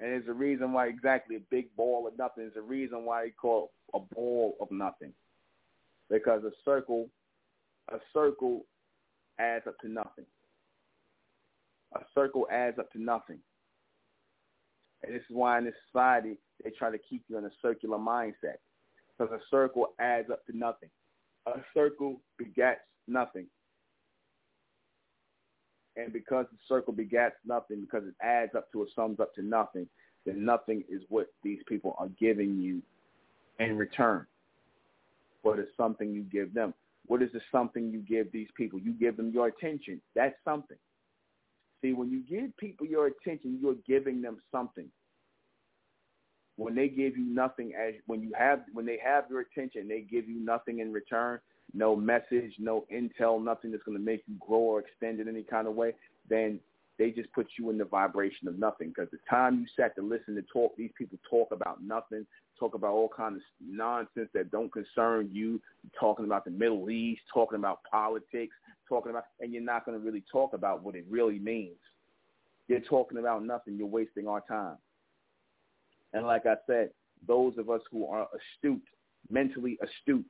And 0.00 0.10
there's 0.10 0.28
a 0.28 0.32
reason 0.32 0.72
why 0.72 0.86
exactly 0.86 1.36
a 1.36 1.40
big 1.50 1.74
ball 1.76 2.06
of 2.06 2.16
nothing. 2.16 2.44
There's 2.44 2.56
a 2.56 2.66
reason 2.66 3.04
why 3.04 3.26
he 3.26 3.30
called 3.32 3.68
a 3.94 4.00
ball 4.00 4.56
of 4.60 4.70
nothing. 4.70 5.12
Because 6.08 6.42
a 6.44 6.50
circle, 6.64 7.08
a 7.92 7.98
circle 8.12 8.64
adds 9.38 9.66
up 9.66 9.78
to 9.80 9.88
nothing. 9.88 10.24
A 11.94 12.00
circle 12.14 12.46
adds 12.50 12.78
up 12.78 12.90
to 12.92 13.02
nothing. 13.02 13.38
And 15.02 15.14
this 15.14 15.22
is 15.22 15.36
why 15.36 15.58
in 15.58 15.64
this 15.64 15.74
society 15.86 16.38
they 16.64 16.70
try 16.70 16.90
to 16.90 16.98
keep 16.98 17.22
you 17.28 17.36
in 17.38 17.44
a 17.44 17.50
circular 17.60 17.98
mindset. 17.98 18.58
Because 19.18 19.32
a 19.34 19.40
circle 19.50 19.88
adds 20.00 20.30
up 20.30 20.44
to 20.46 20.56
nothing. 20.56 20.88
A 21.46 21.60
circle 21.74 22.20
begets 22.38 22.80
nothing. 23.06 23.46
And 26.04 26.12
because 26.12 26.46
the 26.50 26.58
circle 26.68 26.92
begats 26.92 27.32
nothing, 27.44 27.80
because 27.80 28.06
it 28.06 28.14
adds 28.22 28.54
up 28.54 28.70
to 28.72 28.82
or 28.82 28.86
sums 28.94 29.20
up 29.20 29.34
to 29.34 29.42
nothing, 29.42 29.86
then 30.24 30.44
nothing 30.44 30.84
is 30.88 31.02
what 31.08 31.28
these 31.42 31.60
people 31.66 31.94
are 31.98 32.08
giving 32.18 32.60
you 32.60 32.82
in 33.58 33.76
return. 33.76 34.26
But 35.42 35.58
it's 35.58 35.70
something 35.76 36.12
you 36.12 36.22
give 36.22 36.54
them. 36.54 36.74
What 37.06 37.22
is 37.22 37.30
the 37.32 37.40
something 37.50 37.90
you 37.90 38.00
give 38.00 38.30
these 38.32 38.48
people? 38.56 38.78
You 38.78 38.92
give 38.92 39.16
them 39.16 39.30
your 39.30 39.48
attention. 39.48 40.00
That's 40.14 40.36
something. 40.44 40.76
See, 41.82 41.92
when 41.92 42.10
you 42.10 42.22
give 42.28 42.56
people 42.56 42.86
your 42.86 43.06
attention, 43.06 43.58
you're 43.60 43.76
giving 43.86 44.20
them 44.20 44.38
something. 44.52 44.88
When 46.56 46.74
they 46.74 46.88
give 46.88 47.16
you 47.16 47.24
nothing, 47.24 47.72
as 47.74 47.94
when 48.06 48.20
you 48.20 48.32
have 48.38 48.60
when 48.74 48.84
they 48.84 48.98
have 49.02 49.24
your 49.30 49.40
attention, 49.40 49.88
they 49.88 50.02
give 50.02 50.28
you 50.28 50.38
nothing 50.40 50.80
in 50.80 50.92
return 50.92 51.40
no 51.74 51.94
message, 51.96 52.54
no 52.58 52.86
intel, 52.92 53.42
nothing 53.42 53.70
that's 53.70 53.82
going 53.82 53.98
to 53.98 54.04
make 54.04 54.22
you 54.26 54.34
grow 54.40 54.58
or 54.58 54.80
extend 54.80 55.20
in 55.20 55.28
any 55.28 55.42
kind 55.42 55.66
of 55.66 55.74
way, 55.74 55.94
then 56.28 56.60
they 56.98 57.10
just 57.10 57.32
put 57.32 57.46
you 57.58 57.70
in 57.70 57.78
the 57.78 57.84
vibration 57.84 58.46
of 58.46 58.58
nothing. 58.58 58.88
Because 58.88 59.10
the 59.10 59.18
time 59.28 59.60
you 59.60 59.66
sat 59.76 59.94
to 59.96 60.02
listen 60.02 60.34
to 60.34 60.42
talk, 60.52 60.76
these 60.76 60.90
people 60.98 61.18
talk 61.28 61.48
about 61.52 61.82
nothing, 61.82 62.26
talk 62.58 62.74
about 62.74 62.92
all 62.92 63.08
kinds 63.08 63.36
of 63.36 63.42
nonsense 63.66 64.28
that 64.34 64.50
don't 64.50 64.72
concern 64.72 65.30
you. 65.32 65.60
Talking 65.98 66.26
about 66.26 66.44
the 66.44 66.50
Middle 66.50 66.90
East, 66.90 67.22
talking 67.32 67.58
about 67.58 67.80
politics, 67.90 68.54
talking 68.88 69.10
about, 69.10 69.24
and 69.40 69.52
you're 69.52 69.62
not 69.62 69.86
going 69.86 69.98
to 69.98 70.04
really 70.04 70.24
talk 70.30 70.52
about 70.52 70.82
what 70.82 70.94
it 70.94 71.06
really 71.08 71.38
means. 71.38 71.78
You're 72.68 72.80
talking 72.80 73.18
about 73.18 73.44
nothing. 73.44 73.76
You're 73.76 73.86
wasting 73.86 74.28
our 74.28 74.42
time. 74.42 74.76
And 76.12 76.26
like 76.26 76.44
I 76.46 76.56
said, 76.66 76.90
those 77.26 77.56
of 77.58 77.70
us 77.70 77.80
who 77.90 78.06
are 78.06 78.28
astute, 78.58 78.82
mentally 79.30 79.78
astute, 79.82 80.26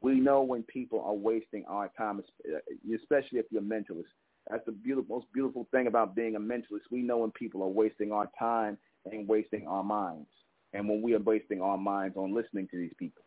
we 0.00 0.20
know 0.20 0.42
when 0.42 0.62
people 0.64 1.02
are 1.04 1.14
wasting 1.14 1.64
our 1.66 1.90
time, 1.96 2.22
uh, 2.52 2.58
especially 2.94 3.38
if 3.38 3.46
you're 3.50 3.62
a 3.62 3.64
mentalist. 3.64 4.04
That's 4.50 4.64
the 4.64 4.72
beautiful, 4.72 5.16
most 5.16 5.26
beautiful 5.32 5.66
thing 5.72 5.86
about 5.86 6.14
being 6.14 6.36
a 6.36 6.40
mentalist. 6.40 6.90
We 6.90 7.02
know 7.02 7.18
when 7.18 7.32
people 7.32 7.62
are 7.62 7.68
wasting 7.68 8.12
our 8.12 8.28
time 8.38 8.78
and 9.10 9.26
wasting 9.26 9.66
our 9.66 9.82
minds, 9.82 10.28
and 10.72 10.88
when 10.88 11.02
we 11.02 11.14
are 11.14 11.20
wasting 11.20 11.60
our 11.60 11.78
minds 11.78 12.16
on 12.16 12.34
listening 12.34 12.68
to 12.68 12.76
these 12.76 12.92
people, 12.98 13.22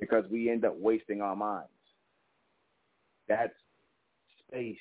because 0.00 0.24
we 0.30 0.50
end 0.50 0.64
up 0.64 0.76
wasting 0.78 1.20
our 1.20 1.36
minds. 1.36 1.68
That's 3.28 3.54
space 4.48 4.76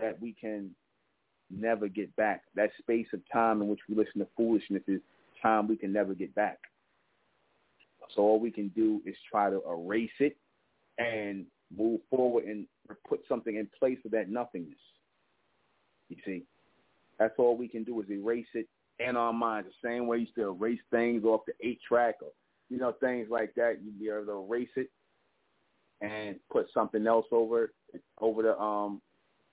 that 0.00 0.20
we 0.20 0.32
can 0.32 0.70
never 1.50 1.88
get 1.88 2.14
back. 2.16 2.42
That 2.54 2.70
space 2.78 3.06
of 3.12 3.20
time 3.32 3.62
in 3.62 3.68
which 3.68 3.80
we 3.88 3.94
listen 3.94 4.20
to 4.20 4.28
foolishness 4.36 4.82
is 4.86 5.00
time 5.42 5.68
we 5.68 5.76
can 5.76 5.92
never 5.92 6.14
get 6.14 6.34
back. 6.34 6.58
So 8.14 8.22
all 8.22 8.40
we 8.40 8.50
can 8.50 8.68
do 8.68 9.00
is 9.04 9.14
try 9.30 9.50
to 9.50 9.62
erase 9.68 10.10
it 10.20 10.36
and 10.98 11.46
move 11.76 12.00
forward 12.10 12.44
and 12.44 12.66
put 13.08 13.20
something 13.28 13.56
in 13.56 13.68
place 13.78 13.98
of 14.04 14.10
that 14.12 14.28
nothingness. 14.28 14.78
You 16.08 16.16
see, 16.24 16.44
that's 17.18 17.34
all 17.38 17.56
we 17.56 17.68
can 17.68 17.84
do 17.84 18.00
is 18.00 18.10
erase 18.10 18.46
it 18.54 18.68
in 19.00 19.16
our 19.16 19.32
minds. 19.32 19.68
The 19.82 19.88
same 19.88 20.06
way 20.06 20.18
you 20.18 20.22
used 20.22 20.34
to 20.36 20.48
erase 20.48 20.80
things 20.90 21.24
off 21.24 21.40
the 21.46 21.54
eight 21.66 21.80
track 21.86 22.16
or 22.22 22.30
you 22.68 22.78
know 22.78 22.92
things 23.00 23.28
like 23.30 23.54
that. 23.54 23.78
You'd 23.82 23.98
be 23.98 24.08
able 24.08 24.26
to 24.26 24.46
erase 24.46 24.68
it 24.76 24.90
and 26.00 26.36
put 26.50 26.66
something 26.72 27.06
else 27.06 27.26
over 27.32 27.72
over 28.20 28.42
the 28.42 28.58
um 28.58 29.00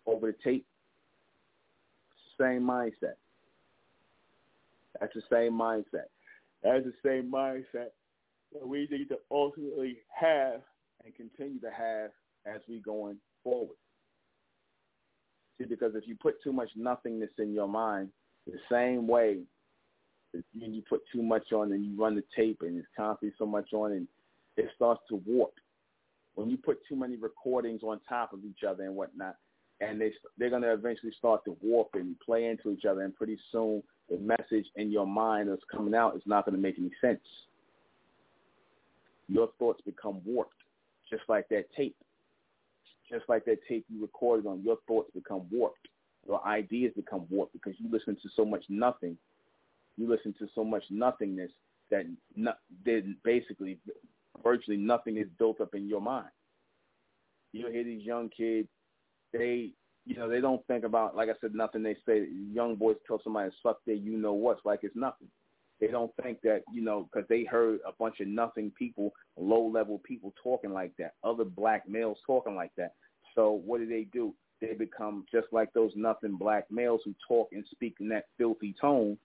over 0.05 0.27
the 0.27 0.35
tape. 0.43 0.65
Same 2.39 2.61
mindset. 2.61 3.15
That's 4.99 5.13
the 5.13 5.23
same 5.31 5.53
mindset. 5.53 6.09
That's 6.63 6.85
the 6.85 6.93
same 7.03 7.31
mindset 7.31 7.89
that 8.53 8.67
we 8.67 8.87
need 8.91 9.09
to 9.09 9.17
ultimately 9.29 9.97
have 10.13 10.61
and 11.03 11.15
continue 11.15 11.59
to 11.59 11.69
have 11.71 12.11
as 12.45 12.61
we 12.67 12.79
going 12.79 13.17
forward. 13.43 13.77
See, 15.57 15.65
because 15.65 15.93
if 15.95 16.07
you 16.07 16.15
put 16.15 16.41
too 16.43 16.53
much 16.53 16.69
nothingness 16.75 17.29
in 17.37 17.53
your 17.53 17.67
mind, 17.67 18.09
the 18.47 18.57
same 18.71 19.07
way 19.07 19.39
when 20.57 20.73
you 20.73 20.81
put 20.87 21.01
too 21.13 21.21
much 21.21 21.51
on 21.51 21.71
and 21.73 21.85
you 21.85 22.01
run 22.01 22.15
the 22.15 22.23
tape 22.35 22.59
and 22.61 22.77
it's 22.77 22.87
constantly 22.97 23.35
so 23.37 23.45
much 23.45 23.73
on 23.73 23.91
and 23.91 24.07
it 24.57 24.69
starts 24.75 25.01
to 25.09 25.21
warp. 25.25 25.53
When 26.35 26.49
you 26.49 26.57
put 26.57 26.79
too 26.87 26.95
many 26.95 27.17
recordings 27.17 27.81
on 27.83 27.99
top 28.07 28.33
of 28.33 28.39
each 28.45 28.63
other 28.67 28.83
and 28.83 28.95
whatnot, 28.95 29.35
and 29.81 29.99
they 29.99 30.13
they're 30.37 30.49
going 30.49 30.61
to 30.61 30.73
eventually 30.73 31.11
start 31.17 31.43
to 31.45 31.57
warp 31.61 31.89
and 31.93 32.19
play 32.19 32.45
into 32.45 32.71
each 32.71 32.85
other, 32.85 33.01
and 33.01 33.15
pretty 33.15 33.37
soon 33.51 33.83
the 34.09 34.17
message 34.17 34.67
in 34.75 34.91
your 34.91 35.07
mind 35.07 35.49
that's 35.49 35.61
coming 35.71 35.95
out 35.95 36.15
is 36.15 36.21
not 36.25 36.45
going 36.45 36.55
to 36.55 36.61
make 36.61 36.77
any 36.77 36.91
sense. 37.01 37.19
Your 39.31 39.49
thoughts 39.59 39.81
become 39.85 40.21
warped, 40.25 40.61
just 41.09 41.23
like 41.29 41.47
that 41.49 41.65
tape. 41.75 41.95
Just 43.09 43.23
like 43.29 43.45
that 43.45 43.59
tape 43.67 43.85
you 43.89 44.01
recorded 44.01 44.45
on, 44.45 44.61
your 44.63 44.77
thoughts 44.87 45.09
become 45.13 45.43
warped. 45.51 45.87
Your 46.27 46.45
ideas 46.45 46.91
become 46.95 47.25
warped 47.29 47.53
because 47.53 47.73
you 47.79 47.89
listen 47.89 48.15
to 48.15 48.29
so 48.35 48.43
much 48.43 48.63
nothing. 48.69 49.17
You 49.97 50.09
listen 50.09 50.33
to 50.39 50.47
so 50.53 50.63
much 50.63 50.83
nothingness 50.89 51.51
that 51.89 52.05
not, 52.35 52.59
then 52.85 53.17
basically 53.23 53.79
virtually 54.43 54.77
nothing 54.77 55.17
is 55.17 55.27
built 55.39 55.61
up 55.61 55.75
in 55.75 55.87
your 55.87 56.01
mind. 56.01 56.29
You 57.53 57.67
hear 57.69 57.83
these 57.83 58.03
young 58.03 58.29
kids 58.29 58.67
they 59.33 59.71
you 60.05 60.15
know 60.15 60.27
they 60.29 60.41
don't 60.41 60.65
think 60.67 60.83
about 60.83 61.15
like 61.15 61.29
I 61.29 61.33
said 61.41 61.53
nothing. 61.53 61.83
They 61.83 61.95
say 62.05 62.27
young 62.51 62.75
boys 62.75 62.97
tell 63.07 63.21
somebody 63.23 63.51
suck 63.63 63.79
their 63.85 63.95
you 63.95 64.17
know 64.17 64.33
what's 64.33 64.65
like 64.65 64.79
it's 64.83 64.95
nothing. 64.95 65.27
They 65.81 65.87
don't 65.87 66.11
think 66.21 66.39
that 66.43 66.61
you 66.71 66.81
know 66.83 67.09
because 67.11 67.27
they 67.27 67.43
heard 67.43 67.79
a 67.85 67.91
bunch 67.91 68.19
of 68.19 68.27
nothing 68.27 68.71
people, 68.77 69.11
low 69.35 69.65
level 69.65 69.99
people 70.05 70.31
talking 70.41 70.71
like 70.71 70.95
that, 70.99 71.15
other 71.23 71.43
black 71.43 71.89
males 71.89 72.19
talking 72.25 72.55
like 72.55 72.71
that. 72.77 72.93
So 73.33 73.61
what 73.65 73.79
do 73.79 73.87
they 73.87 74.03
do? 74.13 74.33
They 74.61 74.73
become 74.73 75.25
just 75.31 75.47
like 75.51 75.73
those 75.73 75.91
nothing 75.95 76.37
black 76.37 76.69
males 76.69 77.01
who 77.03 77.15
talk 77.27 77.49
and 77.51 77.65
speak 77.71 77.95
in 77.99 78.07
that 78.09 78.25
filthy 78.37 78.75
tone, 78.79 79.17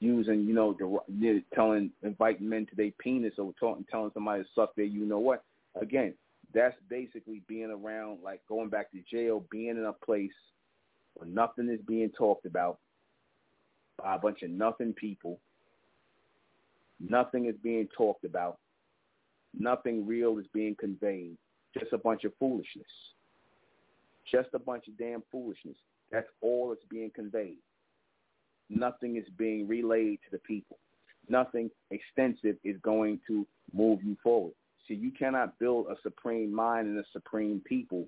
using 0.00 0.44
you 0.46 0.52
know 0.52 0.76
the, 1.08 1.42
telling 1.54 1.92
inviting 2.02 2.48
men 2.48 2.66
to 2.66 2.76
their 2.76 2.90
penis 2.98 3.34
or 3.38 3.52
talking 3.60 3.86
telling 3.88 4.10
somebody 4.12 4.42
to 4.42 4.48
suck 4.52 4.74
their 4.74 4.86
you 4.86 5.06
know 5.06 5.20
what. 5.20 5.44
Again, 5.80 6.14
that's 6.52 6.74
basically 6.88 7.42
being 7.46 7.70
around, 7.70 8.18
like 8.24 8.40
going 8.48 8.68
back 8.68 8.90
to 8.90 8.98
jail, 9.08 9.44
being 9.48 9.76
in 9.76 9.84
a 9.84 9.92
place 9.92 10.32
where 11.14 11.28
nothing 11.28 11.68
is 11.68 11.80
being 11.86 12.10
talked 12.10 12.46
about 12.46 12.78
by 14.02 14.16
a 14.16 14.18
bunch 14.18 14.42
of 14.42 14.50
nothing 14.50 14.92
people. 14.92 15.38
Nothing 17.00 17.46
is 17.46 17.56
being 17.62 17.88
talked 17.96 18.24
about. 18.24 18.58
Nothing 19.58 20.06
real 20.06 20.38
is 20.38 20.46
being 20.52 20.76
conveyed. 20.78 21.36
Just 21.78 21.92
a 21.92 21.98
bunch 21.98 22.24
of 22.24 22.32
foolishness. 22.38 22.86
Just 24.30 24.50
a 24.54 24.58
bunch 24.58 24.86
of 24.88 24.98
damn 24.98 25.22
foolishness. 25.32 25.76
That's 26.12 26.28
all 26.40 26.68
that's 26.68 26.84
being 26.90 27.10
conveyed. 27.14 27.58
Nothing 28.68 29.16
is 29.16 29.24
being 29.36 29.66
relayed 29.66 30.18
to 30.24 30.30
the 30.30 30.38
people. 30.38 30.78
Nothing 31.28 31.70
extensive 31.90 32.56
is 32.64 32.76
going 32.82 33.20
to 33.26 33.46
move 33.72 34.00
you 34.02 34.16
forward. 34.22 34.52
See, 34.86 34.94
you 34.94 35.12
cannot 35.12 35.58
build 35.58 35.86
a 35.86 35.96
supreme 36.02 36.52
mind 36.54 36.88
and 36.88 36.98
a 36.98 37.04
supreme 37.12 37.62
people 37.64 38.06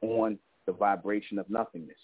on 0.00 0.38
the 0.66 0.72
vibration 0.72 1.38
of 1.38 1.48
nothingness. 1.50 1.96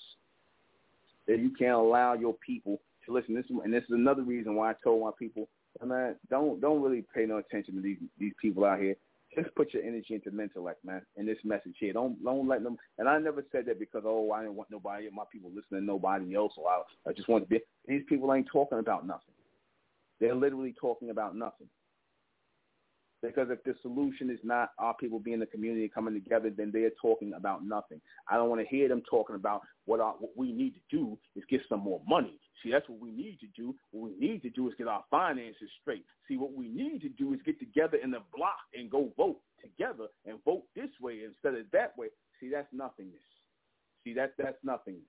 You 1.26 1.52
can't 1.58 1.74
allow 1.74 2.14
your 2.14 2.34
people 2.34 2.80
to 3.06 3.12
listen. 3.12 3.34
This 3.34 3.44
and 3.50 3.72
this 3.72 3.84
is 3.84 3.90
another 3.90 4.22
reason 4.22 4.54
why 4.54 4.70
I 4.70 4.74
told 4.82 5.02
my 5.02 5.10
people, 5.18 5.48
man, 5.84 6.16
don't 6.30 6.60
don't 6.60 6.82
really 6.82 7.04
pay 7.14 7.26
no 7.26 7.38
attention 7.38 7.74
to 7.76 7.80
these 7.80 7.98
these 8.18 8.32
people 8.40 8.64
out 8.64 8.80
here. 8.80 8.96
Just 9.34 9.54
put 9.54 9.74
your 9.74 9.82
energy 9.82 10.14
into 10.14 10.30
mental, 10.30 10.64
like 10.64 10.76
man, 10.84 11.02
in 11.16 11.26
this 11.26 11.38
message 11.44 11.76
here. 11.78 11.92
Don't 11.92 12.22
don't 12.24 12.48
let 12.48 12.62
them. 12.62 12.76
And 12.98 13.08
I 13.08 13.18
never 13.18 13.44
said 13.52 13.66
that 13.66 13.78
because 13.78 14.02
oh, 14.06 14.32
I 14.32 14.42
didn't 14.42 14.56
want 14.56 14.70
nobody, 14.70 15.08
my 15.12 15.24
people 15.30 15.50
listening 15.50 15.80
to 15.80 15.86
nobody 15.86 16.34
else, 16.34 16.54
or 16.56 16.68
I, 16.68 17.10
I 17.10 17.12
just 17.12 17.28
want 17.28 17.44
to 17.44 17.48
be. 17.48 17.60
These 17.86 18.02
people 18.08 18.32
ain't 18.32 18.48
talking 18.50 18.78
about 18.78 19.06
nothing. 19.06 19.34
They're 20.20 20.34
literally 20.34 20.74
talking 20.80 21.10
about 21.10 21.36
nothing. 21.36 21.68
Because 23.20 23.48
if 23.50 23.62
the 23.64 23.74
solution 23.82 24.30
is 24.30 24.38
not 24.44 24.70
our 24.78 24.94
people 24.94 25.18
being 25.18 25.40
the 25.40 25.46
community 25.46 25.90
coming 25.92 26.14
together, 26.14 26.50
then 26.56 26.70
they're 26.72 26.92
talking 27.02 27.32
about 27.32 27.64
nothing. 27.64 28.00
I 28.30 28.36
don't 28.36 28.48
want 28.48 28.60
to 28.60 28.66
hear 28.68 28.88
them 28.88 29.02
talking 29.10 29.34
about 29.34 29.62
what 29.86 29.98
our, 29.98 30.12
what 30.12 30.30
we 30.36 30.52
need 30.52 30.74
to 30.74 30.96
do 30.96 31.18
is 31.34 31.42
get 31.50 31.60
some 31.68 31.80
more 31.80 32.00
money. 32.08 32.38
See, 32.62 32.70
that's 32.70 32.88
what 32.88 33.00
we 33.00 33.10
need 33.10 33.38
to 33.40 33.46
do. 33.56 33.74
What 33.90 34.10
we 34.10 34.16
need 34.18 34.42
to 34.42 34.50
do 34.50 34.68
is 34.68 34.74
get 34.78 34.86
our 34.86 35.04
finances 35.10 35.68
straight. 35.80 36.04
See, 36.28 36.36
what 36.36 36.52
we 36.52 36.68
need 36.68 37.00
to 37.02 37.08
do 37.08 37.34
is 37.34 37.40
get 37.44 37.58
together 37.58 37.98
in 38.02 38.12
the 38.12 38.22
block 38.36 38.58
and 38.72 38.88
go 38.88 39.12
vote 39.16 39.40
together 39.60 40.06
and 40.24 40.38
vote 40.44 40.62
this 40.76 40.90
way 41.00 41.22
instead 41.26 41.58
of 41.58 41.66
that 41.72 41.98
way. 41.98 42.08
See, 42.40 42.50
that's 42.50 42.68
nothingness. 42.72 43.18
See, 44.04 44.14
that's 44.14 44.32
that's 44.38 44.58
nothingness. 44.62 45.02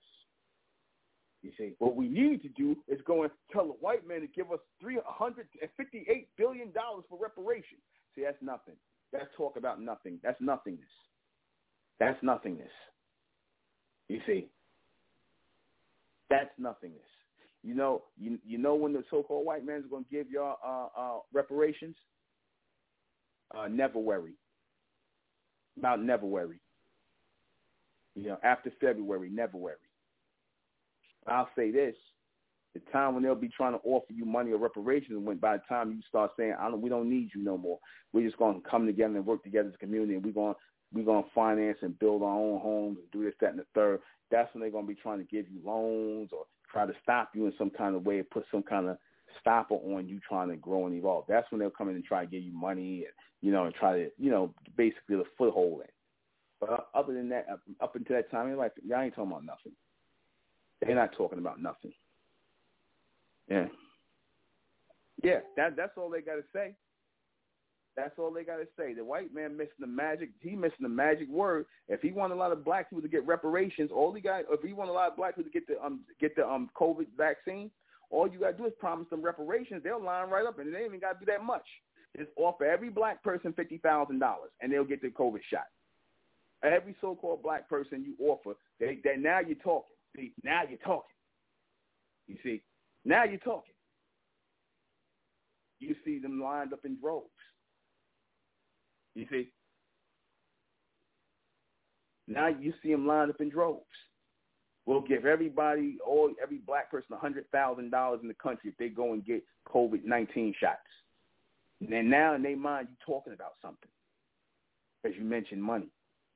You 1.41 1.51
see, 1.57 1.73
what 1.79 1.95
we 1.95 2.07
need 2.07 2.41
to 2.41 2.49
do 2.49 2.75
is 2.87 2.99
go 3.05 3.23
and 3.23 3.31
tell 3.51 3.65
the 3.67 3.73
white 3.73 4.05
man 4.07 4.21
to 4.21 4.27
give 4.27 4.51
us 4.51 4.59
three 4.81 4.99
hundred 5.05 5.47
and 5.61 5.69
fifty-eight 5.77 6.27
billion 6.37 6.71
dollars 6.71 7.05
for 7.07 7.17
reparations. 7.21 7.81
See, 8.15 8.23
that's 8.23 8.41
nothing. 8.41 8.75
That's 9.11 9.27
talk 9.37 9.57
about 9.57 9.81
nothing. 9.81 10.19
That's 10.23 10.39
nothingness. 10.39 10.89
That's 11.99 12.17
nothingness. 12.21 12.71
You 14.07 14.19
see, 14.25 14.49
that's 16.29 16.49
nothingness. 16.57 17.01
You 17.63 17.75
know, 17.75 18.03
you 18.17 18.39
you 18.45 18.57
know 18.57 18.75
when 18.75 18.93
the 18.93 19.03
so-called 19.09 19.45
white 19.45 19.65
man 19.65 19.79
is 19.79 19.89
going 19.89 20.05
to 20.05 20.09
give 20.09 20.29
y'all 20.31 20.57
uh, 20.65 20.99
uh, 20.99 21.19
reparations. 21.33 21.95
Uh, 23.55 23.67
never 23.67 23.99
worry. 23.99 24.33
About 25.77 26.01
never 26.01 26.25
worry. 26.25 26.61
You 28.15 28.27
know, 28.27 28.37
after 28.43 28.71
February, 28.79 29.29
never 29.29 29.57
worry. 29.57 29.75
I'll 31.27 31.49
say 31.55 31.71
this: 31.71 31.95
the 32.73 32.81
time 32.91 33.13
when 33.13 33.23
they'll 33.23 33.35
be 33.35 33.49
trying 33.49 33.73
to 33.73 33.79
offer 33.83 34.13
you 34.13 34.25
money 34.25 34.51
or 34.51 34.57
reparations 34.57 35.19
when 35.23 35.37
by 35.37 35.57
the 35.57 35.63
time 35.67 35.91
you 35.91 36.01
start 36.07 36.31
saying, 36.37 36.55
I 36.59 36.69
don't, 36.69 36.81
we 36.81 36.89
don't 36.89 37.09
need 37.09 37.31
you 37.35 37.43
no 37.43 37.57
more. 37.57 37.79
We're 38.13 38.27
just 38.27 38.37
to 38.37 38.69
come 38.69 38.85
together 38.85 39.15
and 39.15 39.25
work 39.25 39.43
together 39.43 39.69
as 39.69 39.75
a 39.75 39.77
community, 39.77 40.15
and 40.15 40.25
we're 40.25 40.31
gonna 40.31 40.55
we're 40.93 41.03
to 41.23 41.29
finance 41.35 41.77
and 41.81 41.97
build 41.99 42.23
our 42.23 42.35
own 42.35 42.59
homes 42.59 42.97
and 42.97 43.11
do 43.11 43.23
this, 43.23 43.35
that, 43.41 43.51
and 43.51 43.59
the 43.59 43.65
third. 43.75 43.99
That's 44.31 44.51
when 44.53 44.61
they're 44.61 44.71
to 44.81 44.87
be 44.87 44.95
trying 44.95 45.19
to 45.19 45.23
give 45.23 45.45
you 45.49 45.59
loans 45.63 46.29
or 46.31 46.45
try 46.71 46.85
to 46.85 46.93
stop 47.03 47.31
you 47.33 47.45
in 47.45 47.53
some 47.57 47.69
kind 47.69 47.95
of 47.95 48.05
way, 48.05 48.21
put 48.23 48.45
some 48.51 48.63
kind 48.63 48.87
of 48.87 48.97
stopper 49.39 49.75
on 49.75 50.07
you 50.07 50.19
trying 50.27 50.49
to 50.49 50.55
grow 50.55 50.87
and 50.87 50.95
evolve. 50.95 51.25
That's 51.27 51.49
when 51.51 51.59
they'll 51.59 51.69
come 51.69 51.89
in 51.89 51.95
and 51.95 52.03
try 52.03 52.25
to 52.25 52.31
give 52.31 52.43
you 52.43 52.53
money 52.53 53.05
and 53.05 53.13
you 53.41 53.51
know 53.51 53.65
and 53.65 53.75
try 53.75 53.97
to 53.97 54.09
you 54.17 54.31
know 54.31 54.53
basically 54.77 55.15
the 55.15 55.23
foothold 55.37 55.81
in. 55.81 55.87
But 56.59 56.71
uh, 56.71 56.77
other 56.93 57.13
than 57.13 57.29
that, 57.29 57.47
up 57.81 57.95
until 57.95 58.15
that 58.15 58.31
time, 58.31 58.47
you're 58.47 58.57
like, 58.57 58.73
y'all 58.85 59.01
ain't 59.01 59.15
talking 59.15 59.31
about 59.31 59.45
nothing. 59.45 59.71
They're 60.81 60.95
not 60.95 61.15
talking 61.15 61.39
about 61.39 61.61
nothing. 61.61 61.93
Yeah. 63.49 63.67
Yeah, 65.21 65.39
that 65.57 65.75
that's 65.75 65.97
all 65.97 66.09
they 66.09 66.21
got 66.21 66.35
to 66.35 66.43
say. 66.53 66.75
That's 67.97 68.17
all 68.17 68.31
they 68.31 68.43
got 68.43 68.57
to 68.57 68.67
say. 68.77 68.93
The 68.93 69.03
white 69.03 69.33
man 69.33 69.57
missing 69.57 69.73
the 69.79 69.87
magic. 69.87 70.29
He 70.39 70.51
missing 70.51 70.77
the 70.81 70.89
magic 70.89 71.27
word. 71.27 71.65
If 71.89 72.01
he 72.01 72.11
want 72.11 72.31
a 72.31 72.35
lot 72.35 72.53
of 72.53 72.63
black 72.63 72.89
people 72.89 73.01
to 73.01 73.09
get 73.09 73.27
reparations, 73.27 73.91
all 73.93 74.13
he 74.13 74.21
got. 74.21 74.45
If 74.49 74.61
he 74.61 74.71
want 74.71 74.89
a 74.89 74.93
lot 74.93 75.09
of 75.09 75.17
black 75.17 75.35
people 75.35 75.51
to 75.51 75.59
get 75.59 75.67
the 75.67 75.83
um 75.83 76.01
get 76.21 76.35
the 76.35 76.47
um 76.47 76.69
COVID 76.79 77.07
vaccine, 77.17 77.69
all 78.09 78.29
you 78.29 78.39
got 78.39 78.51
to 78.51 78.57
do 78.57 78.65
is 78.65 78.73
promise 78.79 79.09
them 79.09 79.21
reparations. 79.21 79.83
They'll 79.83 80.01
line 80.01 80.29
right 80.29 80.45
up, 80.45 80.59
and 80.59 80.73
they 80.73 80.77
ain't 80.77 80.87
even 80.87 80.99
got 81.01 81.19
to 81.19 81.25
do 81.25 81.31
that 81.31 81.43
much. 81.43 81.65
Just 82.17 82.29
offer 82.37 82.65
every 82.65 82.89
black 82.89 83.21
person 83.21 83.51
fifty 83.53 83.77
thousand 83.79 84.19
dollars, 84.19 84.51
and 84.61 84.71
they'll 84.71 84.85
get 84.85 85.01
the 85.01 85.09
COVID 85.09 85.41
shot. 85.51 85.67
Every 86.63 86.95
so-called 86.99 87.41
black 87.41 87.69
person 87.69 88.03
you 88.05 88.15
offer, 88.25 88.53
they, 88.79 88.99
they 89.03 89.15
now 89.17 89.39
you're 89.39 89.55
talking. 89.55 89.95
See, 90.15 90.33
now 90.43 90.61
you're 90.67 90.79
talking. 90.79 91.15
You 92.27 92.37
see, 92.43 92.61
now 93.05 93.23
you're 93.23 93.39
talking. 93.39 93.73
You 95.79 95.95
see 96.03 96.19
them 96.19 96.41
lined 96.41 96.73
up 96.73 96.85
in 96.85 96.99
droves. 96.99 97.29
You 99.15 99.25
see? 99.31 99.49
Now 102.27 102.47
you 102.47 102.73
see 102.83 102.91
them 102.91 103.07
lined 103.07 103.31
up 103.31 103.41
in 103.41 103.49
droves. 103.49 103.85
We'll 104.85 105.01
give 105.01 105.25
everybody, 105.25 105.97
all 106.05 106.31
every 106.41 106.57
black 106.57 106.89
person, 106.91 107.15
hundred 107.19 107.49
thousand 107.51 107.91
dollars 107.91 108.19
in 108.21 108.27
the 108.27 108.33
country 108.35 108.69
if 108.71 108.77
they 108.77 108.89
go 108.89 109.13
and 109.13 109.25
get 109.25 109.43
COVID 109.67 110.03
nineteen 110.03 110.53
shots. 110.59 110.79
And 111.81 112.09
now 112.09 112.35
in 112.35 112.43
their 112.43 112.57
mind, 112.57 112.87
you're 112.89 113.15
talking 113.17 113.33
about 113.33 113.53
something, 113.61 113.89
as 115.05 115.13
you 115.17 115.23
mentioned 115.23 115.63
money, 115.63 115.87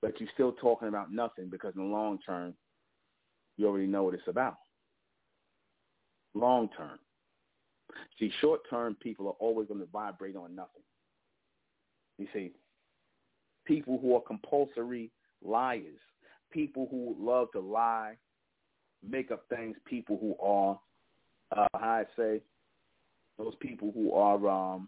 but 0.02 0.20
you're 0.20 0.30
still 0.34 0.54
talking 0.54 0.88
about 0.88 1.12
nothing 1.12 1.50
because 1.50 1.74
in 1.76 1.82
the 1.82 1.88
long 1.88 2.20
term, 2.26 2.54
you 3.58 3.68
already 3.68 3.88
know 3.88 4.04
what 4.04 4.14
it's 4.14 4.28
about. 4.28 4.58
Long 6.34 6.70
term. 6.76 7.00
See, 8.20 8.32
short 8.42 8.62
term 8.70 8.96
people 8.96 9.28
are 9.28 9.36
always 9.40 9.68
going 9.68 9.80
to 9.80 9.86
vibrate 9.88 10.36
on 10.36 10.56
nothing. 10.56 10.82
You 12.18 12.28
see, 12.34 12.52
people 13.66 14.00
who 14.02 14.16
are 14.16 14.22
compulsory 14.22 15.12
liars, 15.44 16.00
people 16.52 16.88
who 16.90 17.16
love 17.20 17.52
to 17.54 17.60
lie, 17.60 18.18
make 19.08 19.32
up 19.32 19.46
things, 19.50 19.76
people 19.86 20.18
who 20.20 20.36
are, 20.46 20.80
uh, 21.56 21.68
how 21.78 21.90
I 21.90 22.06
say, 22.18 22.42
those 23.38 23.54
people 23.60 23.92
who 23.94 24.14
are, 24.14 24.48
um, 24.48 24.88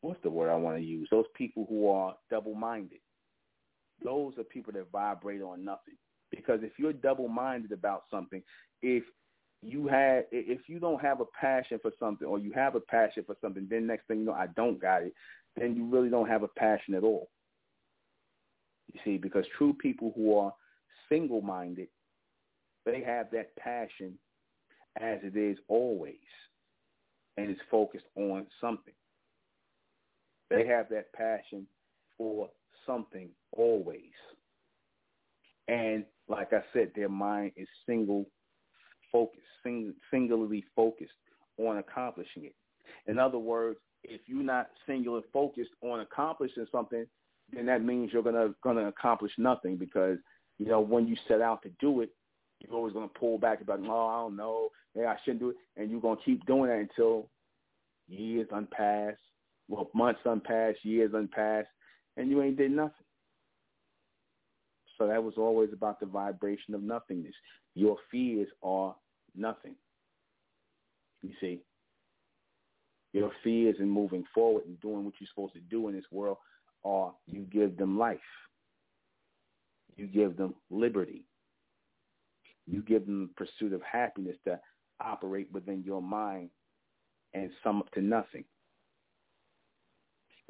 what's 0.00 0.22
the 0.22 0.30
word 0.30 0.50
I 0.50 0.56
want 0.56 0.76
to 0.76 0.82
use? 0.82 1.08
Those 1.10 1.26
people 1.34 1.66
who 1.68 1.88
are 1.88 2.16
double-minded. 2.30 2.98
Those 4.02 4.36
are 4.38 4.44
people 4.44 4.72
that 4.72 4.90
vibrate 4.92 5.42
on 5.42 5.64
nothing. 5.64 5.94
Because 6.30 6.60
if 6.62 6.72
you're 6.78 6.92
double-minded 6.92 7.72
about 7.72 8.02
something, 8.10 8.42
if 8.82 9.04
you 9.64 9.86
had 9.88 10.26
if 10.30 10.68
you 10.68 10.78
don't 10.78 11.00
have 11.00 11.20
a 11.20 11.26
passion 11.40 11.78
for 11.80 11.90
something 11.98 12.26
or 12.26 12.38
you 12.38 12.52
have 12.52 12.74
a 12.74 12.80
passion 12.80 13.24
for 13.26 13.36
something, 13.40 13.66
then 13.68 13.86
next 13.86 14.06
thing 14.06 14.20
you 14.20 14.24
know, 14.26 14.32
I 14.32 14.48
don't 14.48 14.80
got 14.80 15.02
it, 15.02 15.14
then 15.56 15.74
you 15.74 15.84
really 15.86 16.10
don't 16.10 16.28
have 16.28 16.42
a 16.42 16.48
passion 16.48 16.94
at 16.94 17.02
all. 17.02 17.30
You 18.92 19.00
see, 19.04 19.16
because 19.16 19.44
true 19.56 19.72
people 19.72 20.12
who 20.14 20.36
are 20.36 20.52
single 21.08 21.40
minded, 21.40 21.88
they 22.84 23.02
have 23.02 23.30
that 23.32 23.56
passion 23.56 24.18
as 25.00 25.18
it 25.22 25.36
is 25.36 25.58
always 25.68 26.14
and 27.36 27.50
is 27.50 27.56
focused 27.70 28.04
on 28.16 28.46
something. 28.60 28.94
They 30.50 30.66
have 30.66 30.88
that 30.90 31.12
passion 31.12 31.66
for 32.16 32.50
something 32.86 33.30
always. 33.52 34.12
And 35.68 36.04
like 36.28 36.52
I 36.52 36.62
said, 36.72 36.92
their 36.94 37.08
mind 37.08 37.52
is 37.56 37.66
single 37.86 38.26
focused, 39.14 39.46
sing, 39.62 39.94
singularly 40.10 40.64
focused 40.74 41.12
on 41.58 41.78
accomplishing 41.78 42.46
it. 42.46 42.54
In 43.06 43.18
other 43.18 43.38
words, 43.38 43.78
if 44.02 44.20
you're 44.26 44.42
not 44.42 44.68
singular 44.86 45.20
focused 45.32 45.70
on 45.82 46.00
accomplishing 46.00 46.66
something, 46.72 47.06
then 47.52 47.66
that 47.66 47.84
means 47.84 48.12
you're 48.12 48.22
gonna 48.22 48.54
gonna 48.62 48.88
accomplish 48.88 49.32
nothing 49.38 49.76
because 49.76 50.18
you 50.58 50.66
know 50.66 50.80
when 50.80 51.06
you 51.06 51.16
set 51.28 51.40
out 51.40 51.62
to 51.62 51.70
do 51.80 52.00
it, 52.00 52.10
you're 52.60 52.74
always 52.74 52.92
gonna 52.92 53.08
pull 53.08 53.38
back 53.38 53.60
about 53.60 53.80
oh 53.86 54.06
I 54.06 54.20
don't 54.22 54.36
know, 54.36 54.68
yeah 54.94 55.06
I 55.06 55.16
shouldn't 55.24 55.40
do 55.40 55.50
it, 55.50 55.56
and 55.76 55.90
you're 55.90 56.00
gonna 56.00 56.20
keep 56.24 56.44
doing 56.46 56.70
that 56.70 56.78
until 56.78 57.28
years 58.08 58.48
unpass, 58.52 59.14
well 59.68 59.90
months 59.94 60.20
unpass, 60.26 60.74
years 60.82 61.12
unpass, 61.12 61.64
and 62.16 62.30
you 62.30 62.42
ain't 62.42 62.56
did 62.56 62.72
nothing. 62.72 62.92
So 64.98 65.06
that 65.06 65.22
was 65.22 65.34
always 65.36 65.70
about 65.72 66.00
the 66.00 66.06
vibration 66.06 66.74
of 66.74 66.82
nothingness. 66.82 67.34
Your 67.74 67.96
fears 68.10 68.48
are 68.62 68.94
nothing. 69.36 69.74
You 71.22 71.30
see, 71.40 71.60
your 73.12 73.30
fears 73.42 73.76
in 73.78 73.88
moving 73.88 74.24
forward 74.34 74.64
and 74.66 74.80
doing 74.80 75.04
what 75.04 75.14
you're 75.20 75.28
supposed 75.32 75.54
to 75.54 75.60
do 75.60 75.88
in 75.88 75.94
this 75.94 76.04
world 76.10 76.36
are 76.84 77.12
you 77.26 77.42
give 77.42 77.76
them 77.76 77.98
life. 77.98 78.18
You 79.96 80.06
give 80.06 80.36
them 80.36 80.54
liberty. 80.70 81.24
You 82.66 82.82
give 82.82 83.06
them 83.06 83.28
the 83.28 83.44
pursuit 83.44 83.72
of 83.72 83.82
happiness 83.82 84.36
to 84.46 84.58
operate 85.00 85.48
within 85.52 85.82
your 85.84 86.02
mind 86.02 86.50
and 87.32 87.50
sum 87.62 87.80
up 87.80 87.90
to 87.92 88.00
nothing. 88.00 88.44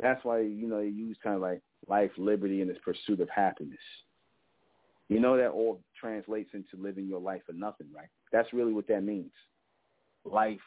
That's 0.00 0.24
why, 0.24 0.40
you 0.40 0.66
know, 0.66 0.80
they 0.80 0.88
use 0.88 1.16
kind 1.22 1.36
of 1.36 1.42
like 1.42 1.60
life, 1.88 2.10
liberty, 2.16 2.60
and 2.60 2.70
this 2.70 2.78
pursuit 2.84 3.20
of 3.20 3.28
happiness. 3.28 3.78
You 5.08 5.20
know 5.20 5.36
that 5.36 5.50
all 5.50 5.82
translates 6.00 6.50
into 6.54 6.82
living 6.82 7.06
your 7.06 7.20
life 7.20 7.42
for 7.46 7.52
nothing, 7.52 7.88
right? 7.94 8.08
That's 8.34 8.52
really 8.52 8.72
what 8.72 8.88
that 8.88 9.04
means. 9.04 9.30
Life, 10.24 10.58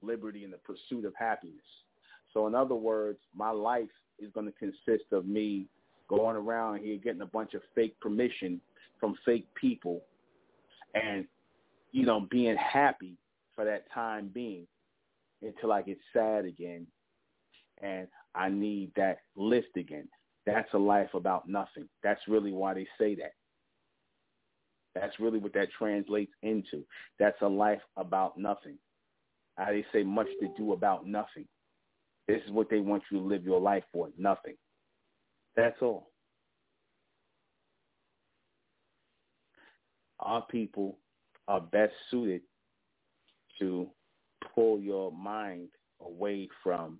liberty, 0.00 0.42
and 0.42 0.50
the 0.50 0.56
pursuit 0.56 1.04
of 1.04 1.12
happiness. 1.14 1.60
So 2.32 2.46
in 2.46 2.54
other 2.54 2.74
words, 2.74 3.18
my 3.36 3.50
life 3.50 3.90
is 4.18 4.32
going 4.32 4.46
to 4.46 4.52
consist 4.52 5.12
of 5.12 5.26
me 5.26 5.66
going 6.08 6.34
around 6.34 6.78
here 6.78 6.96
getting 6.96 7.20
a 7.20 7.26
bunch 7.26 7.52
of 7.52 7.60
fake 7.74 7.94
permission 8.00 8.58
from 8.98 9.18
fake 9.26 9.46
people 9.54 10.00
and, 10.94 11.26
you 11.92 12.06
know, 12.06 12.26
being 12.30 12.56
happy 12.56 13.18
for 13.54 13.66
that 13.66 13.84
time 13.92 14.30
being 14.32 14.66
until 15.42 15.72
I 15.72 15.82
get 15.82 15.98
sad 16.14 16.46
again 16.46 16.86
and 17.82 18.08
I 18.34 18.48
need 18.48 18.92
that 18.96 19.18
lift 19.36 19.76
again. 19.76 20.08
That's 20.46 20.72
a 20.72 20.78
life 20.78 21.12
about 21.12 21.50
nothing. 21.50 21.86
That's 22.02 22.20
really 22.28 22.52
why 22.52 22.72
they 22.72 22.86
say 22.98 23.14
that. 23.16 23.34
That's 24.94 25.18
really 25.18 25.38
what 25.38 25.54
that 25.54 25.68
translates 25.76 26.32
into. 26.42 26.84
That's 27.18 27.40
a 27.42 27.48
life 27.48 27.80
about 27.96 28.38
nothing. 28.38 28.78
How 29.56 29.66
they 29.66 29.84
say 29.92 30.02
much 30.02 30.28
to 30.40 30.48
do 30.56 30.72
about 30.72 31.06
nothing. 31.06 31.46
This 32.26 32.40
is 32.46 32.52
what 32.52 32.70
they 32.70 32.80
want 32.80 33.02
you 33.10 33.18
to 33.18 33.24
live 33.24 33.44
your 33.44 33.60
life 33.60 33.84
for, 33.92 34.08
nothing. 34.18 34.54
That's 35.56 35.76
all. 35.82 36.10
Our 40.20 40.42
people 40.42 40.98
are 41.48 41.60
best 41.60 41.92
suited 42.10 42.42
to 43.58 43.88
pull 44.54 44.80
your 44.80 45.12
mind 45.12 45.68
away 46.00 46.48
from 46.62 46.98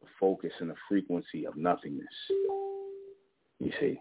the 0.00 0.06
focus 0.18 0.52
and 0.60 0.70
the 0.70 0.74
frequency 0.88 1.46
of 1.46 1.56
nothingness. 1.56 2.06
You 3.60 3.72
see? 3.78 4.00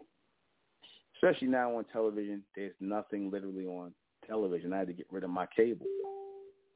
Especially 1.24 1.48
now 1.48 1.78
on 1.78 1.86
television, 1.86 2.44
there's 2.54 2.74
nothing 2.82 3.32
literally 3.32 3.66
on 3.66 3.94
television. 4.28 4.74
I 4.74 4.80
had 4.80 4.88
to 4.88 4.94
get 4.94 5.08
rid 5.10 5.24
of 5.24 5.30
my 5.30 5.46
cable 5.56 5.86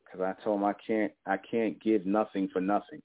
because 0.05 0.21
I 0.21 0.41
told 0.41 0.61
him 0.61 0.65
I 0.65 0.73
can't 0.85 1.11
I 1.25 1.35
can't 1.35 1.81
give 1.83 2.05
nothing 2.05 2.47
for 2.53 2.61
nothing. 2.61 3.01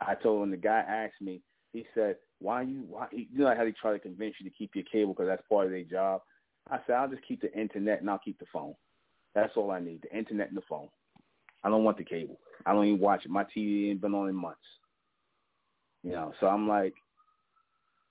I 0.00 0.14
told 0.14 0.42
him 0.42 0.50
the 0.50 0.56
guy 0.56 0.82
asked 0.88 1.20
me, 1.20 1.42
he 1.74 1.84
said, 1.94 2.16
"Why 2.38 2.62
you? 2.62 2.84
Why 2.88 3.08
you 3.12 3.26
know 3.32 3.54
how 3.54 3.64
they 3.64 3.72
try 3.72 3.92
to 3.92 3.98
convince 3.98 4.36
you 4.40 4.48
to 4.48 4.56
keep 4.56 4.70
your 4.74 4.84
cable 4.90 5.12
because 5.12 5.26
that's 5.26 5.46
part 5.50 5.66
of 5.66 5.72
their 5.72 5.84
job?" 5.84 6.22
I 6.70 6.78
said, 6.86 6.94
"I'll 6.96 7.10
just 7.10 7.26
keep 7.28 7.42
the 7.42 7.52
internet 7.52 8.00
and 8.00 8.08
I'll 8.08 8.18
keep 8.18 8.38
the 8.38 8.46
phone. 8.50 8.74
That's 9.34 9.54
all 9.54 9.70
I 9.70 9.80
need: 9.80 10.00
the 10.00 10.16
internet 10.16 10.48
and 10.48 10.56
the 10.56 10.62
phone. 10.66 10.88
I 11.62 11.68
don't 11.68 11.84
want 11.84 11.98
the 11.98 12.04
cable. 12.04 12.40
I 12.64 12.72
don't 12.72 12.86
even 12.86 13.00
watch 13.00 13.26
it. 13.26 13.30
My 13.30 13.44
TV 13.44 13.90
ain't 13.90 14.00
been 14.00 14.14
on 14.14 14.30
in 14.30 14.34
months. 14.34 14.60
You 16.02 16.12
know, 16.12 16.32
so 16.40 16.46
I'm 16.46 16.66
like, 16.66 16.94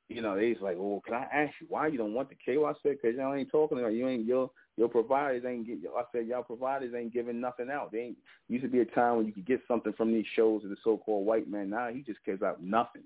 you 0.07 0.21
know, 0.21 0.35
they's 0.35 0.61
like, 0.61 0.77
"Well, 0.77 1.01
can 1.05 1.15
I 1.15 1.27
ask 1.33 1.53
you 1.59 1.67
why 1.69 1.87
you 1.87 1.97
don't 1.97 2.13
want 2.13 2.29
the 2.29 2.35
cable?" 2.35 2.65
I 2.65 2.73
said, 2.83 3.01
"Cause 3.01 3.13
y'all 3.17 3.33
ain't 3.33 3.49
talking 3.49 3.79
about 3.79 3.93
you 3.93 4.07
ain't 4.07 4.25
your 4.25 4.51
your 4.77 4.89
providers 4.89 5.43
ain't 5.45 5.65
get. 5.65 5.79
I 5.97 6.03
said 6.11 6.27
y'all 6.27 6.43
providers 6.43 6.93
ain't 6.95 7.13
giving 7.13 7.39
nothing 7.39 7.69
out. 7.71 7.91
They 7.91 7.99
ain't 7.99 8.17
used 8.47 8.63
to 8.63 8.69
be 8.69 8.81
a 8.81 8.85
time 8.85 9.17
when 9.17 9.25
you 9.25 9.31
could 9.31 9.45
get 9.45 9.61
something 9.67 9.93
from 9.93 10.11
these 10.11 10.25
shows 10.35 10.63
of 10.63 10.69
the 10.69 10.75
so-called 10.83 11.25
white 11.25 11.49
man. 11.49 11.69
Now 11.69 11.89
he 11.89 12.01
just 12.01 12.23
gives 12.25 12.43
out 12.43 12.61
nothing. 12.61 13.03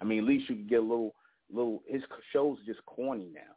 I 0.00 0.04
mean, 0.04 0.20
at 0.20 0.24
least 0.24 0.48
you 0.48 0.56
could 0.56 0.68
get 0.68 0.80
a 0.80 0.82
little 0.82 1.14
little. 1.50 1.82
His 1.86 2.02
shows 2.32 2.58
are 2.60 2.72
just 2.72 2.84
corny 2.86 3.30
now. 3.32 3.54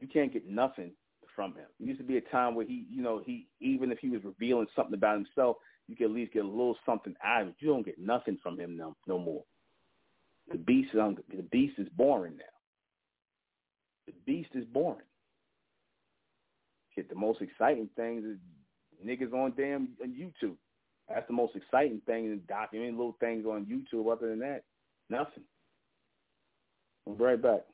You 0.00 0.08
can't 0.08 0.32
get 0.32 0.48
nothing 0.48 0.92
from 1.36 1.54
him. 1.54 1.66
It 1.80 1.86
used 1.86 2.00
to 2.00 2.04
be 2.06 2.16
a 2.16 2.22
time 2.22 2.54
where 2.54 2.66
he, 2.66 2.86
you 2.90 3.02
know, 3.02 3.22
he 3.24 3.46
even 3.60 3.92
if 3.92 3.98
he 3.98 4.08
was 4.08 4.24
revealing 4.24 4.66
something 4.74 4.94
about 4.94 5.16
himself, 5.16 5.56
you 5.86 5.96
could 5.96 6.06
at 6.06 6.12
least 6.12 6.32
get 6.32 6.44
a 6.44 6.48
little 6.48 6.76
something 6.84 7.14
out 7.22 7.42
of 7.42 7.48
it. 7.48 7.54
You 7.60 7.68
don't 7.68 7.84
get 7.84 7.98
nothing 7.98 8.38
from 8.42 8.58
him 8.58 8.76
no 8.76 8.96
no 9.06 9.18
more. 9.18 9.44
The 10.50 10.58
beast 10.58 10.90
is 10.94 11.00
on, 11.00 11.16
the 11.34 11.42
beast 11.42 11.78
is 11.78 11.88
boring 11.96 12.36
now. 12.36 12.44
The 14.06 14.14
beast 14.26 14.50
is 14.54 14.64
boring. 14.64 15.06
shit, 16.94 17.08
the 17.08 17.14
most 17.14 17.42
exciting 17.42 17.88
things 17.96 18.24
is 18.24 18.38
niggas 19.06 19.32
on 19.32 19.52
damn 19.56 19.88
on 20.02 20.10
YouTube. 20.10 20.56
That's 21.08 21.26
the 21.26 21.34
most 21.34 21.56
exciting 21.56 22.00
thing 22.06 22.26
in 22.26 22.40
documenting 22.40 22.96
little 22.96 23.16
things 23.20 23.46
on 23.46 23.66
YouTube. 23.66 24.10
Other 24.10 24.28
than 24.28 24.40
that, 24.40 24.62
nothing. 25.08 25.44
We'll 27.04 27.16
be 27.16 27.24
right 27.24 27.42
back. 27.42 27.64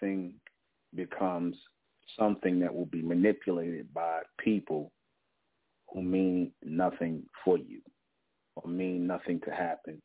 Nothing 0.00 0.34
becomes 0.94 1.56
something 2.18 2.58
that 2.60 2.74
will 2.74 2.86
be 2.86 3.02
manipulated 3.02 3.92
by 3.94 4.20
people 4.38 4.90
who 5.92 6.02
mean 6.02 6.52
nothing 6.64 7.22
for 7.44 7.58
you 7.58 7.80
or 8.56 8.68
mean 8.68 9.06
nothing 9.06 9.40
to 9.44 9.50
happen 9.50 10.00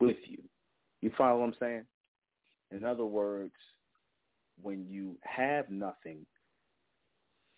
with 0.00 0.16
you. 0.26 0.38
You 1.00 1.10
follow 1.16 1.40
what 1.40 1.46
I'm 1.46 1.54
saying? 1.60 1.84
In 2.70 2.84
other 2.84 3.04
words, 3.04 3.52
when 4.60 4.86
you 4.88 5.16
have 5.22 5.68
nothing, 5.70 6.24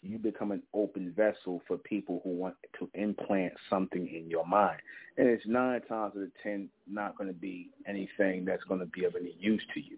you 0.02 0.18
become 0.18 0.52
an 0.52 0.62
open 0.74 1.12
vessel 1.16 1.62
for 1.66 1.78
people 1.78 2.20
who 2.22 2.30
want 2.30 2.54
to 2.78 2.88
implant 2.94 3.52
something 3.68 4.08
in 4.08 4.28
your 4.30 4.46
mind. 4.46 4.80
And 5.16 5.26
it's 5.26 5.46
nine 5.46 5.80
times 5.82 6.14
out 6.16 6.22
of 6.22 6.30
ten 6.42 6.68
not 6.86 7.16
going 7.16 7.28
to 7.28 7.38
be 7.38 7.70
anything 7.86 8.44
that's 8.44 8.64
going 8.64 8.80
to 8.80 8.86
be 8.86 9.04
of 9.04 9.14
any 9.16 9.34
use 9.38 9.62
to 9.74 9.80
you, 9.80 9.96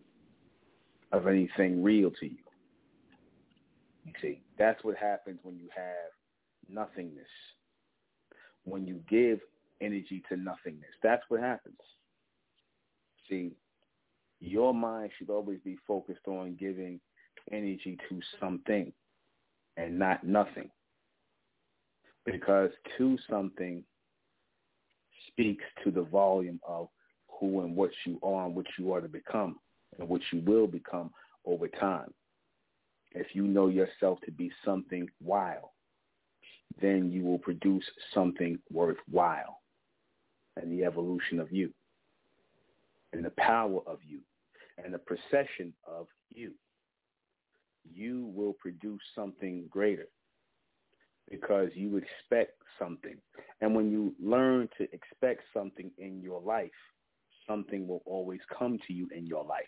of 1.12 1.26
anything 1.26 1.82
real 1.82 2.10
to 2.20 2.26
you. 2.26 2.38
You 4.04 4.12
see, 4.20 4.40
that's 4.58 4.82
what 4.84 4.96
happens 4.96 5.38
when 5.42 5.58
you 5.58 5.68
have 5.74 6.10
nothingness. 6.68 7.26
When 8.64 8.86
you 8.86 9.00
give 9.08 9.40
energy 9.80 10.22
to 10.28 10.36
nothingness, 10.36 10.90
that's 11.02 11.22
what 11.28 11.40
happens. 11.40 11.76
See, 13.28 13.52
your 14.40 14.72
mind 14.72 15.10
should 15.18 15.30
always 15.30 15.58
be 15.64 15.76
focused 15.86 16.26
on 16.26 16.56
giving 16.58 17.00
energy 17.50 17.98
to 18.08 18.20
something 18.40 18.92
and 19.76 19.98
not 19.98 20.24
nothing. 20.24 20.70
Because 22.24 22.70
to 22.98 23.16
something 23.28 23.82
speaks 25.28 25.64
to 25.84 25.90
the 25.90 26.02
volume 26.02 26.60
of 26.66 26.88
who 27.28 27.60
and 27.60 27.74
what 27.74 27.90
you 28.04 28.18
are 28.22 28.46
and 28.46 28.54
what 28.54 28.66
you 28.78 28.92
are 28.92 29.00
to 29.00 29.08
become 29.08 29.56
and 29.98 30.08
what 30.08 30.20
you 30.32 30.40
will 30.40 30.66
become 30.66 31.10
over 31.44 31.68
time. 31.68 32.12
If 33.12 33.34
you 33.34 33.44
know 33.44 33.68
yourself 33.68 34.20
to 34.26 34.32
be 34.32 34.50
something 34.64 35.08
wild, 35.22 35.70
then 36.80 37.10
you 37.10 37.24
will 37.24 37.38
produce 37.38 37.84
something 38.12 38.58
worthwhile 38.70 39.60
and 40.56 40.70
the 40.70 40.84
evolution 40.84 41.40
of 41.40 41.50
you 41.50 41.72
and 43.12 43.24
the 43.24 43.30
power 43.30 43.80
of 43.86 43.98
you 44.06 44.20
and 44.82 44.92
the 44.92 44.98
procession 44.98 45.72
of 45.86 46.06
you 46.30 46.52
you 47.94 48.30
will 48.34 48.52
produce 48.54 49.00
something 49.14 49.64
greater 49.70 50.08
because 51.30 51.68
you 51.74 51.96
expect 51.96 52.52
something. 52.78 53.16
And 53.60 53.74
when 53.74 53.90
you 53.90 54.14
learn 54.22 54.68
to 54.78 54.84
expect 54.92 55.42
something 55.52 55.90
in 55.98 56.20
your 56.20 56.40
life, 56.40 56.70
something 57.46 57.86
will 57.86 58.02
always 58.06 58.40
come 58.56 58.78
to 58.86 58.92
you 58.92 59.08
in 59.14 59.26
your 59.26 59.44
life. 59.44 59.64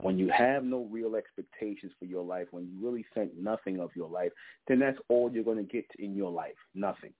When 0.00 0.18
you 0.18 0.30
have 0.36 0.64
no 0.64 0.88
real 0.90 1.16
expectations 1.16 1.92
for 1.98 2.04
your 2.04 2.24
life, 2.24 2.46
when 2.50 2.64
you 2.64 2.86
really 2.86 3.04
think 3.14 3.32
nothing 3.36 3.80
of 3.80 3.90
your 3.94 4.08
life, 4.08 4.32
then 4.68 4.78
that's 4.78 4.98
all 5.08 5.30
you're 5.32 5.44
going 5.44 5.56
to 5.58 5.62
get 5.62 5.86
in 5.98 6.14
your 6.14 6.30
life. 6.30 6.56
Nothing. 6.74 7.12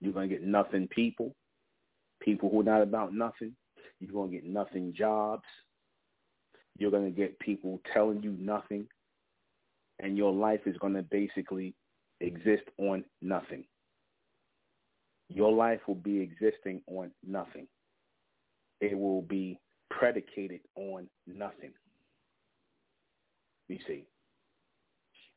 You're 0.00 0.12
going 0.12 0.28
to 0.28 0.34
get 0.34 0.44
nothing 0.44 0.88
people, 0.88 1.34
people 2.20 2.50
who 2.50 2.60
are 2.60 2.64
not 2.64 2.82
about 2.82 3.14
nothing. 3.14 3.54
You're 4.00 4.12
going 4.12 4.30
to 4.30 4.36
get 4.36 4.44
nothing 4.44 4.92
jobs, 4.96 5.44
you're 6.78 6.90
going 6.90 7.04
to 7.04 7.16
get 7.16 7.38
people 7.38 7.80
telling 7.92 8.22
you 8.22 8.34
nothing, 8.38 8.86
and 10.00 10.16
your 10.16 10.32
life 10.32 10.60
is 10.66 10.76
going 10.78 10.94
to 10.94 11.02
basically 11.02 11.74
exist 12.20 12.64
on 12.78 13.04
nothing. 13.20 13.64
Your 15.28 15.52
life 15.52 15.80
will 15.86 15.94
be 15.94 16.20
existing 16.20 16.82
on 16.88 17.10
nothing. 17.26 17.66
It 18.80 18.98
will 18.98 19.22
be 19.22 19.58
predicated 20.02 20.60
on 20.76 21.06
nothing. 21.26 21.72
You 23.68 23.78
see, 23.86 24.04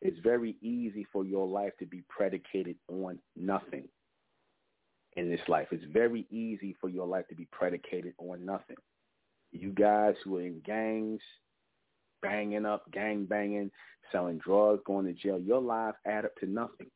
it's 0.02 0.20
very 0.24 0.58
easy 0.62 1.06
for 1.14 1.24
your 1.24 1.48
life 1.48 1.74
to 1.80 1.86
be 1.86 2.04
predicated 2.10 2.76
on 2.90 3.20
nothing 3.36 3.88
in 5.16 5.30
this 5.30 5.42
life. 5.48 5.68
It's 5.72 5.86
very 5.94 6.26
easy 6.32 6.76
for 6.82 6.90
your 6.90 7.08
life 7.08 7.28
to 7.30 7.36
be 7.36 7.48
predicated 7.52 8.14
on 8.18 8.46
nothing 8.46 8.78
you 9.52 9.72
guys 9.72 10.16
who 10.24 10.38
are 10.38 10.42
in 10.42 10.62
gangs, 10.66 11.22
banging 12.22 12.66
up, 12.66 12.90
gang 12.92 13.26
banging, 13.26 13.72
selling 14.12 14.40
drugs, 14.40 14.82
going 14.86 15.06
to 15.06 15.14
jail, 15.14 15.40
your 15.40 15.62
lives 15.62 15.98
add 16.06 16.26
up 16.26 16.36
to 16.38 16.46
nothing. 16.46 16.88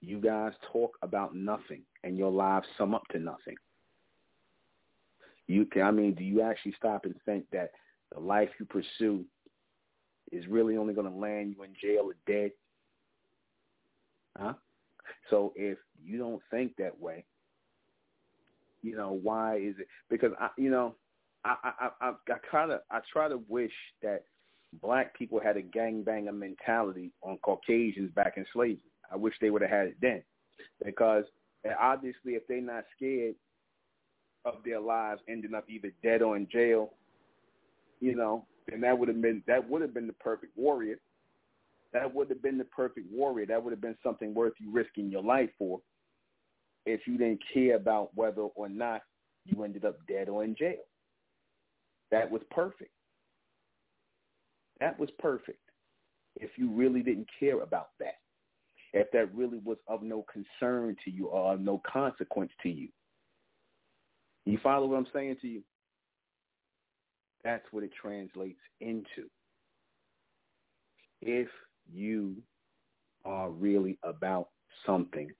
You 0.00 0.20
guys 0.20 0.52
talk 0.72 0.96
about 1.02 1.34
nothing, 1.34 1.82
and 2.02 2.18
your 2.18 2.30
lives 2.30 2.66
sum 2.76 2.94
up 2.94 3.04
to 3.12 3.18
nothing. 3.18 3.56
You 5.46 5.66
can, 5.66 5.82
I 5.82 5.90
mean, 5.90 6.14
do 6.14 6.24
you 6.24 6.40
actually 6.40 6.74
stop 6.78 7.04
and 7.04 7.14
think 7.24 7.44
that 7.52 7.72
the 8.12 8.20
life 8.20 8.48
you 8.58 8.66
pursue 8.66 9.24
is 10.32 10.46
really 10.48 10.76
only 10.76 10.94
going 10.94 11.10
to 11.10 11.16
land 11.16 11.54
you 11.56 11.62
in 11.64 11.74
jail 11.80 12.04
or 12.04 12.14
dead? 12.26 12.52
Huh? 14.38 14.54
So 15.30 15.52
if 15.54 15.78
you 16.02 16.18
don't 16.18 16.42
think 16.50 16.76
that 16.76 16.98
way, 16.98 17.24
you 18.82 18.96
know, 18.96 19.18
why 19.22 19.56
is 19.56 19.74
it? 19.78 19.86
Because 20.10 20.32
I, 20.38 20.48
you 20.58 20.70
know, 20.70 20.94
I 21.44 21.56
I 21.62 21.88
I, 22.00 22.08
I 22.10 22.36
kind 22.50 22.70
of 22.70 22.80
I 22.90 23.00
try 23.12 23.28
to 23.28 23.40
wish 23.48 23.72
that 24.02 24.24
black 24.82 25.16
people 25.16 25.40
had 25.40 25.56
a 25.56 25.62
gangbanger 25.62 26.36
mentality 26.36 27.12
on 27.22 27.38
Caucasians 27.38 28.10
back 28.12 28.34
in 28.36 28.44
slavery. 28.52 28.80
I 29.12 29.16
wish 29.16 29.34
they 29.40 29.50
would 29.50 29.62
have 29.62 29.70
had 29.70 29.86
it 29.88 29.96
then, 30.00 30.22
because 30.84 31.24
obviously 31.80 32.32
if 32.32 32.46
they're 32.46 32.60
not 32.60 32.84
scared 32.96 33.34
of 34.44 34.56
their 34.64 34.80
lives 34.80 35.20
ending 35.28 35.54
up 35.54 35.64
either 35.68 35.92
dead 36.02 36.22
or 36.22 36.36
in 36.36 36.48
jail, 36.50 36.92
you 38.00 38.14
know, 38.14 38.46
then 38.68 38.80
that 38.82 38.98
would 38.98 39.08
have 39.08 39.20
been 39.20 39.42
that 39.46 39.68
would 39.68 39.82
have 39.82 39.94
been 39.94 40.06
the 40.06 40.12
perfect 40.14 40.56
warrior. 40.56 40.98
That 41.92 42.12
would 42.12 42.28
have 42.28 42.42
been 42.42 42.58
the 42.58 42.64
perfect 42.64 43.06
warrior. 43.12 43.46
That 43.46 43.62
would 43.62 43.70
have 43.70 43.80
been 43.80 43.96
something 44.02 44.34
worth 44.34 44.54
you 44.58 44.72
risking 44.72 45.10
your 45.10 45.22
life 45.22 45.50
for. 45.58 45.80
If 46.86 47.06
you 47.06 47.16
didn't 47.16 47.40
care 47.52 47.76
about 47.76 48.10
whether 48.14 48.42
or 48.42 48.68
not 48.68 49.02
you 49.44 49.62
ended 49.64 49.84
up 49.84 49.96
dead 50.08 50.28
or 50.28 50.44
in 50.44 50.54
jail. 50.56 50.82
That 52.10 52.30
was 52.30 52.42
perfect. 52.50 52.90
That 54.80 54.98
was 54.98 55.08
perfect. 55.18 55.58
If 56.36 56.50
you 56.56 56.70
really 56.70 57.02
didn't 57.02 57.28
care 57.38 57.62
about 57.62 57.90
that, 58.00 58.16
if 58.92 59.10
that 59.12 59.34
really 59.34 59.58
was 59.58 59.78
of 59.88 60.02
no 60.02 60.24
concern 60.32 60.96
to 61.04 61.10
you 61.10 61.26
or 61.26 61.54
of 61.54 61.60
no 61.60 61.80
consequence 61.90 62.50
to 62.62 62.68
you. 62.68 62.88
You 64.44 64.58
follow 64.62 64.86
what 64.86 64.96
I'm 64.96 65.06
saying 65.12 65.36
to 65.40 65.48
you? 65.48 65.62
That's 67.42 67.64
what 67.70 67.84
it 67.84 67.90
translates 68.00 68.60
into. 68.80 69.28
If 71.20 71.48
you 71.92 72.36
are 73.24 73.50
really 73.50 73.98
about 74.02 74.48
something, 74.86 75.30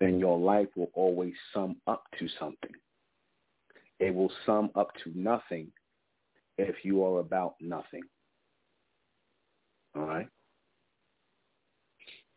then 0.00 0.18
your 0.18 0.38
life 0.38 0.68
will 0.76 0.90
always 0.94 1.34
sum 1.52 1.76
up 1.86 2.04
to 2.18 2.28
something. 2.38 2.72
It 4.00 4.14
will 4.14 4.32
sum 4.44 4.70
up 4.74 4.90
to 5.04 5.12
nothing 5.14 5.68
if 6.58 6.76
you 6.84 7.04
are 7.04 7.20
about 7.20 7.54
nothing. 7.60 8.02
All 9.96 10.06
right? 10.06 10.28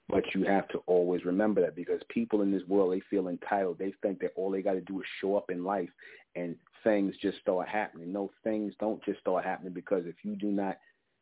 But 0.09 0.23
you 0.33 0.45
have 0.45 0.67
to 0.69 0.77
always 0.85 1.25
remember 1.25 1.59
that 1.61 1.75
because 1.75 2.01
people 2.09 2.41
in 2.41 2.51
this 2.51 2.65
world, 2.67 2.93
they 2.93 3.01
feel 3.09 3.27
entitled. 3.27 3.77
They 3.77 3.93
think 4.01 4.19
that 4.21 4.31
all 4.35 4.49
they 4.49 4.61
got 4.61 4.73
to 4.73 4.81
do 4.81 5.01
is 5.01 5.07
show 5.19 5.35
up 5.35 5.51
in 5.51 5.63
life 5.65 5.89
and 6.35 6.55
things 6.83 7.15
just 7.21 7.39
start 7.39 7.67
happening. 7.67 8.13
No, 8.13 8.31
things 8.43 8.73
don't 8.79 9.03
just 9.03 9.19
start 9.19 9.43
happening 9.43 9.73
because 9.73 10.05
if 10.05 10.15
you 10.23 10.35
do 10.35 10.47
not 10.47 10.77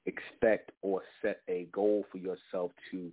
expect 0.05 0.71
or 0.83 1.01
set 1.21 1.41
a 1.47 1.67
goal 1.71 2.05
for 2.11 2.19
yourself 2.19 2.71
to 2.91 3.11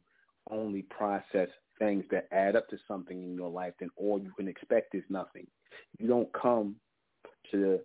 only 0.50 0.82
process 0.82 1.48
things 1.78 2.04
that 2.10 2.28
add 2.32 2.54
up 2.54 2.68
to 2.68 2.76
something 2.86 3.22
in 3.22 3.34
your 3.34 3.48
life, 3.48 3.72
then 3.80 3.88
all 3.96 4.20
you 4.20 4.32
can 4.36 4.48
expect 4.48 4.94
is 4.94 5.04
nothing. 5.08 5.46
You 5.98 6.06
don't 6.06 6.32
come 6.34 6.76
to 7.50 7.58
the 7.58 7.84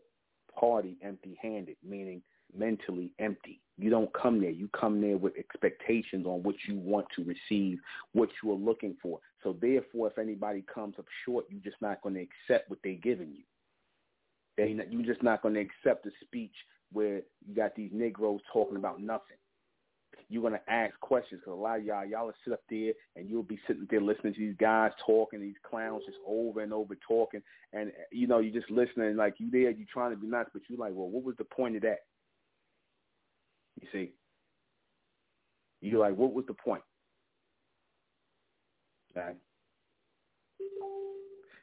party 0.59 0.97
empty-handed, 1.01 1.77
meaning 1.87 2.21
mentally 2.55 3.11
empty. 3.19 3.61
You 3.77 3.89
don't 3.89 4.11
come 4.13 4.41
there. 4.41 4.49
You 4.49 4.69
come 4.69 5.01
there 5.01 5.17
with 5.17 5.37
expectations 5.37 6.25
on 6.25 6.43
what 6.43 6.55
you 6.67 6.75
want 6.77 7.05
to 7.15 7.23
receive, 7.23 7.79
what 8.13 8.29
you 8.41 8.51
are 8.51 8.55
looking 8.55 8.95
for. 9.01 9.19
So 9.43 9.55
therefore, 9.61 10.07
if 10.07 10.17
anybody 10.17 10.63
comes 10.73 10.95
up 10.97 11.05
short, 11.25 11.45
you're 11.49 11.61
just 11.61 11.81
not 11.81 12.01
going 12.01 12.15
to 12.15 12.21
accept 12.21 12.69
what 12.69 12.79
they're 12.83 12.95
giving 12.95 13.33
you. 13.33 13.43
They, 14.57 14.75
you're 14.89 15.05
just 15.05 15.21
not 15.21 15.43
going 15.43 15.53
to 15.53 15.61
accept 15.61 16.07
a 16.07 16.11
speech 16.23 16.55
where 16.91 17.21
you 17.45 17.55
got 17.55 17.75
these 17.75 17.91
Negroes 17.93 18.41
talking 18.51 18.77
about 18.77 18.99
nothing 18.99 19.37
you're 20.29 20.43
gonna 20.43 20.61
ask 20.67 20.99
questions 20.99 21.41
because 21.41 21.57
a 21.57 21.61
lot 21.61 21.79
of 21.79 21.85
y'all 21.85 22.05
y'all 22.05 22.25
will 22.25 22.33
sit 22.43 22.53
up 22.53 22.61
there 22.69 22.93
and 23.15 23.29
you'll 23.29 23.43
be 23.43 23.59
sitting 23.67 23.87
there 23.89 24.01
listening 24.01 24.33
to 24.33 24.39
these 24.39 24.55
guys 24.59 24.91
talking, 25.05 25.39
these 25.39 25.55
clowns 25.69 26.03
just 26.05 26.17
over 26.27 26.61
and 26.61 26.73
over 26.73 26.95
talking, 27.07 27.41
and 27.73 27.91
you 28.11 28.27
know 28.27 28.39
you're 28.39 28.59
just 28.59 28.71
listening 28.71 29.15
like 29.15 29.35
you 29.37 29.49
there, 29.49 29.71
you're 29.71 29.87
trying 29.91 30.11
to 30.11 30.17
be 30.17 30.27
nice, 30.27 30.47
but 30.53 30.61
you're 30.67 30.79
like, 30.79 30.93
well, 30.93 31.09
what 31.09 31.23
was 31.23 31.35
the 31.37 31.45
point 31.45 31.75
of 31.75 31.81
that? 31.83 31.99
You 33.79 33.87
see, 33.91 34.11
you're 35.81 35.99
like, 35.99 36.17
what 36.17 36.33
was 36.33 36.45
the 36.47 36.53
point? 36.53 36.83
Okay. 39.15 39.33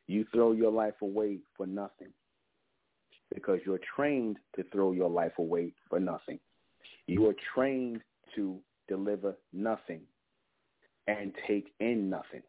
You 0.07 0.24
throw 0.32 0.53
your 0.53 0.70
life 0.70 0.95
away 1.03 1.39
for 1.57 1.66
nothing 1.66 2.12
because 3.35 3.61
you're 3.65 3.81
trained 3.97 4.39
to 4.57 4.65
throw 4.73 4.93
your 4.93 5.11
life 5.11 5.32
away 5.39 5.73
for 5.89 5.99
nothing. 5.99 6.39
You 7.07 7.27
are 7.28 7.35
trained 7.55 8.01
to 8.35 8.59
deliver 8.89 9.36
nothing 9.53 10.03
and 11.07 11.32
take 11.47 11.73
in 11.81 12.09
nothing. 12.09 12.43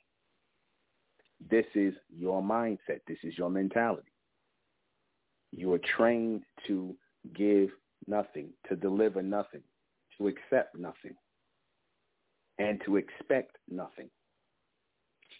This 1.50 1.66
is 1.76 1.94
your 2.16 2.42
mindset. 2.42 3.02
This 3.08 3.18
is 3.24 3.38
your 3.38 3.50
mentality. 3.50 4.12
You 5.52 5.74
are 5.74 5.82
trained 5.98 6.44
to 6.68 6.96
give 7.34 7.70
nothing, 8.08 8.50
to 8.70 8.76
deliver 8.76 9.22
nothing, 9.22 9.62
to 10.18 10.28
accept 10.28 10.78
nothing, 10.78 11.16
and 12.58 12.82
to 12.86 12.98
expect 12.98 13.58
nothing. 13.70 14.10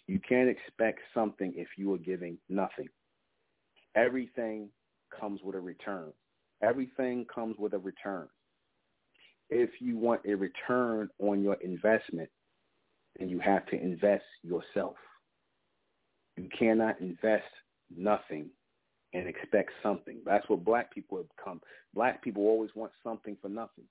You 0.06 0.20
can't 0.20 0.48
expect 0.48 1.00
something 1.14 1.52
if 1.56 1.68
you 1.76 1.92
are 1.94 1.98
giving 1.98 2.38
nothing. 2.48 2.88
Everything 3.96 4.68
comes 5.18 5.40
with 5.42 5.56
a 5.56 5.60
return. 5.60 6.12
Everything 6.62 7.26
comes 7.32 7.56
with 7.58 7.72
a 7.74 7.78
return. 7.78 8.28
If 9.50 9.70
you 9.80 9.98
want 9.98 10.22
a 10.26 10.34
return 10.34 11.08
on 11.18 11.42
your 11.42 11.54
investment, 11.54 12.28
then 13.18 13.28
you 13.28 13.38
have 13.40 13.66
to 13.66 13.80
invest 13.80 14.24
yourself. 14.42 14.96
You 16.36 16.48
cannot 16.56 17.00
invest 17.00 17.44
nothing 17.94 18.50
and 19.12 19.28
expect 19.28 19.70
something. 19.82 20.18
That's 20.24 20.48
what 20.48 20.64
black 20.64 20.92
people 20.92 21.18
have 21.18 21.28
become. 21.36 21.60
Black 21.94 22.22
people 22.22 22.44
always 22.44 22.70
want 22.74 22.92
something 23.02 23.36
for 23.40 23.48
nothing. 23.48 23.84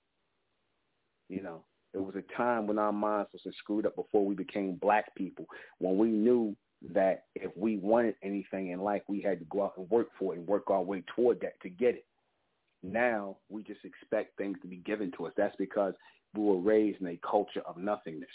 You 1.29 1.41
know, 1.41 1.63
there 1.93 2.03
was 2.03 2.15
a 2.15 2.37
time 2.37 2.67
when 2.67 2.77
our 2.77 2.91
minds 2.91 3.29
was 3.33 3.41
screwed 3.57 3.85
up 3.85 3.95
before 3.95 4.25
we 4.25 4.35
became 4.35 4.75
black 4.75 5.15
people, 5.15 5.45
when 5.79 5.97
we 5.97 6.09
knew 6.09 6.55
that 6.93 7.23
if 7.35 7.51
we 7.55 7.77
wanted 7.77 8.15
anything 8.21 8.69
in 8.69 8.81
life, 8.81 9.01
we 9.07 9.21
had 9.21 9.39
to 9.39 9.45
go 9.45 9.63
out 9.63 9.73
and 9.77 9.89
work 9.89 10.09
for 10.19 10.33
it 10.33 10.39
and 10.39 10.47
work 10.47 10.69
our 10.69 10.81
way 10.81 11.03
toward 11.15 11.39
that 11.41 11.59
to 11.61 11.69
get 11.69 11.95
it. 11.95 12.05
Now 12.83 13.37
we 13.49 13.63
just 13.63 13.83
expect 13.83 14.37
things 14.37 14.57
to 14.61 14.67
be 14.67 14.77
given 14.77 15.11
to 15.17 15.25
us. 15.25 15.33
That's 15.35 15.55
because 15.55 15.93
we 16.35 16.43
were 16.43 16.59
raised 16.59 17.01
in 17.01 17.07
a 17.07 17.19
culture 17.27 17.61
of 17.65 17.77
nothingness. 17.77 18.29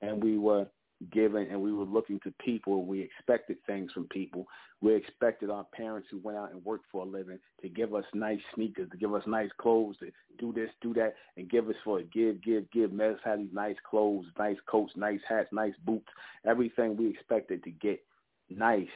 And 0.00 0.22
we 0.22 0.38
were 0.38 0.66
given 1.12 1.48
and 1.50 1.60
we 1.60 1.72
were 1.72 1.84
looking 1.84 2.20
to 2.20 2.32
people. 2.42 2.84
We 2.84 3.00
expected 3.00 3.58
things 3.66 3.92
from 3.92 4.08
people. 4.08 4.46
We 4.80 4.94
expected 4.94 5.50
our 5.50 5.64
parents 5.64 6.08
who 6.10 6.18
went 6.22 6.38
out 6.38 6.52
and 6.52 6.64
worked 6.64 6.86
for 6.90 7.02
a 7.02 7.08
living 7.08 7.38
to 7.62 7.68
give 7.68 7.94
us 7.94 8.04
nice 8.14 8.40
sneakers, 8.54 8.90
to 8.90 8.96
give 8.96 9.14
us 9.14 9.22
nice 9.26 9.50
clothes, 9.58 9.96
to 10.00 10.10
do 10.38 10.52
this, 10.52 10.70
do 10.80 10.94
that, 10.94 11.14
and 11.36 11.50
give 11.50 11.68
us 11.68 11.74
for 11.84 11.98
a 11.98 12.02
give, 12.02 12.42
give, 12.42 12.70
give. 12.70 12.92
Us 13.00 13.18
have 13.24 13.38
these 13.38 13.52
nice 13.52 13.76
clothes, 13.88 14.26
nice 14.38 14.56
coats, 14.66 14.92
nice 14.96 15.20
hats, 15.28 15.48
nice 15.52 15.74
boots, 15.84 16.08
everything 16.46 16.96
we 16.96 17.08
expected 17.08 17.62
to 17.64 17.70
get 17.70 18.02
nice. 18.48 18.88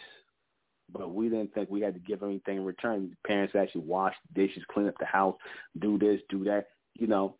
But 0.92 1.14
we 1.14 1.28
didn't 1.28 1.54
think 1.54 1.70
we 1.70 1.82
had 1.82 1.94
to 1.94 2.00
give 2.00 2.22
anything 2.22 2.56
in 2.56 2.64
return. 2.64 3.16
Parents 3.26 3.54
actually 3.54 3.82
wash 3.82 4.14
dishes, 4.34 4.64
clean 4.72 4.88
up 4.88 4.94
the 4.98 5.06
house, 5.06 5.36
do 5.78 5.98
this, 5.98 6.20
do 6.28 6.44
that. 6.44 6.68
You 6.94 7.06
know, 7.06 7.36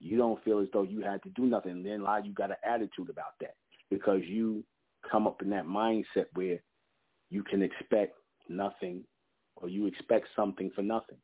you 0.00 0.16
don't 0.16 0.42
feel 0.44 0.60
as 0.60 0.68
though 0.72 0.82
you 0.82 1.02
had 1.02 1.22
to 1.24 1.28
do 1.30 1.44
nothing. 1.44 1.72
And 1.72 1.86
then 1.86 2.00
a 2.00 2.04
lot 2.04 2.20
of 2.20 2.26
you 2.26 2.32
got 2.32 2.50
an 2.50 2.56
attitude 2.64 3.10
about 3.10 3.38
that 3.40 3.54
because 3.90 4.20
you 4.24 4.64
come 5.10 5.26
up 5.26 5.42
in 5.42 5.50
that 5.50 5.66
mindset 5.66 6.26
where 6.34 6.58
you 7.30 7.42
can 7.42 7.62
expect 7.62 8.16
nothing 8.48 9.02
or 9.56 9.68
you 9.68 9.86
expect 9.86 10.28
something 10.36 10.70
for 10.74 10.82
nothing. 10.82 11.18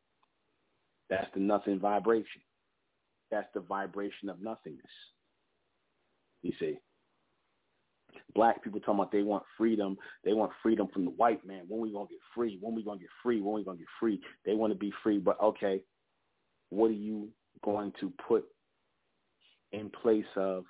That's 1.10 1.26
the 1.34 1.40
nothing 1.40 1.78
vibration. 1.78 2.42
That's 3.30 3.48
the 3.54 3.60
vibration 3.60 4.28
of 4.28 4.40
nothingness. 4.40 4.84
You 6.42 6.52
see. 6.58 6.78
Black 8.34 8.62
people 8.62 8.80
talking 8.80 8.94
about 8.94 9.12
they 9.12 9.22
want 9.22 9.42
freedom. 9.56 9.96
They 10.24 10.32
want 10.32 10.52
freedom 10.62 10.88
from 10.92 11.04
the 11.04 11.10
white 11.12 11.46
man. 11.46 11.64
When 11.68 11.80
we 11.80 11.92
gonna 11.92 12.08
get 12.08 12.18
free? 12.34 12.58
When 12.60 12.74
we 12.74 12.84
gonna 12.84 13.00
get 13.00 13.08
free? 13.22 13.40
When 13.40 13.54
we 13.54 13.64
gonna 13.64 13.78
get 13.78 13.86
free? 14.00 14.20
They 14.44 14.54
want 14.54 14.72
to 14.72 14.78
be 14.78 14.92
free, 15.02 15.18
but 15.18 15.40
okay, 15.42 15.82
what 16.70 16.86
are 16.86 16.94
you 16.94 17.28
going 17.62 17.92
to 18.00 18.12
put 18.26 18.44
in 19.72 19.90
place 19.90 20.24
of 20.36 20.64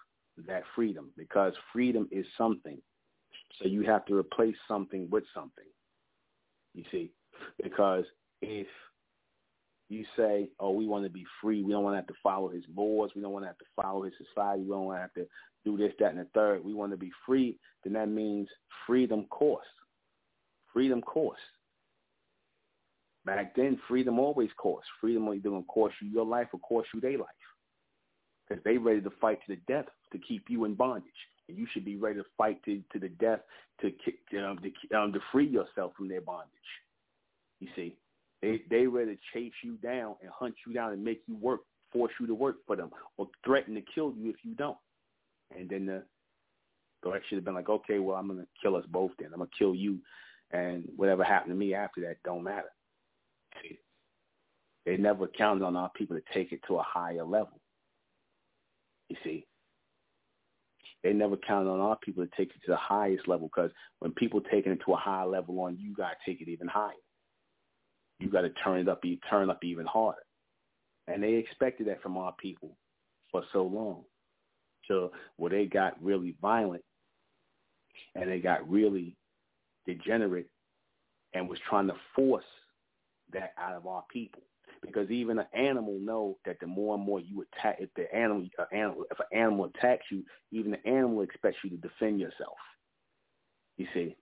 that 0.47 0.62
freedom 0.74 1.10
because 1.16 1.52
freedom 1.73 2.09
is 2.10 2.27
something. 2.36 2.78
So 3.60 3.69
you 3.69 3.82
have 3.82 4.05
to 4.06 4.16
replace 4.16 4.56
something 4.66 5.09
with 5.10 5.24
something. 5.35 5.64
You 6.74 6.85
see, 6.90 7.10
because 7.62 8.05
if 8.40 8.66
you 9.89 10.05
say, 10.16 10.48
oh, 10.59 10.70
we 10.70 10.86
want 10.86 11.05
to 11.05 11.10
be 11.10 11.24
free, 11.40 11.62
we 11.62 11.73
don't 11.73 11.85
want 11.85 11.94
to 11.94 11.98
have 11.98 12.06
to 12.06 12.14
follow 12.23 12.48
his 12.48 12.64
laws, 12.74 13.10
we 13.14 13.20
don't 13.20 13.32
want 13.32 13.44
to 13.44 13.48
have 13.48 13.59
to 13.59 13.64
follow 13.77 14.05
his 14.05 14.14
society, 14.16 14.62
we 14.62 14.70
don't 14.70 14.86
want 14.86 14.98
to 14.98 15.02
have 15.02 15.14
to 15.14 15.27
do 15.64 15.77
this, 15.77 15.93
that, 16.01 16.10
and 16.10 16.19
the 16.19 16.27
third, 16.35 16.64
we 16.64 16.74
want 16.74 16.93
to 16.93 16.97
be 16.97 17.12
free, 17.27 17.59
then 17.85 17.93
that 17.93 18.09
means 18.09 18.48
freedom 18.86 19.27
costs. 19.31 19.69
Freedom 20.73 21.02
costs. 21.02 21.43
Back 23.24 23.55
then, 23.55 23.78
freedom 23.86 24.19
always 24.19 24.51
costs. 24.56 24.89
Freedom 25.01 25.27
going 25.27 25.40
to 25.43 25.66
cost 25.69 25.94
you 26.01 26.09
your 26.09 26.24
life 26.24 26.48
or 26.52 26.60
cost 26.60 26.89
you 26.94 27.01
their 27.01 27.19
life 27.19 27.28
because 28.48 28.62
they 28.64 28.78
ready 28.78 29.01
to 29.01 29.10
fight 29.20 29.39
to 29.47 29.55
the 29.55 29.60
death 29.73 29.86
to 30.13 30.19
keep 30.19 30.45
you 30.49 30.65
in 30.65 30.75
bondage, 30.75 31.13
and 31.49 31.57
you 31.57 31.67
should 31.73 31.85
be 31.85 31.97
ready 31.97 32.19
to 32.19 32.25
fight 32.37 32.63
to, 32.65 32.83
to 32.93 32.99
the 32.99 33.09
death 33.09 33.41
to 33.81 33.89
um, 34.39 34.59
to, 34.59 34.97
um, 34.97 35.13
to 35.13 35.21
free 35.31 35.47
yourself 35.47 35.93
from 35.97 36.09
their 36.09 36.21
bondage. 36.21 36.51
You 37.61 37.69
see, 37.77 37.97
they 38.41 38.63
they 38.71 38.87
ready 38.87 39.17
to 39.17 39.21
chase 39.33 39.53
you 39.63 39.75
down 39.77 40.17
and 40.23 40.31
hunt 40.31 40.55
you 40.67 40.73
down 40.73 40.93
and 40.93 41.05
make 41.05 41.23
you 41.27 41.37
work, 41.37 41.61
force 41.93 42.13
you 42.21 42.27
to 42.27 42.35
work 42.35 42.57
for 42.67 42.77
them, 42.77 42.91
or 43.17 43.29
threaten 43.45 43.75
to 43.75 43.83
kill 43.95 44.13
you 44.17 44.31
if 44.31 44.37
you 44.43 44.55
don't. 44.55 44.79
And 45.57 45.69
then 45.69 45.87
the 45.87 46.03
threat 47.05 47.23
should 47.29 47.37
have 47.37 47.45
been 47.45 47.55
like, 47.55 47.69
okay, 47.69 47.99
well, 47.99 48.17
I'm 48.17 48.29
gonna 48.29 48.47
kill 48.63 48.77
us 48.77 48.85
both. 48.89 49.13
Then 49.19 49.29
I'm 49.33 49.39
gonna 49.39 49.51
kill 49.59 49.75
you, 49.75 49.99
and 50.51 50.85
whatever 50.97 51.25
happened 51.25 51.53
to 51.53 51.59
me 51.59 51.75
after 51.75 52.01
that 52.03 52.17
don't 52.25 52.45
matter. 52.45 52.73
See, 53.63 53.79
they 54.87 54.97
never 54.97 55.29
counted 55.29 55.65
on 55.65 55.77
our 55.77 55.91
people 55.91 56.17
to 56.17 56.23
take 56.35 56.53
it 56.53 56.61
to 56.67 56.79
a 56.79 56.83
higher 56.83 57.25
level. 57.25 57.61
You 59.09 59.17
see, 59.23 59.47
they 61.03 61.12
never 61.12 61.37
counted 61.37 61.70
on 61.70 61.81
our 61.81 61.97
people 61.97 62.24
to 62.24 62.31
take 62.37 62.51
it 62.51 62.65
to 62.65 62.70
the 62.70 62.77
highest 62.77 63.27
level 63.27 63.49
because 63.49 63.70
when 63.99 64.12
people 64.12 64.41
taking 64.41 64.73
it 64.73 64.81
to 64.87 64.93
a 64.93 64.97
higher 64.97 65.27
level 65.27 65.61
on 65.61 65.77
you, 65.79 65.95
got 65.95 66.11
to 66.11 66.31
take 66.31 66.41
it 66.41 66.49
even 66.49 66.69
higher. 66.69 66.93
You 68.20 68.31
got 68.31 68.43
to 68.43 68.51
turn 68.51 68.81
it 68.81 68.89
up, 68.89 69.03
turn 69.29 69.51
up 69.51 69.65
even 69.65 69.87
harder. 69.87 70.23
And 71.09 71.23
they 71.23 71.35
expected 71.35 71.89
that 71.89 72.03
from 72.03 72.16
our 72.16 72.33
people 72.41 72.77
for 73.33 73.43
so 73.53 73.65
long, 73.65 74.05
till 74.87 75.11
where 75.37 75.51
they 75.51 75.66
got 75.66 76.01
really 76.03 76.37
violent 76.41 76.83
and 78.15 78.31
they 78.31 78.39
got 78.39 78.69
really 78.70 79.16
degenerate 79.87 80.49
and 81.35 81.49
was 81.49 81.59
trying 81.69 81.89
to 81.89 81.95
force 82.15 82.45
that 83.33 83.55
out 83.59 83.74
of 83.74 83.87
our 83.87 84.05
people 84.12 84.43
because 84.83 85.11
even 85.11 85.39
an 85.39 85.47
animal 85.55 85.99
know 86.01 86.37
that 86.45 86.59
the 86.61 86.67
more 86.67 86.97
and 86.97 87.05
more 87.05 87.21
you 87.21 87.43
attack, 87.43 87.77
if 87.81 87.89
the 87.95 88.13
animal, 88.15 88.47
uh, 88.59 88.65
animal, 88.73 89.05
if 89.11 89.19
an 89.19 89.39
animal 89.39 89.67
attacks 89.67 90.07
you, 90.11 90.25
even 90.51 90.73
the 90.73 90.87
animal 90.87 91.23
expects 91.23 91.59
you 91.65 91.71
to 91.71 91.77
defend 91.77 92.21
yourself. 92.21 92.57
You 93.79 93.87
see, 93.95 94.17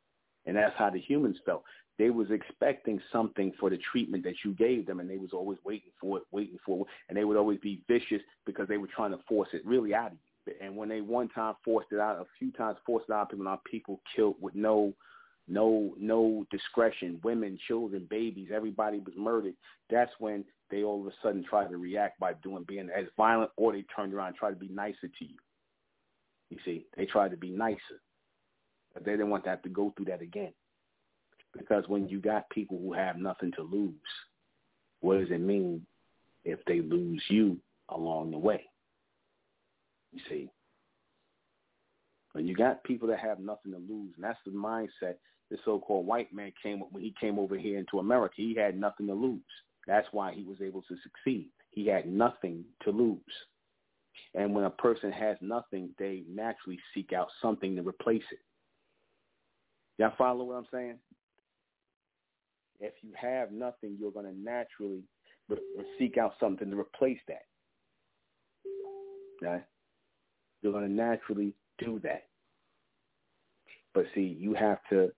and 0.47 0.57
that's 0.57 0.77
how 0.77 0.91
the 0.91 1.01
humans 1.01 1.39
felt. 1.45 1.65
They 1.99 2.11
was 2.11 2.31
expecting 2.31 3.01
something 3.13 3.53
for 3.59 3.69
the 3.69 3.79
treatment 3.93 4.25
that 4.25 4.37
you 4.45 4.55
gave 4.55 4.87
them, 4.87 5.01
and 5.01 5.11
they 5.11 5.19
was 5.19 5.33
always 5.33 5.59
waiting 5.65 5.91
for 6.01 6.19
it, 6.19 6.25
waiting 6.31 6.59
for 6.65 6.81
it, 6.81 6.87
and 7.09 7.17
they 7.17 7.25
would 7.25 7.37
always 7.37 7.59
be 7.61 7.83
vicious 7.89 8.23
because 8.47 8.69
they 8.69 8.79
were 8.79 8.87
trying 8.87 9.11
to 9.11 9.19
force 9.29 9.49
it 9.53 9.67
really 9.67 9.95
out 9.95 10.13
of 10.13 10.19
you. 10.47 10.55
And 10.63 10.77
when 10.77 10.89
they 10.89 11.01
one 11.01 11.29
time 11.29 11.55
forced 11.65 11.93
it 11.93 12.01
out, 12.01 12.17
a 12.17 12.25
few 12.39 12.51
times 12.53 12.79
forced 12.87 13.09
it 13.09 13.13
out, 13.13 13.31
people, 13.31 13.47
our 13.49 13.61
people 13.71 14.01
killed 14.17 14.37
with 14.41 14.55
no 14.55 14.95
no 15.51 15.95
no 15.99 16.47
discretion, 16.51 17.21
women, 17.25 17.59
children, 17.67 18.07
babies, 18.09 18.49
everybody 18.55 19.01
was 19.01 19.15
murdered. 19.17 19.55
That's 19.91 20.13
when 20.19 20.45
they 20.71 20.85
all 20.85 21.01
of 21.01 21.09
a 21.09 21.17
sudden 21.23 21.45
try 21.45 21.67
to 21.67 21.77
react 21.77 22.21
by 22.21 22.35
doing 22.35 22.65
being 22.67 22.89
as 22.97 23.07
violent, 23.17 23.51
or 23.57 23.73
they 23.73 23.85
turned 23.95 24.15
around 24.15 24.29
and 24.29 24.37
try 24.37 24.51
to 24.51 24.57
be 24.57 24.69
nicer 24.69 25.09
to 25.19 25.25
you. 25.25 25.37
You 26.51 26.59
see, 26.65 26.87
they 26.97 27.05
tried 27.05 27.33
to 27.33 27.37
be 27.37 27.51
nicer, 27.51 28.01
but 28.95 29.05
they 29.05 29.13
didn't 29.13 29.31
want 29.31 29.45
to 29.45 29.51
have 29.51 29.63
to 29.63 29.69
go 29.69 29.93
through 29.97 30.07
that 30.07 30.23
again. 30.23 30.53
Because 31.57 31.85
when 31.89 32.09
you 32.09 32.21
got 32.21 32.49
people 32.51 32.79
who 32.79 32.93
have 32.93 33.17
nothing 33.17 33.51
to 33.57 33.63
lose, 33.63 33.95
what 35.01 35.19
does 35.19 35.31
it 35.31 35.41
mean 35.41 35.85
if 36.45 36.61
they 36.67 36.81
lose 36.81 37.23
you 37.29 37.57
along 37.89 38.31
the 38.31 38.39
way? 38.39 38.65
You 40.13 40.21
see, 40.29 40.51
when 42.33 42.47
you 42.47 42.55
got 42.55 42.85
people 42.85 43.09
that 43.09 43.19
have 43.19 43.41
nothing 43.41 43.73
to 43.73 43.79
lose, 43.79 44.13
and 44.15 44.23
that's 44.23 44.39
the 44.45 44.53
mindset 44.53 45.15
the 45.51 45.59
so-called 45.65 46.07
white 46.07 46.33
man 46.33 46.53
came 46.63 46.81
when 46.91 47.03
he 47.03 47.15
came 47.21 47.39
over 47.39 47.57
here 47.57 47.79
into 47.79 47.99
America. 47.99 48.35
He 48.37 48.55
had 48.55 48.79
nothing 48.79 49.07
to 49.09 49.15
lose. 49.15 49.41
That's 49.87 50.07
why 50.13 50.33
he 50.33 50.45
was 50.45 50.61
able 50.61 50.83
to 50.83 50.97
succeed. 51.03 51.51
He 51.71 51.87
had 51.87 52.07
nothing 52.07 52.65
to 52.85 52.91
lose. 52.91 53.19
And 54.35 54.55
when 54.55 54.65
a 54.65 54.71
person 54.71 55.11
has 55.11 55.37
nothing, 55.41 55.91
they 55.99 56.23
naturally 56.29 56.79
seek 56.95 57.13
out 57.13 57.29
something 57.43 57.75
to 57.77 57.83
replace 57.83 58.23
it. 58.31 58.39
Y'all 59.99 60.13
follow 60.17 60.45
what 60.45 60.57
I'm 60.57 60.67
saying? 60.73 60.99
If 62.79 62.95
you 63.03 63.11
have 63.21 63.51
nothing, 63.53 63.97
you're 63.99 64.13
going 64.13 64.27
to 64.27 64.41
naturally 64.41 65.03
re- 65.49 65.59
seek 65.99 66.17
out 66.17 66.35
something 66.41 66.71
to 66.71 66.79
replace 66.79 67.19
that. 67.29 67.45
Okay? 69.43 69.63
You're 70.63 70.73
going 70.73 70.89
to 70.89 70.93
naturally 70.93 71.55
do 71.79 72.01
that. 72.03 72.27
But 73.93 74.07
see, 74.15 74.37
you 74.39 74.55
have 74.55 74.79
to 74.91 75.11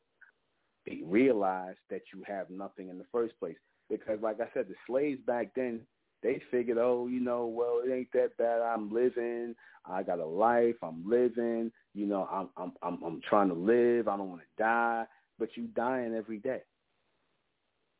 realize 1.05 1.77
that 1.91 2.03
you 2.13 2.23
have 2.27 2.51
nothing 2.51 2.89
in 2.89 2.99
the 2.99 3.07
first 3.13 3.39
place. 3.39 3.57
Because, 3.91 4.19
like 4.23 4.41
I 4.41 4.47
said, 4.55 4.67
the 4.69 4.75
slaves 4.87 5.21
back 5.27 5.53
then, 5.55 5.81
they 6.23 6.41
figured, 6.51 6.79
oh, 6.79 7.09
you 7.11 7.21
know, 7.21 7.47
well, 7.47 7.81
it 7.85 7.93
ain't 7.93 8.13
that 8.13 8.37
bad. 8.39 8.61
I'm 8.63 8.93
living. 8.93 9.55
I 9.85 10.03
got 10.03 10.21
a 10.21 10.25
life. 10.25 10.77
I'm 10.83 11.09
living. 11.09 11.73
You 11.95 12.07
know, 12.07 12.29
I'm 12.31 12.49
I'm 12.57 12.73
I'm, 12.83 13.03
I'm 13.03 13.21
trying 13.29 13.49
to 13.49 13.55
live. 13.55 14.09
I 14.09 14.17
don't 14.17 14.31
want 14.31 14.43
to 14.43 14.63
die. 14.63 15.05
But 15.39 15.57
you 15.57 15.65
dying 15.75 16.15
every 16.15 16.39
day. 16.39 16.61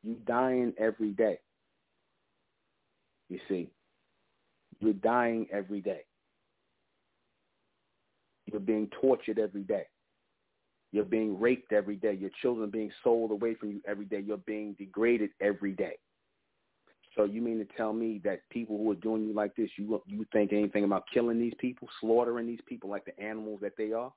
You 0.03 0.15
dying 0.25 0.73
every 0.77 1.11
day. 1.11 1.39
You 3.29 3.39
see, 3.49 3.69
you're 4.79 4.93
dying 4.93 5.47
every 5.51 5.81
day. 5.81 6.01
You're 8.51 8.61
being 8.61 8.89
tortured 9.01 9.39
every 9.39 9.63
day. 9.63 9.87
You're 10.93 11.03
being 11.03 11.39
raped 11.39 11.73
every 11.73 11.95
day. 11.95 12.13
Your 12.13 12.29
children 12.41 12.69
being 12.69 12.91
sold 13.03 13.31
away 13.31 13.55
from 13.55 13.71
you 13.71 13.81
every 13.87 14.05
day. 14.05 14.19
You're 14.19 14.37
being 14.37 14.75
degraded 14.77 15.31
every 15.41 15.71
day. 15.71 15.97
So 17.15 17.23
you 17.23 17.41
mean 17.41 17.57
to 17.57 17.65
tell 17.75 17.93
me 17.93 18.21
that 18.23 18.47
people 18.51 18.77
who 18.77 18.91
are 18.91 18.95
doing 18.95 19.25
you 19.25 19.33
like 19.33 19.55
this, 19.55 19.71
you 19.75 20.01
you 20.05 20.23
think 20.31 20.53
anything 20.53 20.83
about 20.83 21.05
killing 21.11 21.39
these 21.39 21.53
people, 21.59 21.87
slaughtering 21.99 22.45
these 22.45 22.61
people 22.67 22.91
like 22.91 23.05
the 23.05 23.19
animals 23.19 23.59
that 23.61 23.73
they 23.75 23.91
are? 23.91 24.13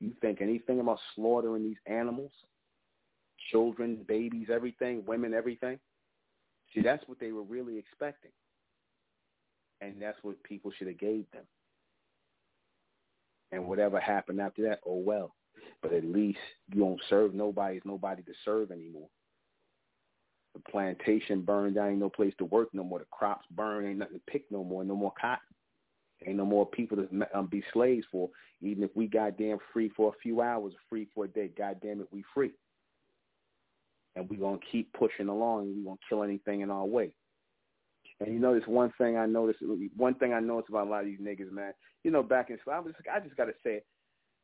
You 0.00 0.12
think 0.22 0.40
anything 0.40 0.80
about 0.80 0.98
slaughtering 1.14 1.62
these 1.62 1.76
animals? 1.86 2.32
Children, 3.50 4.04
babies, 4.08 4.48
everything, 4.50 5.04
women, 5.06 5.34
everything? 5.34 5.78
See, 6.74 6.80
that's 6.80 7.06
what 7.06 7.20
they 7.20 7.32
were 7.32 7.42
really 7.42 7.78
expecting. 7.78 8.32
And 9.82 10.00
that's 10.00 10.18
what 10.22 10.42
people 10.44 10.72
should 10.76 10.88
have 10.88 10.98
gave 10.98 11.30
them. 11.32 11.44
And 13.52 13.68
whatever 13.68 14.00
happened 14.00 14.40
after 14.40 14.62
that, 14.62 14.80
oh 14.86 14.96
well. 14.96 15.35
But 15.82 15.92
at 15.92 16.04
least 16.04 16.38
you 16.72 16.80
don't 16.80 17.00
serve 17.08 17.34
nobody. 17.34 17.76
It's 17.76 17.86
nobody 17.86 18.22
to 18.22 18.32
serve 18.44 18.70
anymore. 18.70 19.08
The 20.54 20.70
plantation 20.70 21.42
burned 21.42 21.74
down. 21.74 21.90
Ain't 21.90 21.98
no 21.98 22.08
place 22.08 22.34
to 22.38 22.44
work 22.46 22.68
no 22.72 22.82
more. 22.82 22.98
The 22.98 23.04
crops 23.10 23.46
burned. 23.50 23.86
Ain't 23.86 23.98
nothing 23.98 24.16
to 24.16 24.32
pick 24.32 24.50
no 24.50 24.64
more. 24.64 24.84
No 24.84 24.96
more 24.96 25.12
cotton. 25.20 25.44
Ain't 26.26 26.38
no 26.38 26.46
more 26.46 26.66
people 26.66 26.96
to 26.96 27.38
um, 27.38 27.46
be 27.46 27.62
slaves 27.72 28.06
for. 28.10 28.30
Even 28.62 28.82
if 28.82 28.90
we 28.94 29.06
goddamn 29.06 29.58
free 29.72 29.90
for 29.94 30.08
a 30.08 30.18
few 30.22 30.40
hours, 30.40 30.72
free 30.88 31.08
for 31.14 31.26
a 31.26 31.28
day, 31.28 31.50
goddamn 31.56 32.00
it, 32.00 32.08
we 32.10 32.24
free. 32.34 32.52
And 34.14 34.28
we 34.30 34.38
gonna 34.38 34.58
keep 34.72 34.90
pushing 34.94 35.28
along. 35.28 35.74
We 35.76 35.84
gonna 35.84 35.96
kill 36.08 36.22
anything 36.22 36.62
in 36.62 36.70
our 36.70 36.86
way. 36.86 37.14
And 38.20 38.32
you 38.32 38.40
know, 38.40 38.58
one 38.66 38.92
thing 38.96 39.18
I 39.18 39.26
noticed. 39.26 39.60
One 39.94 40.14
thing 40.14 40.32
I 40.32 40.40
noticed 40.40 40.70
about 40.70 40.86
a 40.86 40.90
lot 40.90 41.00
of 41.00 41.06
these 41.06 41.20
niggas, 41.20 41.52
man. 41.52 41.74
You 42.02 42.10
know, 42.10 42.22
back 42.22 42.48
in 42.48 42.58
I, 42.72 42.78
was, 42.78 42.94
I 43.14 43.20
just 43.20 43.36
gotta 43.36 43.52
say 43.62 43.74
it 43.74 43.86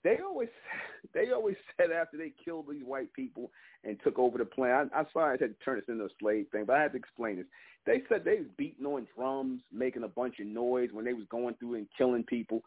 they 0.04 0.18
always 0.24 0.48
they 1.14 1.32
always 1.32 1.56
said 1.76 1.90
after 1.90 2.16
they 2.16 2.32
killed 2.44 2.66
these 2.70 2.84
white 2.84 3.12
people 3.12 3.50
and 3.84 3.98
took 4.02 4.18
over 4.18 4.38
the 4.38 4.44
plan. 4.44 4.90
I, 4.94 5.00
I'm 5.00 5.06
sorry 5.12 5.38
I 5.38 5.42
had 5.42 5.58
to 5.58 5.64
turn 5.64 5.76
this 5.76 5.88
into 5.88 6.04
a 6.04 6.08
slave 6.20 6.46
thing, 6.52 6.64
but 6.66 6.76
I 6.76 6.82
had 6.82 6.92
to 6.92 6.98
explain 6.98 7.36
this. 7.36 7.46
They 7.84 8.02
said 8.08 8.24
they 8.24 8.36
was 8.38 8.48
beating 8.56 8.86
on 8.86 9.06
drums, 9.16 9.62
making 9.72 10.04
a 10.04 10.08
bunch 10.08 10.38
of 10.40 10.46
noise 10.46 10.90
when 10.92 11.04
they 11.04 11.14
was 11.14 11.26
going 11.30 11.54
through 11.54 11.74
and 11.74 11.86
killing 11.98 12.22
people, 12.24 12.62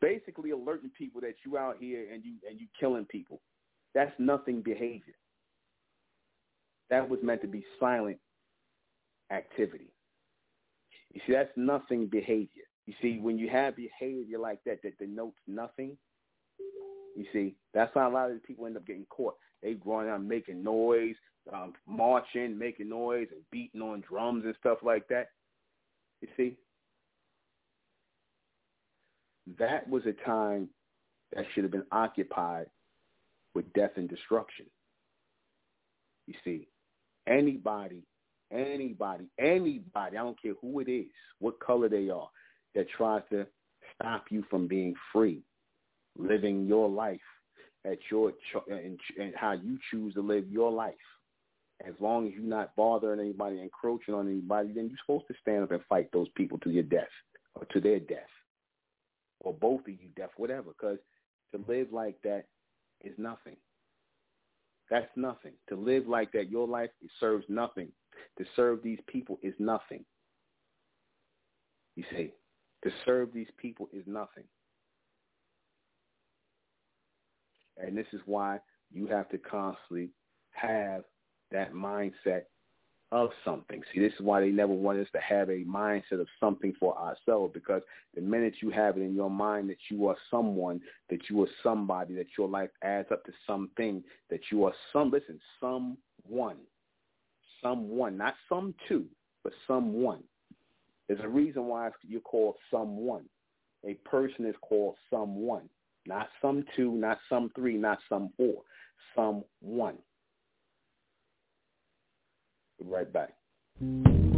basically 0.00 0.50
alerting 0.50 0.90
people 0.96 1.20
that 1.20 1.34
you 1.44 1.58
out 1.58 1.76
here 1.78 2.06
and 2.12 2.24
you 2.24 2.34
and 2.48 2.60
you 2.60 2.66
killing 2.78 3.04
people. 3.04 3.40
That's 3.94 4.12
nothing 4.18 4.62
behavior. 4.62 5.14
That 6.90 7.08
was 7.08 7.20
meant 7.22 7.42
to 7.42 7.48
be 7.48 7.64
silent 7.78 8.18
activity. 9.30 9.92
You 11.12 11.20
see, 11.26 11.32
that's 11.32 11.52
nothing 11.56 12.06
behavior. 12.06 12.64
You 12.86 12.94
see, 13.00 13.18
when 13.18 13.38
you 13.38 13.48
have 13.48 13.76
behavior 13.76 14.38
like 14.38 14.58
that 14.66 14.82
that 14.82 14.98
denotes 14.98 15.38
nothing, 15.46 15.96
you 17.14 17.24
see, 17.32 17.54
that's 17.72 17.94
why 17.94 18.06
a 18.06 18.10
lot 18.10 18.30
of 18.30 18.42
people 18.42 18.66
end 18.66 18.76
up 18.76 18.86
getting 18.86 19.06
caught. 19.08 19.34
They 19.62 19.74
going 19.74 20.08
out 20.08 20.22
making 20.22 20.62
noise, 20.62 21.14
um, 21.52 21.74
marching, 21.86 22.58
making 22.58 22.88
noise, 22.88 23.28
and 23.30 23.42
beating 23.50 23.82
on 23.82 24.02
drums 24.08 24.44
and 24.44 24.54
stuff 24.60 24.78
like 24.82 25.08
that. 25.08 25.28
You 26.20 26.28
see, 26.36 26.56
that 29.58 29.88
was 29.88 30.02
a 30.06 30.12
time 30.26 30.68
that 31.34 31.44
should 31.54 31.64
have 31.64 31.72
been 31.72 31.86
occupied 31.92 32.66
with 33.54 33.72
death 33.72 33.92
and 33.96 34.08
destruction. 34.08 34.66
You 36.26 36.34
see, 36.44 36.68
anybody, 37.28 38.02
anybody, 38.50 39.26
anybody, 39.38 40.16
I 40.16 40.22
don't 40.22 40.40
care 40.40 40.54
who 40.60 40.80
it 40.80 40.90
is, 40.90 41.06
what 41.38 41.60
color 41.60 41.88
they 41.88 42.08
are, 42.08 42.28
that 42.74 42.86
tries 42.96 43.22
to 43.30 43.46
stop 43.94 44.26
you 44.30 44.44
from 44.50 44.66
being 44.66 44.94
free 45.12 45.42
living 46.16 46.66
your 46.66 46.88
life 46.88 47.20
at 47.84 47.98
your 48.10 48.32
cho- 48.52 48.64
and, 48.68 48.98
and 49.18 49.34
how 49.36 49.52
you 49.52 49.78
choose 49.90 50.14
to 50.14 50.20
live 50.20 50.48
your 50.48 50.70
life. 50.70 50.94
As 51.86 51.94
long 52.00 52.26
as 52.26 52.32
you're 52.34 52.42
not 52.42 52.74
bothering 52.76 53.20
anybody, 53.20 53.60
encroaching 53.60 54.14
on 54.14 54.28
anybody, 54.28 54.68
then 54.72 54.88
you're 54.88 54.98
supposed 55.04 55.26
to 55.28 55.34
stand 55.40 55.64
up 55.64 55.72
and 55.72 55.80
fight 55.88 56.08
those 56.12 56.28
people 56.36 56.58
to 56.60 56.70
your 56.70 56.84
death 56.84 57.08
or 57.54 57.64
to 57.66 57.80
their 57.80 57.98
death 58.00 58.30
or 59.40 59.52
both 59.52 59.80
of 59.80 59.88
you 59.88 60.08
death, 60.16 60.30
whatever. 60.36 60.70
Because 60.70 60.98
to 61.52 61.64
live 61.68 61.88
like 61.92 62.16
that 62.24 62.44
is 63.02 63.14
nothing. 63.18 63.56
That's 64.90 65.10
nothing. 65.16 65.52
To 65.68 65.76
live 65.76 66.06
like 66.06 66.32
that, 66.32 66.50
your 66.50 66.66
life 66.66 66.90
it 67.02 67.10
serves 67.20 67.44
nothing. 67.48 67.88
To 68.38 68.44
serve 68.56 68.82
these 68.82 68.98
people 69.06 69.38
is 69.42 69.54
nothing. 69.58 70.04
You 71.96 72.04
see, 72.10 72.32
to 72.82 72.90
serve 73.04 73.32
these 73.32 73.48
people 73.56 73.88
is 73.92 74.04
nothing. 74.06 74.44
And 77.76 77.96
this 77.96 78.06
is 78.12 78.20
why 78.26 78.60
you 78.92 79.06
have 79.06 79.28
to 79.30 79.38
constantly 79.38 80.10
have 80.52 81.04
that 81.50 81.72
mindset 81.72 82.42
of 83.12 83.30
something. 83.44 83.80
See, 83.92 84.00
this 84.00 84.12
is 84.14 84.20
why 84.20 84.40
they 84.40 84.48
never 84.48 84.72
want 84.72 84.98
us 84.98 85.06
to 85.12 85.20
have 85.20 85.48
a 85.48 85.64
mindset 85.64 86.20
of 86.20 86.26
something 86.40 86.74
for 86.80 86.98
ourselves 86.98 87.52
because 87.54 87.82
the 88.14 88.20
minute 88.20 88.54
you 88.60 88.70
have 88.70 88.96
it 88.96 89.02
in 89.02 89.14
your 89.14 89.30
mind 89.30 89.70
that 89.70 89.78
you 89.88 90.08
are 90.08 90.16
someone, 90.30 90.80
that 91.10 91.30
you 91.30 91.40
are 91.42 91.48
somebody, 91.62 92.14
that 92.14 92.26
your 92.36 92.48
life 92.48 92.70
adds 92.82 93.08
up 93.12 93.24
to 93.24 93.32
something, 93.46 94.02
that 94.30 94.40
you 94.50 94.64
are 94.64 94.72
some, 94.92 95.10
listen, 95.10 95.38
someone, 95.60 96.56
someone, 97.62 98.16
not 98.16 98.34
some 98.48 98.74
two, 98.88 99.04
but 99.44 99.52
someone. 99.66 100.22
There's 101.06 101.20
a 101.22 101.28
reason 101.28 101.66
why 101.66 101.90
you're 102.02 102.20
called 102.20 102.56
someone. 102.70 103.24
A 103.86 103.94
person 103.94 104.46
is 104.46 104.56
called 104.62 104.96
someone. 105.10 105.68
Not 106.06 106.28
some 106.42 106.64
two, 106.76 106.92
not 106.92 107.18
some 107.28 107.50
three, 107.54 107.76
not 107.76 107.98
some 108.08 108.30
four. 108.36 108.62
Some 109.16 109.44
one. 109.60 109.96
Right 112.82 113.10
back. 113.10 113.32
Six 113.80 114.33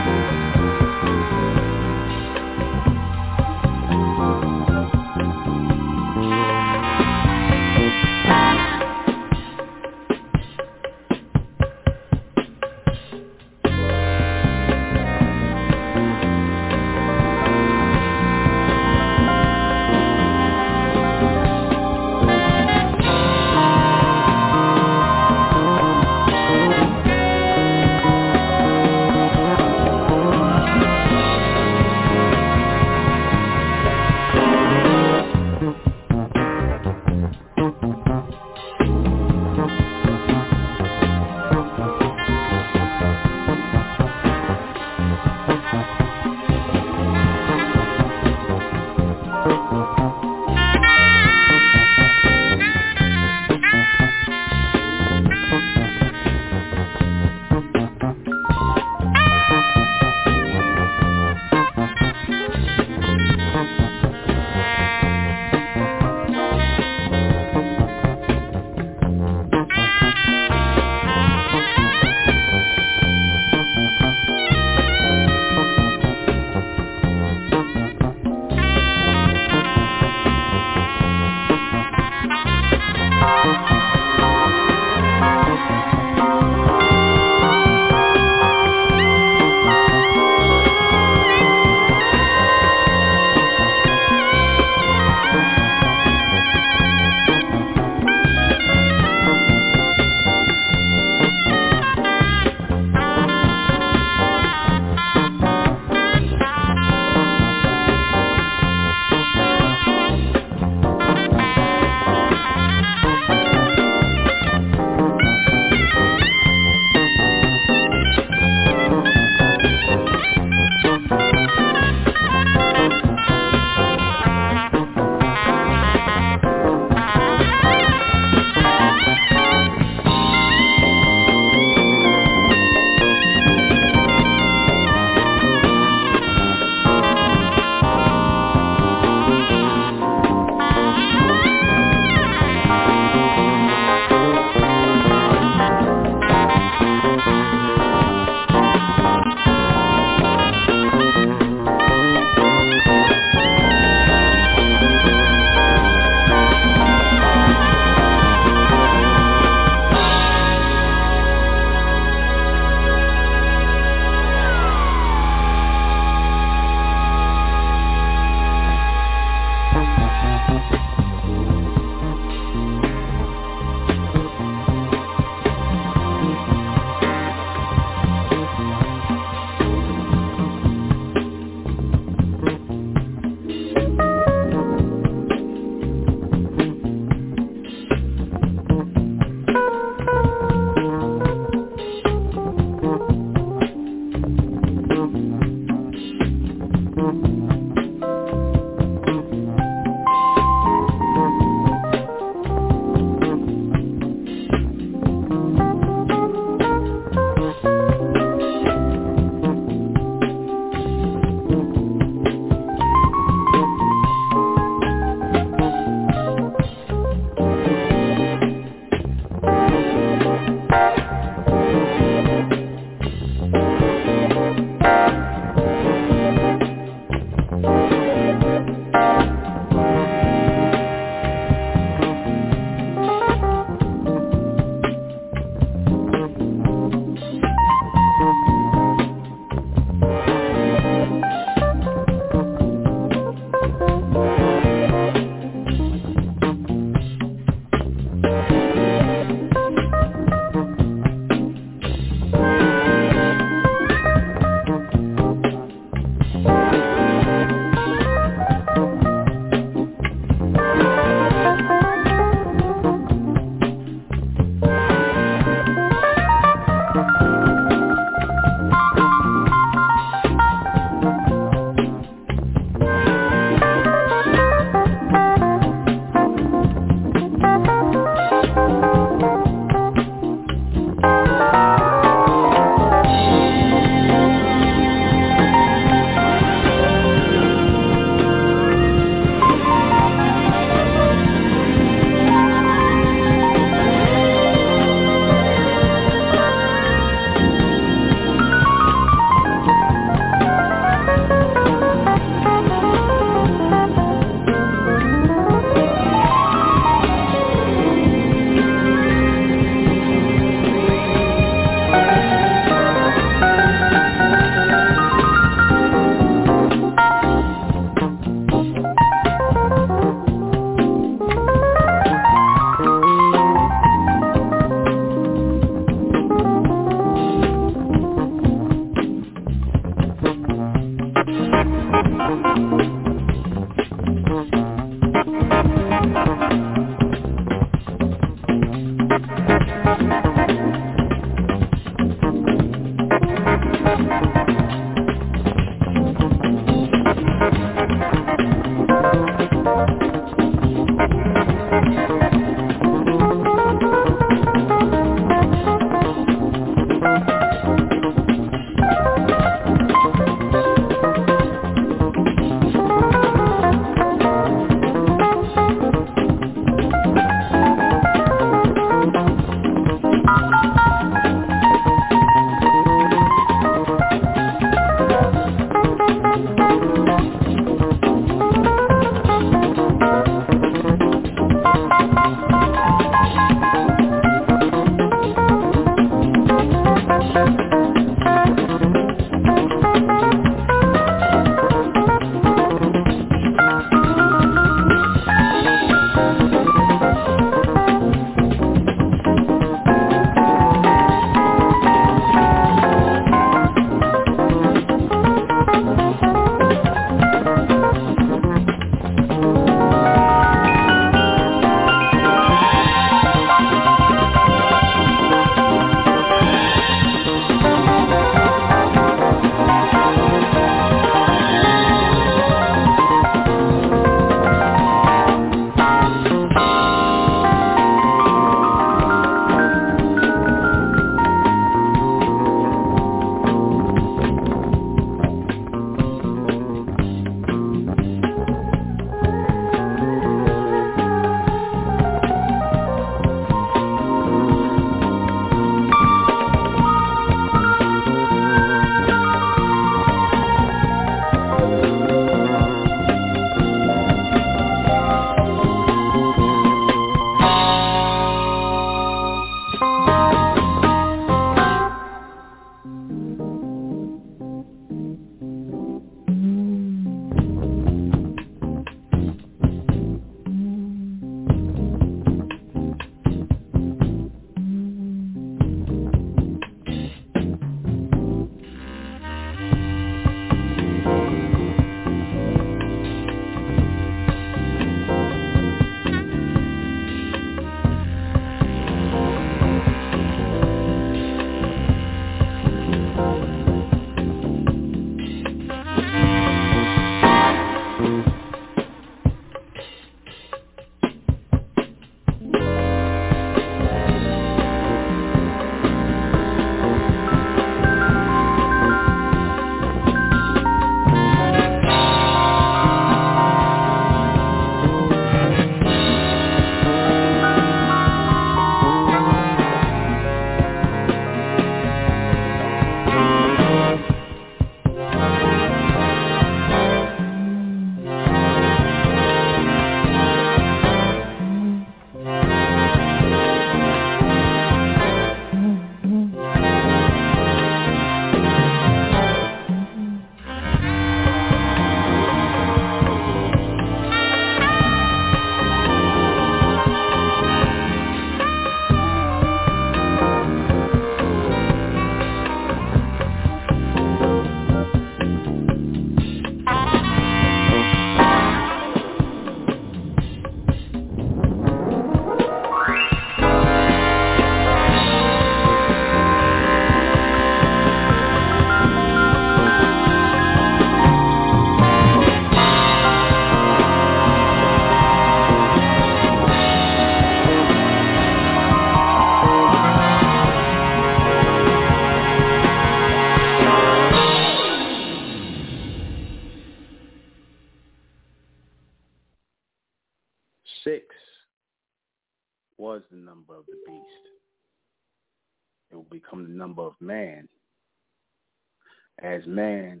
as 599.44 599.48
man 599.48 600.00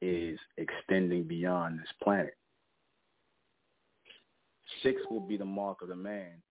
is 0.00 0.38
extending 0.56 1.24
beyond 1.24 1.78
this 1.78 1.88
planet. 2.02 2.34
Six 4.82 5.00
will 5.10 5.20
be 5.20 5.36
the 5.36 5.44
mark 5.44 5.82
of 5.82 5.88
the 5.88 5.96
man, 5.96 6.42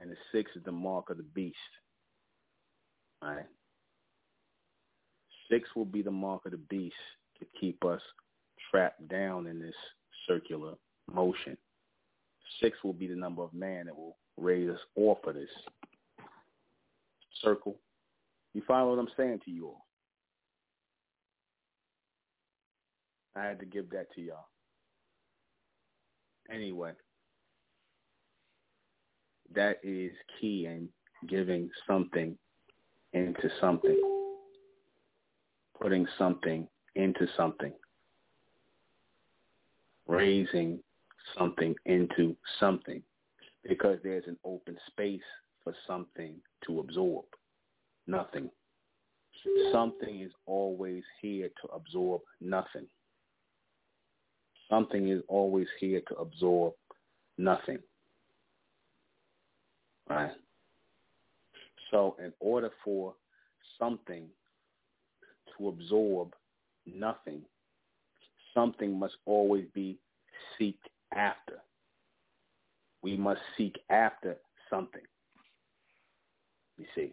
and 0.00 0.10
the 0.10 0.16
six 0.32 0.50
is 0.56 0.62
the 0.64 0.72
mark 0.72 1.10
of 1.10 1.16
the 1.16 1.22
beast. 1.22 1.56
All 3.22 3.30
right? 3.30 3.46
Six 5.50 5.68
will 5.74 5.84
be 5.84 6.02
the 6.02 6.10
mark 6.10 6.46
of 6.46 6.52
the 6.52 6.58
beast 6.58 6.94
to 7.38 7.46
keep 7.60 7.84
us 7.84 8.00
trapped 8.70 9.06
down 9.08 9.46
in 9.46 9.60
this 9.60 9.74
circular 10.26 10.74
motion. 11.12 11.56
Six 12.60 12.78
will 12.82 12.92
be 12.92 13.06
the 13.06 13.16
number 13.16 13.42
of 13.42 13.52
man 13.52 13.86
that 13.86 13.96
will 13.96 14.16
raise 14.36 14.70
us 14.70 14.80
off 14.96 15.18
of 15.26 15.34
this 15.34 15.50
circle. 17.42 17.76
You 18.54 18.62
follow 18.66 18.94
what 18.94 19.00
I'm 19.00 19.08
saying 19.16 19.40
to 19.44 19.50
you 19.50 19.66
all? 19.66 19.85
I 23.36 23.44
had 23.44 23.60
to 23.60 23.66
give 23.66 23.90
that 23.90 24.06
to 24.14 24.20
y'all. 24.22 24.48
Anyway, 26.50 26.92
that 29.54 29.78
is 29.82 30.12
key 30.40 30.66
in 30.66 30.88
giving 31.28 31.68
something 31.86 32.36
into 33.12 33.50
something, 33.60 34.00
putting 35.80 36.06
something 36.16 36.66
into 36.94 37.26
something, 37.36 37.72
raising 40.06 40.78
something 41.36 41.74
into 41.84 42.36
something, 42.58 43.02
because 43.68 43.98
there's 44.02 44.26
an 44.26 44.38
open 44.44 44.76
space 44.86 45.20
for 45.62 45.74
something 45.86 46.36
to 46.66 46.80
absorb. 46.80 47.24
Nothing. 48.06 48.48
Something 49.72 50.20
is 50.20 50.32
always 50.46 51.02
here 51.20 51.48
to 51.62 51.68
absorb 51.74 52.22
nothing. 52.40 52.86
Something 54.68 55.08
is 55.08 55.22
always 55.28 55.68
here 55.78 56.00
to 56.08 56.14
absorb 56.16 56.74
nothing. 57.38 57.78
Right? 60.08 60.32
So 61.90 62.16
in 62.22 62.32
order 62.40 62.70
for 62.84 63.14
something 63.78 64.26
to 65.56 65.68
absorb 65.68 66.34
nothing, 66.86 67.42
something 68.54 68.98
must 68.98 69.14
always 69.24 69.66
be 69.74 69.98
seeked 70.58 70.74
after. 71.14 71.60
We 73.02 73.16
must 73.16 73.40
seek 73.56 73.78
after 73.90 74.36
something. 74.68 75.02
You 76.76 76.86
see, 76.94 77.12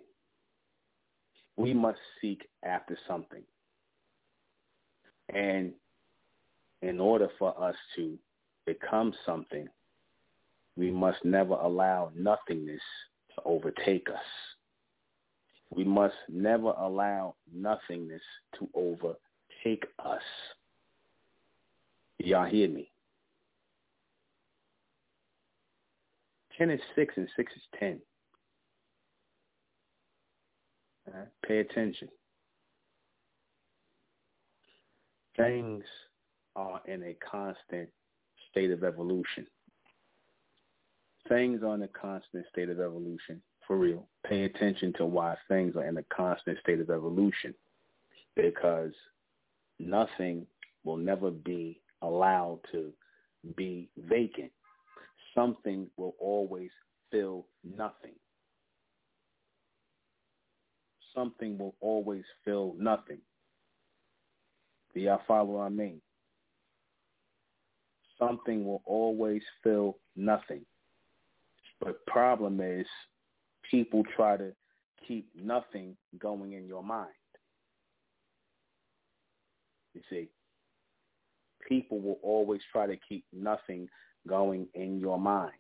we 1.55 1.73
must 1.73 1.99
seek 2.21 2.47
after 2.63 2.97
something. 3.07 3.43
And 5.33 5.73
in 6.83 6.99
order 6.99 7.29
for 7.39 7.57
us 7.63 7.75
to 7.95 8.17
become 8.65 9.13
something, 9.25 9.67
we 10.75 10.91
must 10.91 11.23
never 11.23 11.53
allow 11.53 12.11
nothingness 12.13 12.81
to 13.35 13.41
overtake 13.45 14.07
us. 14.09 14.25
We 15.69 15.85
must 15.85 16.15
never 16.29 16.73
allow 16.77 17.35
nothingness 17.51 18.21
to 18.59 18.69
overtake 18.75 19.85
us. 20.03 20.21
Y'all 22.19 22.45
hear 22.45 22.67
me? 22.67 22.91
10 26.57 26.69
is 26.69 26.81
6 26.95 27.13
and 27.17 27.29
6 27.35 27.53
is 27.53 27.61
10. 27.79 27.99
Right? 31.11 31.27
Pay 31.45 31.59
attention. 31.59 32.09
Things 35.35 35.83
are 36.55 36.81
in 36.85 37.03
a 37.03 37.15
constant 37.29 37.89
state 38.51 38.71
of 38.71 38.83
evolution. 38.83 39.47
Things 41.29 41.61
are 41.63 41.75
in 41.75 41.83
a 41.83 41.87
constant 41.87 42.45
state 42.51 42.69
of 42.69 42.79
evolution, 42.79 43.41
for 43.65 43.77
real. 43.77 44.07
Pay 44.27 44.43
attention 44.43 44.93
to 44.97 45.05
why 45.05 45.35
things 45.47 45.75
are 45.75 45.85
in 45.85 45.97
a 45.97 46.03
constant 46.15 46.59
state 46.59 46.79
of 46.79 46.89
evolution, 46.89 47.53
because 48.35 48.91
nothing 49.79 50.45
will 50.83 50.97
never 50.97 51.31
be 51.31 51.81
allowed 52.01 52.59
to 52.71 52.91
be 53.55 53.89
vacant. 53.97 54.51
Something 55.33 55.87
will 55.97 56.15
always 56.19 56.69
fill 57.09 57.47
nothing. 57.63 58.13
Something 61.15 61.57
will 61.57 61.75
always 61.79 62.23
fill 62.43 62.75
nothing. 62.77 63.19
Do 64.93 64.99
y'all 64.99 65.21
follow 65.27 65.45
what 65.57 65.61
I 65.63 65.69
mean? 65.69 66.01
Something 68.27 68.65
will 68.65 68.81
always 68.85 69.41
fill 69.63 69.97
nothing. 70.15 70.61
But 71.79 72.05
problem 72.05 72.61
is 72.61 72.85
people 73.69 74.03
try 74.15 74.37
to 74.37 74.51
keep 75.07 75.27
nothing 75.35 75.95
going 76.19 76.53
in 76.53 76.67
your 76.67 76.83
mind. 76.83 77.09
You 79.93 80.01
see, 80.09 80.29
people 81.67 81.99
will 81.99 82.19
always 82.23 82.61
try 82.71 82.87
to 82.87 82.97
keep 83.07 83.25
nothing 83.33 83.87
going 84.27 84.67
in 84.73 84.99
your 84.99 85.19
mind. 85.19 85.51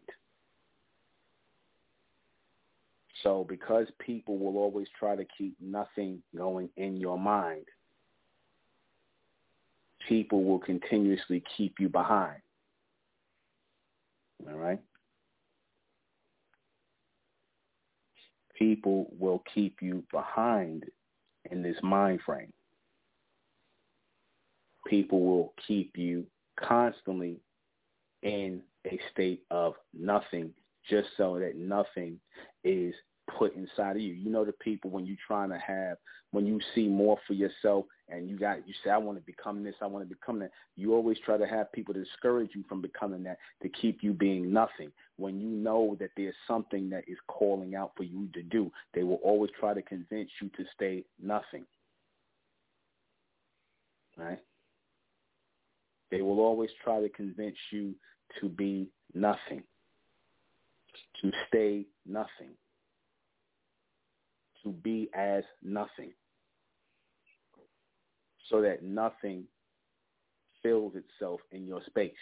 So 3.21 3.45
because 3.47 3.87
people 3.99 4.37
will 4.37 4.57
always 4.57 4.87
try 4.99 5.15
to 5.15 5.25
keep 5.37 5.55
nothing 5.61 6.21
going 6.35 6.69
in 6.77 6.97
your 6.97 7.17
mind, 7.17 7.65
people 10.07 10.43
will 10.43 10.59
continuously 10.59 11.43
keep 11.55 11.75
you 11.79 11.89
behind. 11.89 12.42
All 14.49 14.57
right? 14.57 14.79
People 18.57 19.11
will 19.19 19.43
keep 19.53 19.77
you 19.81 20.03
behind 20.11 20.85
in 21.51 21.61
this 21.61 21.77
mind 21.81 22.21
frame. 22.25 22.51
People 24.87 25.21
will 25.21 25.53
keep 25.67 25.97
you 25.97 26.25
constantly 26.59 27.39
in 28.21 28.61
a 28.85 28.99
state 29.11 29.43
of 29.49 29.73
nothing 29.93 30.51
just 30.89 31.07
so 31.17 31.39
that 31.39 31.55
nothing 31.55 32.19
is 32.63 32.93
put 33.37 33.55
inside 33.55 33.95
of 33.95 34.01
you. 34.01 34.13
You 34.13 34.29
know 34.29 34.45
the 34.45 34.53
people 34.53 34.89
when 34.89 35.05
you're 35.05 35.17
trying 35.25 35.49
to 35.49 35.57
have 35.57 35.97
when 36.31 36.45
you 36.45 36.59
see 36.75 36.87
more 36.87 37.17
for 37.25 37.33
yourself 37.33 37.85
and 38.09 38.29
you 38.29 38.37
got 38.37 38.67
you 38.67 38.73
say 38.83 38.89
I 38.89 38.97
want 38.97 39.17
to 39.17 39.23
become 39.25 39.63
this, 39.63 39.75
I 39.81 39.87
want 39.87 40.07
to 40.07 40.15
become 40.15 40.39
that. 40.39 40.51
You 40.75 40.93
always 40.93 41.17
try 41.25 41.37
to 41.37 41.47
have 41.47 41.71
people 41.71 41.93
to 41.93 42.03
discourage 42.03 42.51
you 42.53 42.63
from 42.67 42.81
becoming 42.81 43.23
that 43.23 43.37
to 43.61 43.69
keep 43.69 44.03
you 44.03 44.13
being 44.13 44.51
nothing. 44.51 44.91
When 45.17 45.39
you 45.39 45.47
know 45.47 45.95
that 45.99 46.09
there's 46.17 46.35
something 46.47 46.89
that 46.89 47.03
is 47.07 47.17
calling 47.27 47.75
out 47.75 47.91
for 47.95 48.03
you 48.03 48.27
to 48.33 48.43
do, 48.43 48.71
they 48.93 49.03
will 49.03 49.19
always 49.23 49.51
try 49.59 49.73
to 49.73 49.81
convince 49.81 50.29
you 50.41 50.49
to 50.49 50.65
stay 50.75 51.05
nothing. 51.21 51.65
Right? 54.17 54.39
They 56.11 56.21
will 56.21 56.39
always 56.39 56.69
try 56.83 57.01
to 57.01 57.09
convince 57.09 57.57
you 57.71 57.95
to 58.39 58.49
be 58.49 58.89
nothing, 59.15 59.63
to 61.21 61.31
stay 61.47 61.85
nothing 62.05 62.51
to 64.63 64.71
be 64.71 65.09
as 65.13 65.43
nothing 65.61 66.13
so 68.49 68.61
that 68.61 68.83
nothing 68.83 69.45
fills 70.61 70.93
itself 70.95 71.41
in 71.51 71.65
your 71.65 71.81
space 71.85 72.13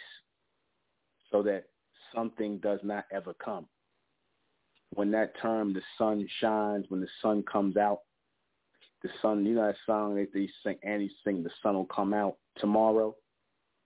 so 1.30 1.42
that 1.42 1.64
something 2.14 2.58
does 2.58 2.80
not 2.82 3.04
ever 3.12 3.34
come. 3.34 3.66
When 4.94 5.10
that 5.12 5.32
term, 5.40 5.72
the 5.72 5.80
sun 5.96 6.28
shines, 6.40 6.86
when 6.88 7.00
the 7.00 7.08
sun 7.22 7.42
comes 7.50 7.76
out, 7.76 8.00
the 9.02 9.08
sun, 9.20 9.44
you 9.44 9.54
know 9.54 9.66
that 9.66 9.76
song 9.86 10.16
that 10.16 10.28
they 10.32 10.48
sing, 10.62 10.76
Annie 10.82 11.10
sing, 11.24 11.42
the 11.42 11.50
sun 11.62 11.74
will 11.74 11.86
come 11.86 12.12
out 12.12 12.36
tomorrow. 12.58 13.14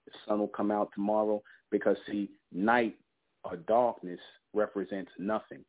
The 0.07 0.13
sun 0.27 0.41
will 0.41 0.49
come 0.49 0.71
out 0.71 0.91
tomorrow 0.95 1.43
because 1.71 1.97
see, 2.11 2.31
night 2.53 2.97
or 3.45 3.57
darkness 3.57 4.21
represents 4.53 5.11
nothing 5.19 5.65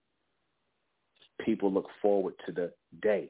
people 1.44 1.72
look 1.72 1.88
forward 2.02 2.34
to 2.45 2.52
the 2.52 2.72
day. 3.02 3.30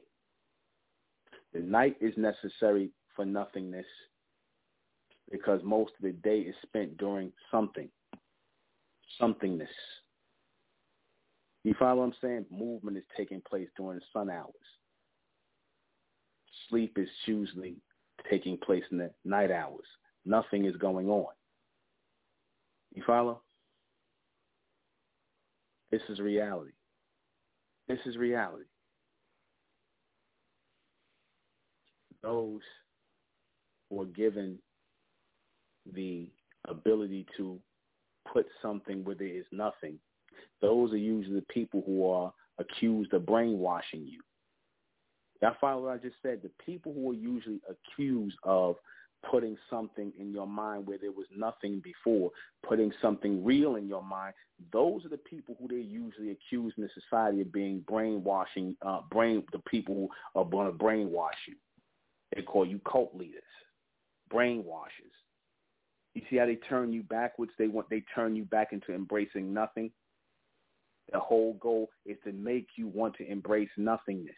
The 1.52 1.60
night 1.60 1.96
is 2.00 2.14
necessary 2.16 2.90
for 3.18 3.26
nothingness 3.26 3.84
because 5.28 5.60
most 5.64 5.90
of 5.98 6.04
the 6.04 6.12
day 6.12 6.38
is 6.38 6.54
spent 6.62 6.96
doing 6.98 7.32
something, 7.50 7.88
somethingness. 9.20 9.66
You 11.64 11.74
follow 11.76 11.96
what 11.96 12.04
I'm 12.04 12.14
saying? 12.22 12.46
Movement 12.48 12.96
is 12.96 13.02
taking 13.16 13.42
place 13.46 13.68
during 13.76 13.98
the 13.98 14.04
sun 14.12 14.30
hours. 14.30 14.54
Sleep 16.68 16.96
is 16.96 17.08
usually 17.26 17.78
taking 18.30 18.56
place 18.56 18.84
in 18.92 18.98
the 18.98 19.10
night 19.24 19.50
hours. 19.50 19.84
Nothing 20.24 20.64
is 20.64 20.76
going 20.76 21.08
on. 21.08 21.32
You 22.94 23.02
follow? 23.04 23.42
This 25.90 26.02
is 26.08 26.20
reality. 26.20 26.70
This 27.88 27.98
is 28.06 28.16
reality. 28.16 28.64
Those 32.22 32.60
are 33.90 34.06
given 34.06 34.58
the 35.94 36.28
ability 36.66 37.26
to 37.36 37.58
put 38.30 38.46
something 38.60 39.04
where 39.04 39.14
there 39.14 39.28
is 39.28 39.46
nothing, 39.52 39.98
those 40.60 40.92
are 40.92 40.98
usually 40.98 41.36
the 41.36 41.46
people 41.52 41.82
who 41.86 42.08
are 42.08 42.32
accused 42.58 43.12
of 43.12 43.26
brainwashing 43.26 44.04
you. 44.06 44.20
Y'all 45.40 45.56
follow 45.60 45.84
what 45.84 45.92
I 45.92 45.98
just 45.98 46.16
said? 46.22 46.40
The 46.42 46.50
people 46.64 46.92
who 46.92 47.10
are 47.10 47.14
usually 47.14 47.60
accused 47.68 48.36
of 48.42 48.76
putting 49.28 49.56
something 49.70 50.12
in 50.18 50.32
your 50.32 50.46
mind 50.46 50.86
where 50.86 50.98
there 50.98 51.12
was 51.12 51.26
nothing 51.36 51.80
before, 51.80 52.30
putting 52.66 52.92
something 53.00 53.44
real 53.44 53.76
in 53.76 53.88
your 53.88 54.02
mind, 54.02 54.34
those 54.72 55.04
are 55.04 55.08
the 55.08 55.16
people 55.18 55.56
who 55.60 55.68
they 55.68 55.82
usually 55.82 56.30
accuse 56.30 56.72
in 56.76 56.82
the 56.82 56.90
society 57.00 57.40
of 57.40 57.52
being 57.52 57.80
brainwashing, 57.88 58.76
uh, 58.82 59.00
brain 59.10 59.42
the 59.52 59.58
people 59.60 59.94
who 59.94 60.08
are 60.40 60.44
going 60.44 60.66
to 60.66 60.72
brainwash 60.72 61.30
you. 61.46 61.54
They 62.34 62.42
call 62.42 62.66
you 62.66 62.80
cult 62.90 63.14
leaders, 63.14 63.42
brainwashers. 64.32 65.14
You 66.14 66.22
see 66.30 66.36
how 66.36 66.46
they 66.46 66.56
turn 66.56 66.92
you 66.92 67.02
backwards? 67.02 67.52
They 67.58 67.68
want 67.68 67.88
they 67.90 68.02
turn 68.14 68.34
you 68.34 68.44
back 68.44 68.72
into 68.72 68.94
embracing 68.94 69.52
nothing. 69.52 69.90
The 71.12 71.20
whole 71.20 71.54
goal 71.54 71.88
is 72.04 72.16
to 72.24 72.32
make 72.32 72.66
you 72.76 72.88
want 72.88 73.14
to 73.16 73.30
embrace 73.30 73.70
nothingness. 73.76 74.34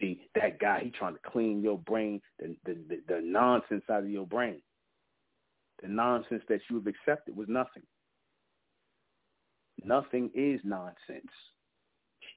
See, 0.00 0.28
that 0.34 0.60
guy, 0.60 0.80
he 0.84 0.90
trying 0.90 1.14
to 1.14 1.20
clean 1.26 1.60
your 1.60 1.78
brain, 1.78 2.20
the, 2.38 2.56
the, 2.64 2.76
the, 2.88 3.00
the 3.08 3.20
nonsense 3.20 3.82
out 3.90 4.04
of 4.04 4.10
your 4.10 4.26
brain. 4.26 4.62
The 5.82 5.88
nonsense 5.88 6.42
that 6.48 6.60
you 6.70 6.76
have 6.76 6.86
accepted 6.86 7.36
was 7.36 7.48
nothing. 7.48 7.82
Nothing 9.84 10.30
is 10.34 10.60
nonsense 10.64 11.30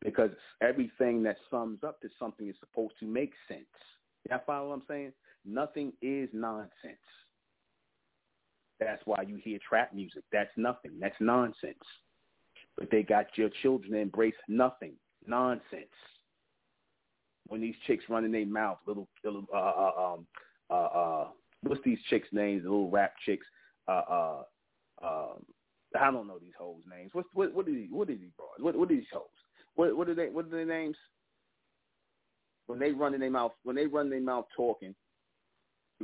because 0.03 0.31
everything 0.61 1.23
that 1.23 1.37
sums 1.49 1.79
up 1.83 2.01
to 2.01 2.09
something 2.19 2.47
is 2.47 2.55
supposed 2.59 2.93
to 2.99 3.05
make 3.05 3.33
sense. 3.47 3.65
Y'all 4.29 4.41
follow 4.45 4.69
what 4.69 4.75
I'm 4.75 4.83
saying? 4.87 5.13
Nothing 5.45 5.93
is 6.01 6.29
nonsense. 6.33 6.71
That's 8.79 9.01
why 9.05 9.23
you 9.27 9.37
hear 9.43 9.59
trap 9.67 9.93
music. 9.93 10.23
That's 10.31 10.49
nothing. 10.57 10.91
That's 10.99 11.15
nonsense. 11.19 11.77
But 12.77 12.89
they 12.89 13.03
got 13.03 13.25
your 13.35 13.49
children 13.61 13.93
to 13.93 13.99
embrace 13.99 14.33
nothing. 14.47 14.93
Nonsense 15.27 15.89
when 17.51 17.59
these 17.59 17.75
chicks 17.85 18.05
run 18.07 18.23
in 18.23 18.31
their 18.31 18.45
mouth, 18.45 18.77
little, 18.87 19.09
little 19.25 19.45
uh, 19.53 19.57
uh, 19.57 20.13
um, 20.13 20.25
uh, 20.69 20.73
uh, 20.73 21.27
what's 21.63 21.81
these 21.83 21.99
chicks' 22.09 22.29
names? 22.31 22.63
The 22.63 22.69
little 22.69 22.89
rap 22.89 23.13
chicks. 23.25 23.45
Uh, 23.89 24.01
uh, 24.09 24.43
uh, 25.03 25.33
I 25.99 26.11
don't 26.11 26.27
know 26.27 26.39
these 26.39 26.53
hoes' 26.57 26.83
names. 26.89 27.09
What's 27.11 27.27
what? 27.33 27.53
What 27.53 27.67
are 27.67 27.71
these? 27.71 27.89
What 27.91 28.09
are 28.09 28.15
these 28.15 28.29
bros? 28.37 28.49
What? 28.59 28.77
What 28.77 28.89
are 28.89 28.95
these 28.95 29.03
hoes? 29.11 29.23
What? 29.75 29.97
What 29.97 30.07
are 30.07 30.15
they? 30.15 30.29
What 30.29 30.45
are 30.45 30.49
their 30.49 30.65
names? 30.65 30.95
When 32.67 32.79
they 32.79 32.91
run 32.91 33.13
in 33.13 33.19
their 33.19 33.29
mouth, 33.29 33.51
when 33.63 33.75
they 33.75 33.85
run 33.85 34.09
their 34.09 34.21
mouth 34.21 34.45
talking, 34.55 34.95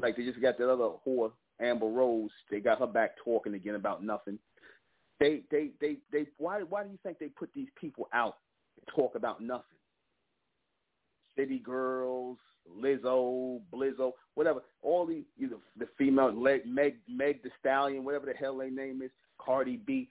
like 0.01 0.17
they 0.17 0.25
just 0.25 0.41
got 0.41 0.57
that 0.57 0.71
other 0.71 0.89
whore, 1.05 1.31
Amber 1.59 1.87
Rose. 1.87 2.29
They 2.49 2.59
got 2.59 2.79
her 2.79 2.87
back 2.87 3.11
talking 3.23 3.53
again 3.53 3.75
about 3.75 4.03
nothing. 4.03 4.39
They, 5.19 5.41
they, 5.49 5.71
they, 5.81 5.97
they. 6.11 6.27
Why? 6.37 6.61
Why 6.61 6.83
do 6.83 6.89
you 6.89 6.99
think 7.03 7.19
they 7.19 7.27
put 7.27 7.49
these 7.53 7.69
people 7.79 8.07
out 8.13 8.37
to 8.75 8.95
talk 8.95 9.15
about 9.15 9.41
nothing? 9.41 9.63
City 11.35 11.59
Girls, 11.59 12.37
Lizzo, 12.79 13.61
Blizzo, 13.73 14.11
whatever. 14.35 14.61
All 14.81 15.05
the 15.05 15.23
you 15.37 15.49
know, 15.49 15.59
the 15.77 15.87
female 15.97 16.31
Meg, 16.31 16.97
Meg 17.07 17.43
the 17.43 17.49
Stallion, 17.59 18.03
whatever 18.03 18.25
the 18.25 18.33
hell 18.33 18.57
their 18.57 18.71
name 18.71 19.01
is, 19.01 19.11
Cardi 19.39 19.77
B. 19.85 20.09